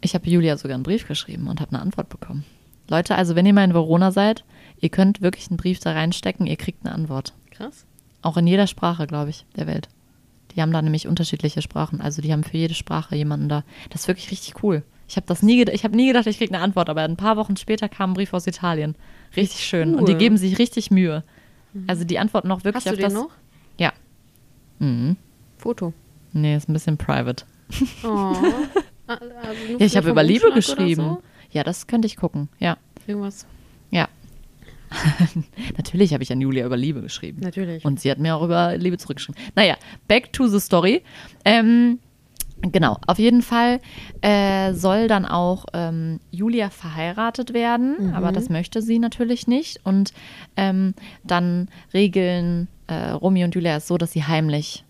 Ich 0.00 0.14
habe 0.14 0.28
Julia 0.28 0.56
sogar 0.56 0.74
einen 0.74 0.84
Brief 0.84 1.06
geschrieben 1.06 1.48
und 1.48 1.60
habe 1.60 1.72
eine 1.72 1.82
Antwort 1.82 2.08
bekommen. 2.08 2.44
Leute, 2.88 3.16
also 3.16 3.34
wenn 3.34 3.46
ihr 3.46 3.52
mal 3.52 3.64
in 3.64 3.74
Verona 3.74 4.12
seid, 4.12 4.44
ihr 4.80 4.88
könnt 4.88 5.20
wirklich 5.20 5.48
einen 5.48 5.56
Brief 5.56 5.78
da 5.80 5.92
reinstecken, 5.92 6.46
ihr 6.46 6.56
kriegt 6.56 6.84
eine 6.84 6.94
Antwort. 6.94 7.34
Krass. 7.50 7.84
Auch 8.22 8.36
in 8.36 8.46
jeder 8.46 8.66
Sprache, 8.66 9.06
glaube 9.06 9.30
ich, 9.30 9.44
der 9.56 9.66
Welt. 9.66 9.88
Die 10.54 10.62
haben 10.62 10.72
da 10.72 10.80
nämlich 10.80 11.06
unterschiedliche 11.06 11.62
Sprachen. 11.62 12.00
Also 12.00 12.22
die 12.22 12.32
haben 12.32 12.44
für 12.44 12.56
jede 12.56 12.74
Sprache 12.74 13.14
jemanden 13.14 13.48
da. 13.48 13.64
Das 13.90 14.02
ist 14.02 14.08
wirklich 14.08 14.30
richtig 14.30 14.62
cool. 14.62 14.82
Ich 15.08 15.16
habe 15.16 15.26
das 15.26 15.42
nie, 15.42 15.62
ich 15.62 15.84
habe 15.84 15.96
nie 15.96 16.08
gedacht, 16.08 16.26
ich 16.26 16.38
kriege 16.38 16.54
eine 16.54 16.62
Antwort, 16.62 16.90
aber 16.90 17.02
ein 17.02 17.16
paar 17.16 17.36
Wochen 17.36 17.56
später 17.56 17.88
kam 17.88 18.10
ein 18.10 18.14
Brief 18.14 18.32
aus 18.34 18.46
Italien. 18.46 18.94
Richtig 19.36 19.64
schön. 19.64 19.94
Und 19.94 20.08
die 20.08 20.14
geben 20.14 20.36
sich 20.36 20.58
richtig 20.58 20.90
Mühe. 20.90 21.24
Also 21.86 22.04
die 22.04 22.18
antworten 22.18 22.50
auch 22.50 22.64
wirklich 22.64 22.86
Hast 22.86 22.86
du 22.86 22.90
auf 22.90 22.96
den 22.96 23.02
das. 23.04 23.12
noch? 23.14 23.30
Ja. 23.78 23.92
Mhm. 24.78 25.16
Foto. 25.58 25.92
Nee, 26.32 26.56
ist 26.56 26.68
ein 26.68 26.72
bisschen 26.72 26.96
private. 26.98 27.44
Oh. 28.04 28.34
Also 29.08 29.72
Ja, 29.78 29.86
ich 29.86 29.96
habe 29.96 30.10
über 30.10 30.22
Liebe 30.22 30.52
geschrieben. 30.52 31.02
So? 31.02 31.22
Ja, 31.50 31.64
das 31.64 31.86
könnte 31.86 32.06
ich 32.06 32.16
gucken. 32.16 32.48
Ja. 32.58 32.76
Irgendwas. 33.06 33.46
Ja. 33.90 34.08
Natürlich 35.76 36.12
habe 36.12 36.22
ich 36.22 36.32
an 36.32 36.40
Julia 36.40 36.64
über 36.66 36.76
Liebe 36.76 37.00
geschrieben. 37.00 37.40
Natürlich. 37.40 37.84
Und 37.84 38.00
sie 38.00 38.10
hat 38.10 38.18
mir 38.18 38.36
auch 38.36 38.42
über 38.42 38.76
Liebe 38.76 38.98
zurückgeschrieben. 38.98 39.40
Naja, 39.54 39.76
back 40.06 40.32
to 40.32 40.46
the 40.46 40.60
story. 40.60 41.02
Ähm, 41.44 41.98
genau, 42.62 42.98
auf 43.06 43.18
jeden 43.18 43.42
Fall 43.42 43.80
äh, 44.20 44.72
soll 44.74 45.08
dann 45.08 45.24
auch 45.24 45.66
ähm, 45.72 46.20
Julia 46.30 46.70
verheiratet 46.70 47.54
werden, 47.54 48.12
aber 48.14 48.32
das 48.32 48.48
möchte 48.48 48.82
sie 48.82 48.98
natürlich 48.98 49.46
nicht. 49.46 49.80
Und 49.84 50.12
ähm, 50.56 50.94
dann 51.24 51.68
regeln 51.92 52.68
äh, 52.86 53.10
Romeo 53.10 53.44
und 53.44 53.54
Julia 53.54 53.76
es 53.76 53.86
so, 53.88 53.98
dass 53.98 54.12
sie 54.12 54.24
heimlich 54.24 54.84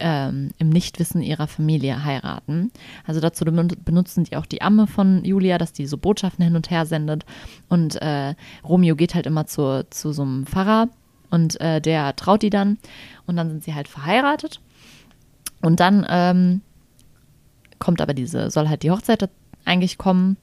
ähm, 0.00 0.50
im 0.58 0.68
Nichtwissen 0.70 1.22
ihrer 1.22 1.46
Familie 1.46 2.04
heiraten. 2.04 2.70
Also 3.06 3.20
dazu 3.20 3.44
ben- 3.44 3.76
benutzen 3.84 4.24
die 4.24 4.36
auch 4.36 4.46
die 4.46 4.62
Amme 4.62 4.86
von 4.86 5.24
Julia, 5.24 5.58
dass 5.58 5.72
die 5.72 5.86
so 5.86 5.96
Botschaften 5.98 6.44
hin 6.44 6.56
und 6.56 6.70
her 6.70 6.86
sendet. 6.86 7.24
Und 7.68 8.00
äh, 8.02 8.34
Romeo 8.64 8.96
geht 8.96 9.14
halt 9.14 9.26
immer 9.26 9.46
zu, 9.46 9.86
zu 9.90 10.12
so 10.12 10.22
einem 10.22 10.46
Pfarrer 10.46 10.88
und 11.30 11.60
äh, 11.60 11.80
der 11.80 12.16
traut 12.16 12.42
die 12.42 12.50
dann. 12.50 12.78
Und 13.26 13.36
dann 13.36 13.50
sind 13.50 13.64
sie 13.64 13.74
halt 13.74 13.88
verheiratet. 13.88 14.60
Und 15.60 15.80
dann 15.80 16.06
ähm, 16.08 16.60
kommt 17.78 18.00
aber 18.00 18.14
diese, 18.14 18.50
soll 18.50 18.68
halt 18.68 18.82
die 18.82 18.90
Hochzeit 18.90 19.28
eigentlich 19.64 19.98
kommen. 19.98 20.36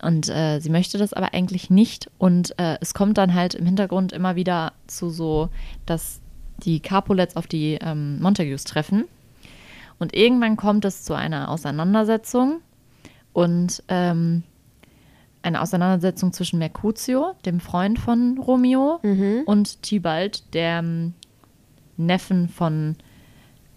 Und 0.00 0.28
äh, 0.28 0.60
sie 0.60 0.70
möchte 0.70 0.96
das 0.96 1.12
aber 1.12 1.34
eigentlich 1.34 1.70
nicht. 1.70 2.10
Und 2.18 2.58
äh, 2.58 2.78
es 2.80 2.94
kommt 2.94 3.18
dann 3.18 3.34
halt 3.34 3.54
im 3.54 3.66
Hintergrund 3.66 4.12
immer 4.12 4.36
wieder 4.36 4.72
zu 4.86 5.10
so, 5.10 5.48
dass 5.86 6.20
die 6.64 6.80
Capulets 6.80 7.36
auf 7.36 7.46
die 7.46 7.78
ähm, 7.80 8.20
Montagues 8.20 8.64
treffen. 8.64 9.04
Und 9.98 10.14
irgendwann 10.14 10.56
kommt 10.56 10.84
es 10.84 11.02
zu 11.04 11.14
einer 11.14 11.50
Auseinandersetzung. 11.50 12.60
Und 13.32 13.82
ähm, 13.88 14.42
eine 15.42 15.60
Auseinandersetzung 15.60 16.32
zwischen 16.32 16.58
Mercutio, 16.58 17.34
dem 17.44 17.60
Freund 17.60 17.98
von 17.98 18.38
Romeo, 18.38 19.00
und 19.46 19.82
Tybalt, 19.82 20.54
dem 20.54 21.14
Neffen 21.96 22.48
von 22.48 22.96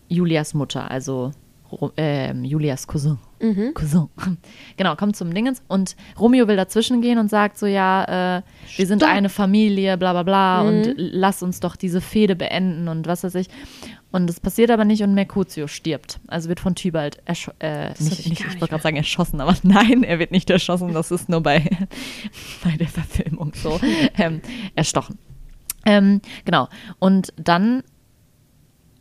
Julias 0.09 0.53
Mutter, 0.53 0.89
also 0.89 1.31
ähm, 1.97 2.43
Julias 2.43 2.87
Cousin. 2.87 3.17
Cousin. 3.73 4.07
Genau, 4.77 4.95
kommt 4.95 5.15
zum 5.15 5.33
Dingens 5.33 5.61
und 5.67 5.95
Romeo 6.19 6.47
will 6.47 6.55
dazwischen 6.55 7.01
gehen 7.01 7.17
und 7.17 7.29
sagt 7.29 7.57
so, 7.57 7.65
ja, 7.65 8.37
äh, 8.37 8.41
wir 8.77 8.87
sind 8.87 9.03
eine 9.03 9.29
Familie, 9.29 9.97
bla 9.97 10.13
bla 10.13 10.23
bla 10.23 10.61
und 10.61 10.93
lass 10.97 11.43
uns 11.43 11.59
doch 11.59 11.75
diese 11.75 12.01
Fehde 12.01 12.35
beenden 12.35 12.87
und 12.87 13.07
was 13.07 13.23
weiß 13.23 13.35
ich. 13.35 13.47
Und 14.11 14.29
es 14.29 14.41
passiert 14.41 14.71
aber 14.71 14.83
nicht 14.83 15.03
und 15.03 15.13
Mercutio 15.13 15.67
stirbt. 15.67 16.19
Also 16.27 16.49
wird 16.49 16.59
von 16.59 16.75
Tybalt 16.75 17.21
erschossen, 17.25 17.61
äh, 17.61 17.89
nicht, 17.97 18.19
ich 18.19 18.29
nicht, 18.29 18.41
ich 18.41 18.59
wollte 18.59 18.67
gerade 18.67 18.83
sagen 18.83 18.97
erschossen, 18.97 19.39
aber 19.39 19.55
nein, 19.63 20.03
er 20.03 20.19
wird 20.19 20.31
nicht 20.31 20.49
erschossen, 20.49 20.93
das 20.93 21.11
ist 21.11 21.29
nur 21.29 21.41
bei, 21.41 21.59
bei 22.63 22.75
der 22.77 22.89
Verfilmung 22.89 23.53
so, 23.55 23.79
ähm, 24.17 24.41
erstochen. 24.75 25.17
Ähm, 25.85 26.21
genau. 26.45 26.67
Und 26.99 27.33
dann, 27.37 27.83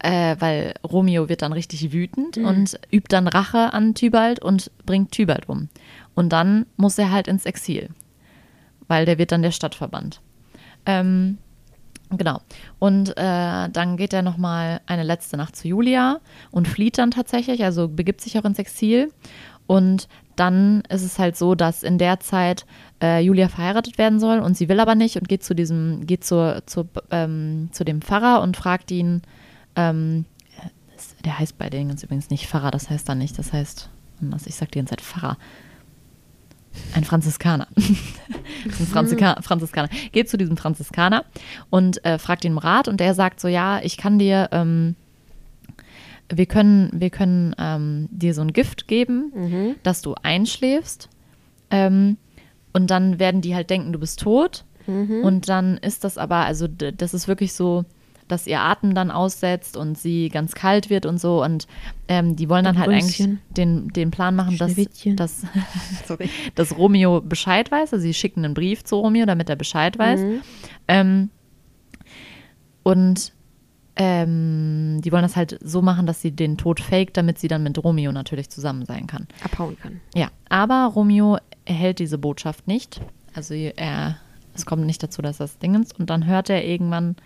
äh, 0.02 0.36
weil 0.38 0.74
Romeo 0.84 1.28
wird 1.28 1.42
dann 1.42 1.52
richtig 1.52 1.92
wütend 1.92 2.36
und 2.38 2.78
übt 2.90 3.08
dann 3.08 3.28
Rache 3.28 3.72
an 3.72 3.94
Tybalt 3.94 4.42
und 4.42 4.70
bringt 4.86 5.12
Tybalt 5.12 5.48
um. 5.48 5.68
Und 6.14 6.30
dann 6.30 6.66
muss 6.76 6.98
er 6.98 7.10
halt 7.10 7.28
ins 7.28 7.46
Exil, 7.46 7.90
weil 8.88 9.06
der 9.06 9.18
wird 9.18 9.32
dann 9.32 9.42
der 9.42 9.50
Stadt 9.50 9.74
verbannt. 9.74 10.20
Ähm, 10.86 11.38
genau. 12.10 12.40
Und 12.78 13.10
äh, 13.16 13.68
dann 13.68 13.96
geht 13.96 14.12
er 14.12 14.22
nochmal 14.22 14.80
eine 14.86 15.02
letzte 15.02 15.36
Nacht 15.36 15.56
zu 15.56 15.68
Julia 15.68 16.20
und 16.50 16.68
flieht 16.68 16.98
dann 16.98 17.10
tatsächlich, 17.10 17.64
also 17.64 17.88
begibt 17.88 18.20
sich 18.20 18.38
auch 18.38 18.44
ins 18.44 18.58
Exil. 18.58 19.12
Und 19.66 20.08
dann 20.34 20.82
ist 20.88 21.04
es 21.04 21.18
halt 21.18 21.36
so, 21.36 21.54
dass 21.54 21.82
in 21.82 21.98
der 21.98 22.18
Zeit 22.18 22.64
äh, 23.02 23.20
Julia 23.20 23.48
verheiratet 23.48 23.98
werden 23.98 24.18
soll 24.18 24.40
und 24.40 24.56
sie 24.56 24.68
will 24.68 24.80
aber 24.80 24.94
nicht 24.94 25.16
und 25.16 25.28
geht 25.28 25.44
zu 25.44 25.54
diesem, 25.54 26.06
geht 26.06 26.24
zur, 26.24 26.62
zur, 26.66 26.88
ähm, 27.10 27.68
zu 27.70 27.84
dem 27.84 28.00
Pfarrer 28.02 28.42
und 28.42 28.56
fragt 28.56 28.90
ihn, 28.90 29.22
ähm, 29.88 30.24
der 31.24 31.38
heißt 31.38 31.58
bei 31.58 31.70
denen 31.70 31.88
ganz 31.88 32.02
übrigens 32.02 32.30
nicht 32.30 32.46
Pfarrer, 32.46 32.70
das 32.70 32.90
heißt 32.90 33.08
dann 33.08 33.18
nicht, 33.18 33.38
das 33.38 33.52
heißt, 33.52 33.88
anders, 34.20 34.46
ich 34.46 34.54
sag 34.54 34.70
die 34.72 34.78
ganze 34.78 34.90
Zeit 34.90 35.00
Pfarrer. 35.00 35.36
Ein 36.94 37.04
Franziskaner. 37.04 37.66
Ein 37.76 38.70
Franziska 38.70 39.42
Franziskaner. 39.42 39.88
Geht 40.12 40.28
zu 40.28 40.36
diesem 40.38 40.56
Franziskaner 40.56 41.24
und 41.68 42.04
äh, 42.04 42.18
fragt 42.18 42.44
ihn 42.44 42.52
um 42.52 42.58
Rat 42.58 42.86
und 42.86 43.00
der 43.00 43.14
sagt 43.14 43.40
so, 43.40 43.48
ja, 43.48 43.80
ich 43.82 43.96
kann 43.96 44.18
dir, 44.20 44.48
ähm, 44.52 44.94
wir 46.32 46.46
können, 46.46 46.90
wir 46.92 47.10
können 47.10 47.56
ähm, 47.58 48.08
dir 48.12 48.34
so 48.34 48.42
ein 48.42 48.52
Gift 48.52 48.86
geben, 48.86 49.32
Mhm. 49.34 49.74
dass 49.82 50.00
du 50.00 50.14
einschläfst. 50.22 51.08
Ähm, 51.70 52.18
und 52.72 52.88
dann 52.90 53.18
werden 53.18 53.40
die 53.40 53.54
halt 53.56 53.68
denken, 53.68 53.92
du 53.92 53.98
bist 53.98 54.20
tot. 54.20 54.64
Mhm. 54.86 55.24
Und 55.24 55.48
dann 55.48 55.76
ist 55.78 56.04
das 56.04 56.18
aber, 56.18 56.36
also 56.44 56.68
das 56.68 57.14
ist 57.14 57.26
wirklich 57.26 57.52
so, 57.52 57.84
dass 58.30 58.46
ihr 58.46 58.60
Atem 58.60 58.94
dann 58.94 59.10
aussetzt 59.10 59.76
und 59.76 59.98
sie 59.98 60.28
ganz 60.28 60.54
kalt 60.54 60.90
wird 60.90 61.06
und 61.06 61.18
so. 61.18 61.42
Und 61.42 61.66
ähm, 62.08 62.36
die 62.36 62.48
wollen 62.48 62.64
dann 62.64 62.78
halt 62.78 62.90
eigentlich 62.90 63.28
den, 63.50 63.88
den 63.88 64.10
Plan 64.10 64.34
machen, 64.36 64.58
dass, 64.58 64.74
dass, 65.16 65.42
dass 66.54 66.76
Romeo 66.76 67.20
Bescheid 67.20 67.70
weiß. 67.70 67.92
Also 67.92 68.02
sie 68.02 68.14
schicken 68.14 68.44
einen 68.44 68.54
Brief 68.54 68.84
zu 68.84 68.96
Romeo, 68.96 69.26
damit 69.26 69.48
er 69.48 69.56
Bescheid 69.56 69.98
weiß. 69.98 70.20
Mhm. 70.20 70.40
Ähm, 70.88 71.30
und 72.82 73.32
ähm, 73.96 75.00
die 75.02 75.12
wollen 75.12 75.22
das 75.22 75.36
halt 75.36 75.58
so 75.62 75.82
machen, 75.82 76.06
dass 76.06 76.22
sie 76.22 76.30
den 76.30 76.56
Tod 76.56 76.80
fake, 76.80 77.12
damit 77.12 77.38
sie 77.38 77.48
dann 77.48 77.62
mit 77.62 77.82
Romeo 77.82 78.12
natürlich 78.12 78.48
zusammen 78.48 78.86
sein 78.86 79.06
kann. 79.06 79.26
Abhauen 79.44 79.78
kann. 79.78 80.00
Ja, 80.14 80.30
aber 80.48 80.90
Romeo 80.94 81.36
erhält 81.64 81.98
diese 81.98 82.16
Botschaft 82.16 82.66
nicht. 82.66 83.00
Also 83.34 83.54
er, 83.54 84.16
es 84.54 84.64
kommt 84.64 84.86
nicht 84.86 85.02
dazu, 85.02 85.22
dass 85.22 85.36
das 85.38 85.58
Ding 85.58 85.80
ist. 85.80 85.98
Und 85.98 86.08
dann 86.08 86.26
hört 86.26 86.48
er 86.48 86.64
irgendwann 86.64 87.16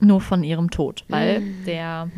nur 0.00 0.20
von 0.20 0.44
ihrem 0.44 0.70
Tod, 0.70 1.04
weil 1.08 1.42
der, 1.66 2.10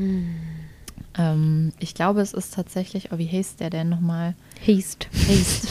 ähm, 1.19 1.73
ich 1.79 1.95
glaube, 1.95 2.21
es 2.21 2.33
ist 2.33 2.55
tatsächlich, 2.55 3.13
oh, 3.13 3.19
wie 3.19 3.29
heißt 3.29 3.61
der 3.61 3.71
denn 3.71 3.89
nochmal? 3.89 4.35
Haste. 4.67 5.07
Haste. 5.13 5.69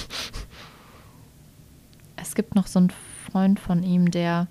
Es 2.22 2.36
gibt 2.36 2.56
noch 2.56 2.68
so 2.68 2.80
einen 2.80 2.92
Freund 3.32 3.60
von 3.60 3.84
ihm, 3.84 4.12
der, 4.12 4.48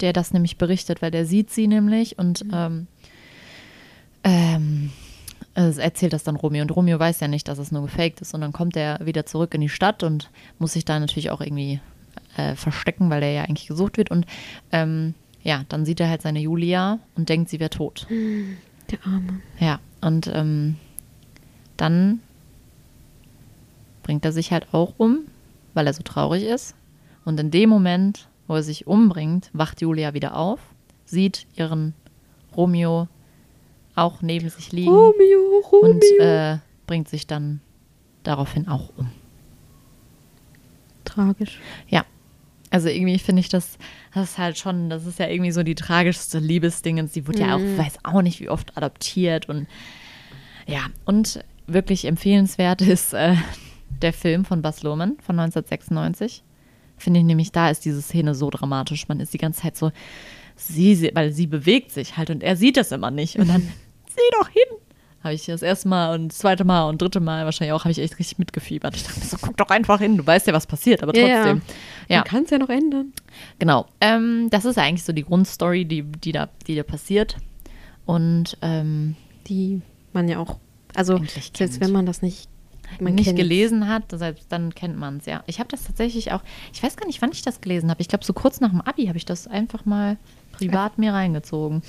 der 0.00 0.12
das 0.12 0.32
nämlich 0.32 0.58
berichtet, 0.58 1.02
weil 1.02 1.10
der 1.10 1.26
sieht 1.26 1.50
sie 1.50 1.66
nämlich 1.66 2.18
und 2.18 2.44
ähm, 2.52 2.86
ähm, 4.24 4.90
es 5.54 5.78
erzählt 5.78 6.12
das 6.12 6.24
dann 6.24 6.36
Romeo. 6.36 6.62
Und 6.62 6.74
Romeo 6.74 6.98
weiß 6.98 7.20
ja 7.20 7.28
nicht, 7.28 7.46
dass 7.46 7.58
es 7.58 7.70
nur 7.70 7.82
gefaked 7.82 8.20
ist. 8.20 8.34
Und 8.34 8.40
dann 8.40 8.52
kommt 8.52 8.76
er 8.76 8.98
wieder 9.04 9.24
zurück 9.24 9.54
in 9.54 9.60
die 9.60 9.68
Stadt 9.68 10.02
und 10.02 10.30
muss 10.58 10.72
sich 10.72 10.84
da 10.84 10.98
natürlich 10.98 11.30
auch 11.30 11.40
irgendwie 11.40 11.80
äh, 12.36 12.56
verstecken, 12.56 13.10
weil 13.10 13.22
er 13.22 13.32
ja 13.32 13.42
eigentlich 13.44 13.68
gesucht 13.68 13.96
wird. 13.96 14.10
Und 14.10 14.26
ähm, 14.72 15.14
ja, 15.44 15.64
dann 15.68 15.84
sieht 15.84 16.00
er 16.00 16.08
halt 16.08 16.22
seine 16.22 16.40
Julia 16.40 16.98
und 17.14 17.28
denkt, 17.28 17.50
sie 17.50 17.60
wäre 17.60 17.70
tot. 17.70 18.06
Der 18.10 18.98
Arme. 19.04 19.40
Ja, 19.60 19.78
und 20.00 20.26
ähm, 20.32 20.76
dann 21.76 22.20
bringt 24.02 24.24
er 24.24 24.32
sich 24.32 24.52
halt 24.52 24.72
auch 24.72 24.94
um, 24.96 25.20
weil 25.74 25.86
er 25.86 25.92
so 25.92 26.02
traurig 26.02 26.44
ist. 26.44 26.74
Und 27.24 27.38
in 27.38 27.50
dem 27.50 27.68
Moment, 27.68 28.28
wo 28.48 28.54
er 28.54 28.62
sich 28.62 28.86
umbringt, 28.86 29.50
wacht 29.52 29.80
Julia 29.80 30.14
wieder 30.14 30.36
auf, 30.36 30.60
sieht 31.04 31.46
ihren 31.54 31.94
Romeo 32.56 33.08
auch 33.94 34.22
neben 34.22 34.48
sich 34.48 34.72
liegen 34.72 34.92
Romeo, 34.92 35.62
Romeo. 35.70 35.90
und 35.90 36.04
äh, 36.20 36.58
bringt 36.86 37.08
sich 37.08 37.26
dann 37.26 37.60
daraufhin 38.22 38.66
auch 38.66 38.90
um. 38.96 39.10
Tragisch. 41.04 41.60
Ja. 41.86 42.04
Also 42.74 42.88
irgendwie 42.88 43.20
finde 43.20 43.38
ich 43.38 43.48
das, 43.48 43.78
das 44.12 44.30
ist 44.30 44.38
halt 44.38 44.58
schon, 44.58 44.90
das 44.90 45.06
ist 45.06 45.20
ja 45.20 45.28
irgendwie 45.28 45.52
so 45.52 45.62
die 45.62 45.76
tragischste 45.76 46.40
Liebesdingens. 46.40 47.12
Die 47.12 47.28
wurde 47.28 47.38
ja 47.42 47.54
auch, 47.54 47.60
weiß 47.60 47.98
auch 48.02 48.20
nicht, 48.20 48.40
wie 48.40 48.48
oft 48.48 48.76
adoptiert 48.76 49.48
und 49.48 49.68
ja, 50.66 50.80
und 51.04 51.38
wirklich 51.68 52.04
empfehlenswert 52.04 52.80
ist 52.82 53.14
äh, 53.14 53.36
der 54.02 54.12
Film 54.12 54.44
von 54.44 54.60
Bas 54.60 54.82
Luhrmann 54.82 55.18
von 55.24 55.38
1996. 55.38 56.42
Finde 56.98 57.20
ich 57.20 57.26
nämlich, 57.26 57.52
da 57.52 57.70
ist 57.70 57.84
diese 57.84 58.02
Szene 58.02 58.34
so 58.34 58.50
dramatisch. 58.50 59.06
Man 59.06 59.20
ist 59.20 59.32
die 59.32 59.38
ganze 59.38 59.62
Zeit 59.62 59.76
so, 59.76 59.92
sie, 60.56 60.96
sie 60.96 61.12
weil 61.14 61.30
sie 61.30 61.46
bewegt 61.46 61.92
sich 61.92 62.16
halt 62.16 62.30
und 62.30 62.42
er 62.42 62.56
sieht 62.56 62.76
das 62.76 62.90
immer 62.90 63.12
nicht. 63.12 63.38
Und 63.38 63.50
dann, 63.50 63.60
sieh 64.08 64.30
doch 64.40 64.48
hin. 64.48 64.78
Habe 65.22 65.34
ich 65.34 65.46
das 65.46 65.62
erste 65.62 65.88
Mal 65.88 66.14
und 66.16 66.28
das 66.28 66.38
zweite 66.38 66.64
Mal 66.64 66.88
und 66.88 67.00
dritte 67.00 67.20
Mal 67.20 67.44
wahrscheinlich 67.44 67.72
auch, 67.72 67.84
habe 67.84 67.92
ich 67.92 67.98
echt 68.00 68.18
richtig 68.18 68.38
mitgefiebert. 68.38 68.94
Ich 68.96 69.04
dachte 69.04 69.20
so, 69.20 69.36
guck 69.40 69.56
doch 69.56 69.68
einfach 69.68 70.00
hin, 70.00 70.16
du 70.18 70.26
weißt 70.26 70.48
ja, 70.48 70.52
was 70.52 70.66
passiert, 70.66 71.02
aber 71.04 71.16
Ja, 71.16 71.26
ja. 71.28 71.60
Ja, 72.08 72.18
Man 72.18 72.24
kann 72.24 72.42
es 72.44 72.50
ja 72.50 72.58
noch 72.58 72.68
ändern. 72.68 73.12
genau. 73.58 73.86
Ähm, 74.00 74.48
das 74.50 74.64
ist 74.64 74.78
eigentlich 74.78 75.04
so 75.04 75.12
die 75.12 75.24
Grundstory, 75.24 75.84
die, 75.84 76.02
die, 76.02 76.32
da, 76.32 76.48
die 76.66 76.74
da 76.76 76.82
passiert. 76.82 77.36
Und 78.06 78.56
ähm, 78.62 79.16
Die 79.46 79.80
man 80.12 80.28
ja 80.28 80.38
auch, 80.38 80.58
also 80.94 81.18
selbst 81.18 81.54
kennt. 81.54 81.80
wenn 81.80 81.92
man 81.92 82.06
das 82.06 82.20
nicht, 82.22 82.48
man 83.00 83.14
nicht 83.14 83.34
gelesen 83.34 83.88
hat, 83.88 84.04
selbst 84.10 84.46
dann 84.50 84.74
kennt 84.74 84.96
man 84.98 85.16
es, 85.16 85.26
ja. 85.26 85.42
Ich 85.46 85.58
habe 85.58 85.68
das 85.70 85.84
tatsächlich 85.84 86.32
auch, 86.32 86.42
ich 86.72 86.82
weiß 86.82 86.96
gar 86.96 87.06
nicht, 87.06 87.22
wann 87.22 87.32
ich 87.32 87.42
das 87.42 87.60
gelesen 87.60 87.90
habe. 87.90 88.00
Ich 88.02 88.08
glaube, 88.08 88.24
so 88.24 88.32
kurz 88.32 88.60
nach 88.60 88.70
dem 88.70 88.80
Abi 88.82 89.06
habe 89.06 89.16
ich 89.16 89.24
das 89.24 89.46
einfach 89.46 89.84
mal 89.86 90.18
privat 90.52 90.98
mir 90.98 91.12
reingezogen. 91.14 91.82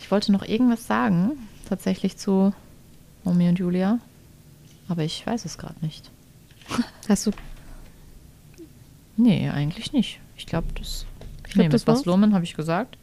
Ich 0.00 0.10
wollte 0.10 0.32
noch 0.32 0.44
irgendwas 0.46 0.86
sagen, 0.86 1.32
tatsächlich 1.68 2.16
zu 2.18 2.52
Romeo 3.24 3.48
und 3.48 3.58
Julia, 3.58 3.98
aber 4.88 5.02
ich 5.04 5.26
weiß 5.26 5.44
es 5.46 5.56
gerade 5.56 5.76
nicht. 5.80 6.10
Hast 7.08 7.26
du, 7.26 7.30
Nee, 9.16 9.48
eigentlich 9.50 9.92
nicht. 9.92 10.20
Ich 10.36 10.46
glaube, 10.46 10.66
das. 10.74 11.06
Ich 11.46 11.52
glaub, 11.54 11.64
nee, 11.64 11.68
das 11.68 11.86
war's. 11.86 12.04
Luhrmann 12.04 12.34
habe 12.34 12.44
ich 12.44 12.54
gesagt. 12.54 12.96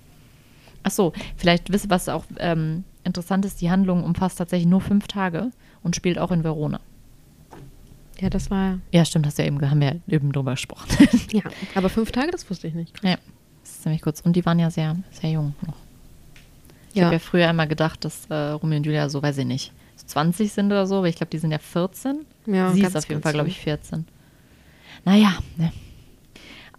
Ach 0.84 0.92
so, 0.92 1.14
vielleicht 1.38 1.72
wisst 1.72 1.86
ihr, 1.86 1.90
was 1.90 2.10
auch 2.10 2.26
ähm, 2.38 2.84
interessant 3.04 3.46
ist: 3.46 3.62
die 3.62 3.70
Handlung 3.72 4.04
umfasst 4.04 4.38
tatsächlich 4.38 4.68
nur 4.68 4.82
fünf 4.82 5.08
Tage 5.08 5.52
und 5.84 5.96
spielt 5.96 6.18
auch 6.20 6.32
in 6.32 6.44
Verona. 6.44 6.80
ja, 8.20 8.30
das 8.30 8.50
war, 8.52 8.80
Ja, 8.92 9.06
stimmt, 9.06 9.26
hast 9.28 9.38
du 9.38 9.44
ja 9.44 9.48
eben, 9.48 9.62
haben 9.70 9.80
wir 9.82 9.88
ja 9.94 10.00
eben 10.16 10.32
drüber 10.32 10.52
gesprochen. 10.52 10.88
ja, 11.32 11.44
aber 11.76 11.90
fünf 11.90 12.12
Tage, 12.12 12.32
das 12.32 12.50
wusste 12.50 12.68
ich 12.68 12.74
nicht. 12.74 12.94
ja, 13.04 13.18
das 13.64 13.72
ist 13.72 13.84
ziemlich 13.84 14.02
kurz. 14.02 14.22
Und 14.22 14.36
die 14.36 14.46
waren 14.46 14.60
ja 14.60 14.70
sehr, 14.70 14.96
sehr 15.12 15.32
jung 15.32 15.56
noch. 15.66 15.76
Ich 16.90 16.98
Ja. 16.98 17.06
habe 17.06 17.16
ja 17.16 17.20
früher 17.20 17.50
immer 17.50 17.68
gedacht, 17.68 18.04
dass 18.04 18.26
äh, 18.30 18.34
Romeo 18.36 18.78
und 18.78 18.86
Julia 18.86 19.08
so, 19.08 19.22
weiß 19.24 19.38
ich 19.38 19.46
nicht, 19.46 19.72
so 19.96 20.06
20 20.08 20.52
sind 20.52 20.66
oder 20.68 20.86
so, 20.88 20.98
aber 20.98 21.08
ich 21.10 21.16
glaube, 21.16 21.30
die 21.30 21.38
sind 21.38 21.52
ja 21.52 21.58
14. 21.60 22.26
Ja, 22.48 22.74
Sie 22.74 22.82
ist 22.82 22.98
auf 22.98 23.08
jeden 23.08 23.22
Fall, 23.22 23.34
glaube 23.34 23.48
ich, 23.50 23.60
14. 23.60 24.06
Naja, 25.06 25.38
ne. 25.58 25.72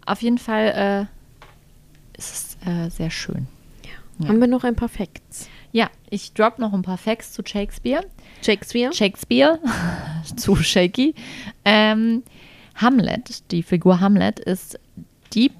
Auf 0.06 0.22
jeden 0.22 0.38
Fall 0.38 1.08
äh, 1.08 2.18
ist 2.18 2.58
es 2.62 2.68
äh, 2.68 2.90
sehr 2.90 3.10
schön. 3.10 3.46
Ja. 4.18 4.28
Haben 4.28 4.40
wir 4.40 4.48
noch 4.48 4.64
ein 4.64 4.76
paar 4.76 4.88
Facts? 4.88 5.48
Ja, 5.72 5.88
ich 6.10 6.34
drop 6.34 6.58
noch 6.58 6.72
ein 6.72 6.82
paar 6.82 6.98
Facts 6.98 7.32
zu 7.32 7.42
Shakespeare. 7.44 8.04
Shakespeare? 8.42 8.92
Shakespeare, 8.92 9.58
zu 10.36 10.56
shaky. 10.56 11.14
Ähm, 11.64 12.22
Hamlet, 12.74 13.50
die 13.50 13.62
Figur 13.62 14.00
Hamlet, 14.00 14.38
ist 14.40 14.78
die 15.32 15.50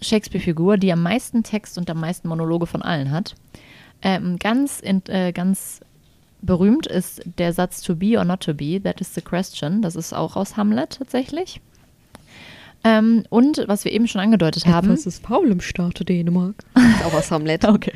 Shakespeare-Figur, 0.00 0.76
die 0.76 0.92
am 0.92 1.02
meisten 1.02 1.42
Text 1.42 1.76
und 1.76 1.90
am 1.90 2.00
meisten 2.00 2.28
Monologe 2.28 2.66
von 2.66 2.82
allen 2.82 3.10
hat. 3.10 3.34
Ähm, 4.00 4.38
ganz, 4.38 4.80
in, 4.80 5.04
äh, 5.06 5.32
ganz 5.32 5.80
berühmt 6.40 6.86
ist 6.86 7.22
der 7.38 7.52
Satz 7.52 7.82
to 7.82 7.96
be 7.96 8.16
or 8.16 8.24
not 8.24 8.40
to 8.40 8.54
be, 8.54 8.80
that 8.82 9.00
is 9.00 9.14
the 9.14 9.20
question. 9.20 9.82
Das 9.82 9.96
ist 9.96 10.12
auch 10.12 10.36
aus 10.36 10.56
Hamlet 10.56 10.98
tatsächlich. 10.98 11.60
Ähm, 12.84 13.24
und 13.28 13.64
was 13.66 13.84
wir 13.84 13.92
eben 13.92 14.06
schon 14.06 14.20
angedeutet 14.20 14.66
haben. 14.66 14.90
Etwas 14.90 15.06
ist 15.06 15.26
faul 15.26 15.50
im 15.50 15.60
Staate 15.60 16.04
Dänemark. 16.04 16.54
Auch 17.04 17.14
aus 17.14 17.30
Hamlet. 17.30 17.64
Okay. 17.64 17.92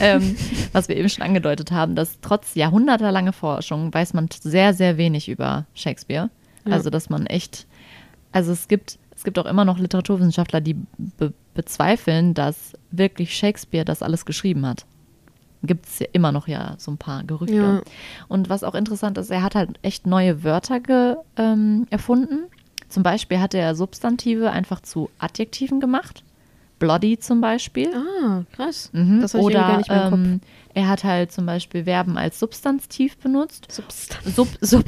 ähm, 0.00 0.36
was 0.72 0.88
wir 0.88 0.96
eben 0.96 1.08
schon 1.08 1.22
angedeutet 1.22 1.70
haben, 1.70 1.94
dass 1.94 2.20
trotz 2.20 2.54
jahrhundertelanger 2.54 3.32
Forschung 3.32 3.92
weiß 3.92 4.14
man 4.14 4.28
sehr, 4.40 4.72
sehr 4.74 4.96
wenig 4.96 5.28
über 5.28 5.66
Shakespeare. 5.74 6.30
Ja. 6.64 6.72
Also, 6.72 6.90
dass 6.90 7.10
man 7.10 7.26
echt, 7.26 7.66
also 8.32 8.52
es 8.52 8.68
gibt, 8.68 8.98
es 9.14 9.22
gibt 9.22 9.38
auch 9.38 9.46
immer 9.46 9.64
noch 9.64 9.78
Literaturwissenschaftler, 9.78 10.60
die 10.60 10.74
be 10.74 11.32
bezweifeln, 11.54 12.34
dass 12.34 12.74
wirklich 12.90 13.34
Shakespeare 13.34 13.86
das 13.86 14.02
alles 14.02 14.26
geschrieben 14.26 14.66
hat. 14.66 14.84
Gibt 15.62 15.86
es 15.86 16.00
ja 16.00 16.06
immer 16.12 16.30
noch 16.30 16.48
ja 16.48 16.74
so 16.76 16.90
ein 16.90 16.98
paar 16.98 17.24
Gerüchte. 17.24 17.56
Ja. 17.56 17.82
Und 18.28 18.50
was 18.50 18.62
auch 18.62 18.74
interessant 18.74 19.16
ist, 19.16 19.30
er 19.30 19.42
hat 19.42 19.54
halt 19.54 19.70
echt 19.80 20.06
neue 20.06 20.44
Wörter 20.44 20.80
ge, 20.80 21.16
ähm, 21.38 21.86
erfunden. 21.88 22.44
Zum 22.88 23.02
Beispiel 23.02 23.40
hat 23.40 23.54
er 23.54 23.74
Substantive 23.74 24.50
einfach 24.50 24.80
zu 24.80 25.10
Adjektiven 25.18 25.80
gemacht. 25.80 26.22
Bloody 26.78 27.18
zum 27.18 27.40
Beispiel. 27.40 27.90
Ah, 27.94 28.42
krass. 28.52 28.90
Mhm. 28.92 29.20
Das 29.20 29.32
hatte 29.32 29.40
ich 29.40 29.46
Oder 29.46 29.58
irgendwie 29.60 29.70
gar 29.70 29.78
nicht 29.78 29.90
mehr 29.90 30.08
im 30.08 30.24
ähm, 30.24 30.40
er 30.74 30.88
hat 30.88 31.04
halt 31.04 31.32
zum 31.32 31.46
Beispiel 31.46 31.84
Verben 31.84 32.18
als 32.18 32.38
Substantiv 32.38 33.16
benutzt. 33.16 33.68
Kopf. 33.74 33.90
Substanz. 33.90 34.36
Sub, 34.36 34.84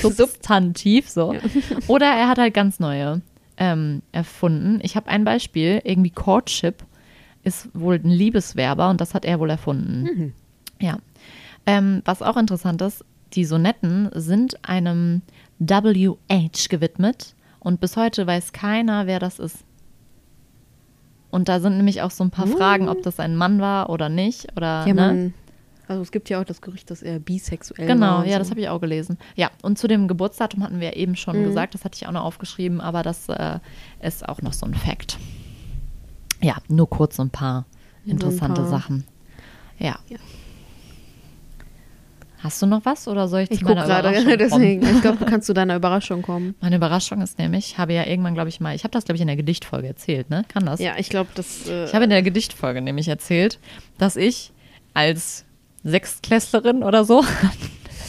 sub, 0.00 0.12
Substantiv, 0.14 1.08
so. 1.08 1.34
Oder 1.88 2.06
er 2.06 2.28
hat 2.28 2.38
halt 2.38 2.54
ganz 2.54 2.78
neue 2.78 3.20
ähm, 3.56 4.02
erfunden. 4.12 4.78
Ich 4.82 4.94
habe 4.94 5.08
ein 5.08 5.24
Beispiel, 5.24 5.80
irgendwie 5.82 6.10
Courtship 6.10 6.84
ist 7.42 7.68
wohl 7.74 7.96
ein 7.96 8.10
Liebeswerber 8.10 8.90
und 8.90 9.00
das 9.00 9.12
hat 9.12 9.24
er 9.24 9.40
wohl 9.40 9.50
erfunden. 9.50 10.02
Mhm. 10.02 10.32
Ja. 10.80 10.98
Ähm, 11.66 12.02
was 12.04 12.22
auch 12.22 12.36
interessant 12.36 12.80
ist, 12.80 13.04
die 13.32 13.44
Sonetten 13.44 14.10
sind 14.14 14.64
einem 14.64 15.22
WH 15.68 16.68
gewidmet 16.68 17.34
und 17.60 17.80
bis 17.80 17.96
heute 17.96 18.26
weiß 18.26 18.52
keiner, 18.52 19.06
wer 19.06 19.18
das 19.18 19.38
ist. 19.38 19.64
Und 21.30 21.48
da 21.48 21.58
sind 21.60 21.76
nämlich 21.76 22.02
auch 22.02 22.10
so 22.10 22.22
ein 22.24 22.30
paar 22.30 22.46
Mhm. 22.46 22.52
Fragen, 22.52 22.88
ob 22.88 23.02
das 23.02 23.18
ein 23.18 23.36
Mann 23.36 23.60
war 23.60 23.90
oder 23.90 24.08
nicht. 24.08 24.46
Oder, 24.56 24.86
Ja, 24.86 24.94
ne? 24.94 25.32
Also 25.86 26.00
es 26.00 26.12
gibt 26.12 26.30
ja 26.30 26.40
auch 26.40 26.44
das 26.44 26.62
Gerücht, 26.62 26.90
dass 26.90 27.02
er 27.02 27.18
bisexuell 27.18 27.86
Genau, 27.86 28.06
war. 28.06 28.18
und 28.20 28.26
ja, 28.26 28.34
so. 28.34 28.38
das 28.38 28.50
habe 28.50 28.60
ich 28.60 28.68
auch 28.70 28.80
gelesen. 28.80 29.18
Ja, 29.34 29.50
und 29.62 29.78
zu 29.78 29.86
dem 29.86 30.08
Geburtsdatum 30.08 30.62
hatten 30.62 30.80
wir 30.80 30.96
eben 30.96 31.14
schon 31.16 31.40
Mhm. 31.40 31.44
gesagt, 31.44 31.74
das 31.74 31.84
hatte 31.84 31.96
ich 31.96 32.06
auch 32.06 32.12
noch 32.12 32.22
aufgeschrieben, 32.24 32.80
aber 32.80 33.02
das 33.02 33.28
äh, 33.28 33.58
ist 34.00 34.26
auch 34.26 34.40
noch 34.40 34.52
so 34.54 34.64
ein 34.64 34.72
Fact. 34.74 35.18
Ja, 36.40 36.56
nur 36.68 36.88
kurz 36.88 37.16
so 37.16 37.22
ein 37.22 37.30
paar 37.30 37.66
So 38.04 38.08
ein 38.08 38.10
interessante 38.12 38.62
paar. 38.62 38.70
Sachen. 38.70 39.04
Ja. 39.78 39.98
Ja. 40.08 40.18
Hast 42.44 42.60
du 42.62 42.66
noch 42.66 42.84
was 42.84 43.08
oder 43.08 43.26
soll 43.26 43.40
ich 43.40 43.48
zu 43.48 43.54
Ich 43.54 43.60
gucke 43.62 43.74
meiner 43.74 43.86
gerade, 43.86 44.08
Überraschung 44.10 44.38
deswegen. 44.38 44.80
kommen? 44.82 44.94
Ich 44.96 45.00
glaube, 45.02 45.16
du 45.18 45.24
kannst 45.24 45.46
zu 45.46 45.54
deiner 45.54 45.74
Überraschung 45.76 46.20
kommen. 46.22 46.54
Meine 46.60 46.76
Überraschung 46.76 47.20
ist 47.22 47.38
nämlich, 47.38 47.70
ich 47.72 47.78
habe 47.78 47.94
ja 47.94 48.06
irgendwann, 48.06 48.34
glaube 48.34 48.50
ich 48.50 48.60
mal, 48.60 48.74
ich 48.76 48.84
habe 48.84 48.92
das, 48.92 49.04
glaube 49.06 49.16
ich, 49.16 49.22
in 49.22 49.26
der 49.28 49.36
Gedichtfolge 49.36 49.88
erzählt, 49.88 50.28
ne? 50.30 50.44
Kann 50.48 50.66
das? 50.66 50.78
Ja, 50.78 50.92
ich 50.98 51.08
glaube, 51.08 51.30
das. 51.34 51.66
Äh, 51.68 51.86
Ich 51.86 51.94
habe 51.94 52.04
in 52.04 52.10
der 52.10 52.22
Gedichtfolge 52.22 52.82
nämlich 52.82 53.08
erzählt, 53.08 53.58
dass 53.98 54.16
ich 54.16 54.52
als 54.92 55.44
Sechstklässlerin 55.84 56.82
oder 56.82 57.04
so 57.04 57.24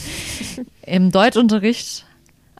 im 0.82 1.10
Deutschunterricht, 1.10 2.04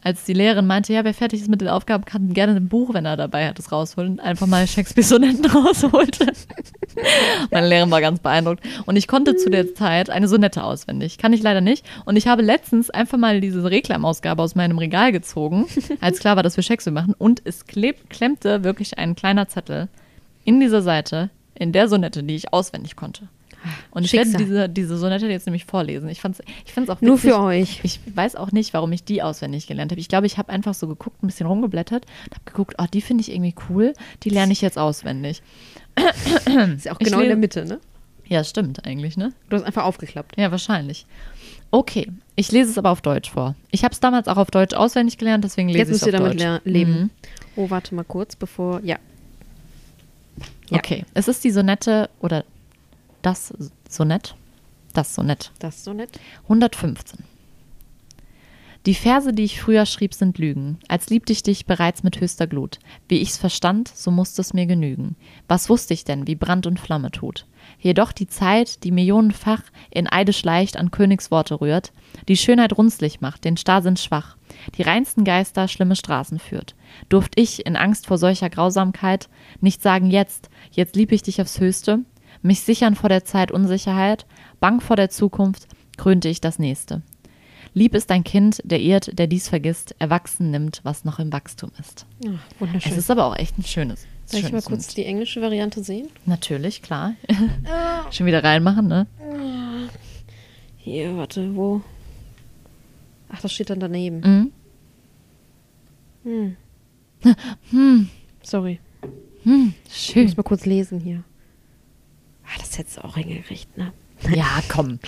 als 0.07 0.23
die 0.23 0.35
Lehrerin 0.35 0.69
meinte, 0.69 0.93
ja, 0.93 1.03
wer 1.03 1.15
fertig 1.15 1.41
ist 1.41 1.49
mit 1.49 1.61
den 1.61 1.67
Aufgaben, 1.67 2.05
kann 2.05 2.33
gerne 2.33 2.55
ein 2.55 2.69
Buch, 2.69 2.95
wenn 2.95 3.07
er 3.07 3.17
dabei 3.17 3.49
hat, 3.49 3.59
das 3.59 3.73
rausholen, 3.73 4.21
einfach 4.21 4.47
mal 4.47 4.65
Shakespeare-Sonetten 4.65 5.45
rausholte. 5.51 6.27
Meine 7.51 7.67
Lehrerin 7.67 7.91
war 7.91 8.01
ganz 8.01 8.21
beeindruckt. 8.21 8.63
Und 8.87 8.95
ich 8.95 9.09
konnte 9.09 9.35
zu 9.35 9.51
der 9.51 9.75
Zeit 9.75 10.09
eine 10.09 10.29
Sonette 10.29 10.63
auswendig. 10.63 11.19
Kann 11.19 11.33
ich 11.33 11.43
leider 11.43 11.61
nicht. 11.61 11.85
Und 12.05 12.15
ich 12.15 12.29
habe 12.29 12.43
letztens 12.43 12.89
einfach 12.89 13.19
mal 13.19 13.41
diese 13.41 13.69
Reklamausgabe 13.69 14.41
aus 14.41 14.55
meinem 14.55 14.79
Regal 14.79 15.11
gezogen, 15.11 15.67
als 16.01 16.21
klar 16.21 16.37
war, 16.37 16.45
dass 16.45 16.57
wir 16.57 16.63
Shakespeare 16.63 16.95
machen. 16.95 17.15
Und 17.19 17.43
es 17.45 17.67
kleb, 17.67 18.09
klemmte 18.09 18.63
wirklich 18.63 18.99
ein 18.99 19.17
kleiner 19.17 19.49
Zettel 19.49 19.89
in 20.45 20.61
dieser 20.61 20.83
Seite, 20.83 21.31
in 21.57 21.73
der 21.73 21.89
Sonette, 21.89 22.23
die 22.23 22.37
ich 22.37 22.53
auswendig 22.53 22.95
konnte. 22.95 23.27
Und 23.91 24.05
ich 24.05 24.11
Schicksal. 24.11 24.33
werde 24.35 24.45
diese, 24.45 24.69
diese 24.69 24.97
Sonette 24.99 25.27
jetzt 25.29 25.47
nämlich 25.47 25.65
vorlesen. 25.65 26.09
Ich 26.09 26.21
fand 26.21 26.39
es 26.39 26.45
ich 26.65 26.73
fand's 26.73 26.91
auch 26.91 27.01
nur 27.01 27.17
witzig. 27.17 27.31
für 27.33 27.41
euch. 27.41 27.81
Ich 27.83 28.01
weiß 28.15 28.37
auch 28.37 28.53
nicht, 28.53 28.73
warum 28.75 28.93
ich 28.93 29.05
die 29.05 29.23
auswendig 29.23 29.67
gelernt 29.67 29.93
habe. 29.93 30.01
Ich 30.01 30.09
glaube, 30.09 30.27
ich 30.27 30.39
habe 30.39 30.51
einfach 30.51 30.75
so 30.75 30.87
geguckt, 30.89 31.23
ein 31.23 31.27
bisschen 31.27 31.47
rumgeblättert 31.47 32.05
und 32.27 32.35
habe 32.35 32.45
geguckt, 32.45 32.75
oh, 32.79 32.85
die 32.93 33.01
finde 33.01 33.23
ich 33.23 33.33
irgendwie 33.33 33.55
cool, 33.69 33.93
die 34.23 34.31
lerne 34.31 34.53
ich 34.53 34.61
jetzt 34.61 34.79
auswendig. 34.79 35.43
Ist 36.77 36.85
ja 36.87 36.93
auch 36.93 36.99
genau 36.99 37.21
in 37.21 37.29
der 37.29 37.37
Mitte, 37.37 37.65
ne? 37.65 37.81
Ja, 38.29 38.43
stimmt 38.45 38.85
eigentlich, 38.87 39.17
ne? 39.17 39.33
Du 39.49 39.57
hast 39.57 39.63
einfach 39.65 39.85
aufgeklappt. 39.85 40.37
Ja, 40.37 40.51
wahrscheinlich. 40.51 41.07
Okay, 41.71 42.11
ich 42.37 42.51
lese 42.53 42.71
es 42.71 42.79
aber 42.79 42.91
auf 42.91 43.01
Deutsch 43.01 43.31
vor. 43.31 43.55
Ich 43.71 43.85
habe 43.85 43.93
es 43.93 44.01
damals 44.01 44.29
auch 44.29 44.37
auf 44.37 44.51
Deutsch 44.51 44.75
auswendig 44.75 45.17
gelernt, 45.19 45.45
deswegen 45.45 45.69
lese 45.69 45.79
Jetzt 45.79 45.89
ich 45.89 45.95
es 45.97 46.03
müsst 46.03 46.03
auf 46.05 46.09
ihr 46.09 46.19
damit 46.19 46.33
Deutsch. 46.35 46.43
ler- 46.43 46.61
leben. 46.65 46.93
Mhm. 46.93 47.11
Oh, 47.57 47.71
warte 47.71 47.95
mal 47.95 48.05
kurz, 48.05 48.37
bevor. 48.37 48.81
Ja. 48.85 48.97
Ja. 50.71 50.79
Okay, 50.79 51.05
es 51.15 51.29
ist 51.29 51.45
die 51.45 51.51
Sonette 51.51 52.11
oder 52.21 52.45
das 53.27 53.53
Sonett. 53.89 54.37
Das 54.93 55.17
Sonett. 55.17 55.51
Das 55.59 55.79
ist 55.79 55.85
so 55.85 55.93
nett. 55.93 56.21
115. 56.45 57.25
Die 58.87 58.95
Verse, 58.95 59.33
die 59.33 59.43
ich 59.43 59.61
früher 59.61 59.85
schrieb, 59.85 60.15
sind 60.15 60.39
Lügen. 60.39 60.79
Als 60.87 61.11
liebte 61.11 61.33
ich 61.33 61.43
dich 61.43 61.67
bereits 61.67 62.05
mit 62.05 62.21
höchster 62.21 62.47
Glut. 62.47 62.79
Wie 63.09 63.19
ich's 63.19 63.37
verstand, 63.37 63.89
so 63.89 64.13
musste 64.13 64.43
es 64.43 64.55
mir 64.55 64.67
genügen. 64.67 65.17
Was 65.49 65.69
wusste 65.69 65.93
ich 65.93 66.05
denn, 66.05 66.29
wie 66.29 66.37
Brand 66.37 66.69
und 66.69 66.79
Flamme 66.79 67.11
tut? 67.11 67.47
Jedoch 67.81 68.13
die 68.13 68.29
Zeit, 68.29 68.85
die 68.85 68.93
millionenfach 68.93 69.63
in 69.91 70.07
Eide 70.07 70.33
schleicht 70.33 70.77
an 70.77 70.93
Königsworte 70.93 71.61
rührt, 71.61 71.93
die 72.29 72.37
Schönheit 72.37 72.79
runzlig 72.79 73.21
macht, 73.21 73.45
den 73.45 73.57
Starrsinn 73.57 73.97
schwach, 73.97 74.37
die 74.79 74.83
reinsten 74.83 75.25
Geister 75.25 75.67
schlimme 75.67 75.97
Straßen 75.97 76.39
führt. 76.39 76.77
Durft 77.09 77.33
ich, 77.41 77.67
in 77.67 77.75
Angst 77.75 78.07
vor 78.07 78.19
solcher 78.19 78.51
Grausamkeit, 78.51 79.29
nicht 79.61 79.83
sagen 79.83 80.13
jetzt, 80.13 80.49
jetzt 80.71 80.95
lieb 80.95 81.11
ich 81.11 81.25
dich 81.25 81.43
aufs 81.43 81.59
Höchste, 81.59 82.05
mich 82.43 82.61
sichern 82.61 82.95
vor 82.95 83.09
der 83.09 83.25
Zeit 83.25 83.51
Unsicherheit, 83.51 84.27
bang 84.61 84.81
vor 84.81 84.97
der 84.97 85.11
Zukunft, 85.11 85.67
krönte 85.97 86.29
ich 86.29 86.41
das 86.41 86.59
Nächste. 86.59 87.03
Lieb 87.75 87.95
ist 87.95 88.11
ein 88.11 88.25
Kind, 88.25 88.63
der 88.65 88.81
irrt, 88.81 89.19
der 89.19 89.27
dies 89.27 89.49
vergisst, 89.49 89.95
erwachsen 89.99 90.51
nimmt, 90.51 90.81
was 90.83 91.05
noch 91.05 91.19
im 91.19 91.33
Wachstum 91.33 91.71
ist. 91.79 92.07
Ach, 92.27 92.61
wunderschön. 92.61 92.93
Es 92.93 92.97
ist 92.99 93.11
aber 93.11 93.27
auch 93.27 93.37
echt 93.37 93.59
ein 93.59 93.65
schönes. 93.65 94.07
Soll 94.25 94.41
ich 94.41 94.51
mal 94.51 94.63
kurz 94.63 94.95
die 94.95 95.05
englische 95.05 95.43
Variante 95.43 95.83
sehen? 95.85 96.09
Natürlich, 96.25 96.81
klar. 96.83 97.15
Schon 98.11 98.27
wieder 98.27 98.43
reinmachen, 98.43 98.87
ne? 98.89 99.07
Hier, 100.79 101.17
warte, 101.17 101.55
wo? 101.55 101.83
Ach, 103.29 103.41
das 103.43 103.53
steht 103.53 103.71
dann 103.71 103.81
daneben. 103.81 104.21
Mhm. 104.21 104.53
Hm. 106.25 106.57
Hm, 107.71 108.09
Sorry. 108.43 108.79
hm, 109.43 109.75
Ich 109.89 109.97
schön. 109.97 110.25
muss 110.25 110.37
mal 110.37 110.43
kurz 110.45 110.65
lesen 110.67 111.01
hier. 111.01 111.25
Ah, 112.47 112.59
das 112.59 112.79
hättest 112.79 112.99
du 112.99 113.05
auch 113.05 113.17
hingekriegt, 113.17 113.77
ne? 113.77 113.93
Ja, 114.35 114.61
komm. 114.69 114.99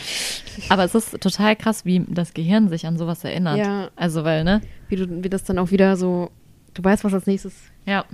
Aber 0.69 0.85
es 0.85 0.95
ist 0.95 1.19
total 1.21 1.57
krass, 1.57 1.85
wie 1.85 2.05
das 2.09 2.35
Gehirn 2.35 2.69
sich 2.69 2.87
an 2.87 2.99
sowas 2.99 3.25
erinnert. 3.25 3.57
Ja. 3.59 3.89
Also, 3.97 4.25
weil, 4.25 4.45
ne? 4.45 4.61
Wie, 4.89 4.97
du, 4.97 5.23
wie 5.25 5.29
das 5.31 5.45
dann 5.45 5.59
auch 5.59 5.71
wieder 5.71 5.97
so. 5.97 6.31
Du 6.75 6.85
weißt, 6.85 7.05
was 7.05 7.15
als 7.15 7.27
nächstes. 7.27 7.55
Ja. 7.87 8.05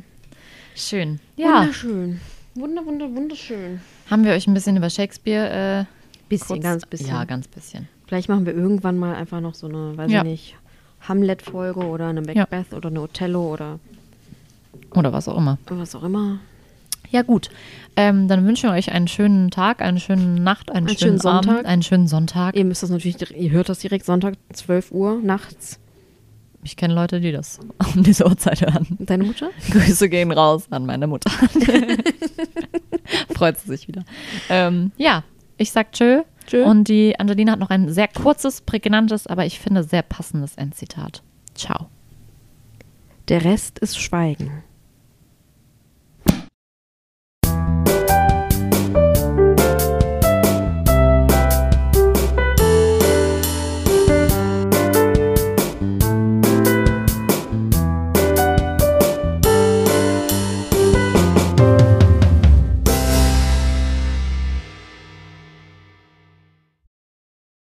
Schön. 0.76 1.18
Ja. 1.36 1.60
Wunderschön. 1.62 2.20
Wunder, 2.54 2.86
wunder, 2.86 3.12
wunderschön. 3.12 3.80
Haben 4.10 4.24
wir 4.24 4.32
euch 4.32 4.46
ein 4.46 4.54
bisschen 4.54 4.76
über 4.76 4.88
Shakespeare 4.88 5.86
äh, 5.88 6.28
Bisschen, 6.28 6.46
kurz, 6.46 6.62
ganz 6.62 6.86
bisschen. 6.86 7.08
Ja, 7.08 7.24
ganz 7.24 7.48
bisschen. 7.48 7.88
Vielleicht 8.06 8.28
machen 8.28 8.46
wir 8.46 8.54
irgendwann 8.54 8.96
mal 8.96 9.14
einfach 9.16 9.40
noch 9.40 9.54
so 9.54 9.66
eine, 9.66 9.96
weiß 9.96 10.10
Ja. 10.10 10.18
ich 10.20 10.24
nicht, 10.24 10.56
Hamlet-Folge 11.08 11.80
oder 11.80 12.08
eine 12.08 12.22
Ja. 12.32 12.42
Macbeth 12.42 12.72
oder 12.72 12.88
eine 12.88 13.00
Othello 13.02 13.52
oder 13.52 13.80
Oder 14.94 15.12
was 15.12 15.28
auch 15.28 15.36
immer. 15.36 15.58
was 15.68 15.94
auch 15.96 16.04
immer. 16.04 16.38
Ja, 17.14 17.22
gut. 17.22 17.48
Ähm, 17.94 18.26
dann 18.26 18.44
wünschen 18.44 18.68
wir 18.68 18.74
euch 18.74 18.90
einen 18.90 19.06
schönen 19.06 19.52
Tag, 19.52 19.80
eine 19.80 20.00
schöne 20.00 20.40
Nacht, 20.40 20.72
einen, 20.72 20.88
Einen 20.88 20.98
schönen, 20.98 20.98
schönen 20.98 21.20
Sonntag. 21.20 21.52
Abend, 21.52 21.66
einen 21.66 21.82
schönen 21.84 22.08
Sonntag. 22.08 22.56
Ihr 22.56 22.64
müsst 22.64 22.82
das 22.82 22.90
natürlich, 22.90 23.36
ihr 23.36 23.52
hört 23.52 23.68
das 23.68 23.78
direkt 23.78 24.04
Sonntag, 24.04 24.34
12 24.52 24.90
Uhr 24.90 25.20
nachts. 25.22 25.78
Ich 26.64 26.76
kenne 26.76 26.92
Leute, 26.92 27.20
die 27.20 27.30
das 27.30 27.60
um 27.94 28.02
diese 28.02 28.26
Uhrzeit 28.26 28.62
hören. 28.62 28.96
Deine 28.98 29.22
Mutter? 29.22 29.50
Grüße 29.70 30.08
gehen 30.08 30.32
raus 30.32 30.66
an 30.70 30.86
meine 30.86 31.06
Mutter. 31.06 31.30
Freut 33.36 33.60
sie 33.60 33.68
sich 33.68 33.86
wieder. 33.86 34.04
Ähm, 34.48 34.90
ja, 34.96 35.22
ich 35.56 35.70
sag 35.70 35.92
tschö. 35.92 36.22
Tschö. 36.48 36.64
Und 36.64 36.88
die 36.88 37.16
Angelina 37.20 37.52
hat 37.52 37.60
noch 37.60 37.70
ein 37.70 37.92
sehr 37.92 38.08
kurzes, 38.08 38.60
prägnantes, 38.60 39.28
aber 39.28 39.46
ich 39.46 39.60
finde 39.60 39.84
sehr 39.84 40.02
passendes 40.02 40.56
Endzitat. 40.56 41.22
Ciao. 41.54 41.86
Der 43.28 43.44
Rest 43.44 43.78
ist 43.78 44.00
Schweigen. 44.00 44.63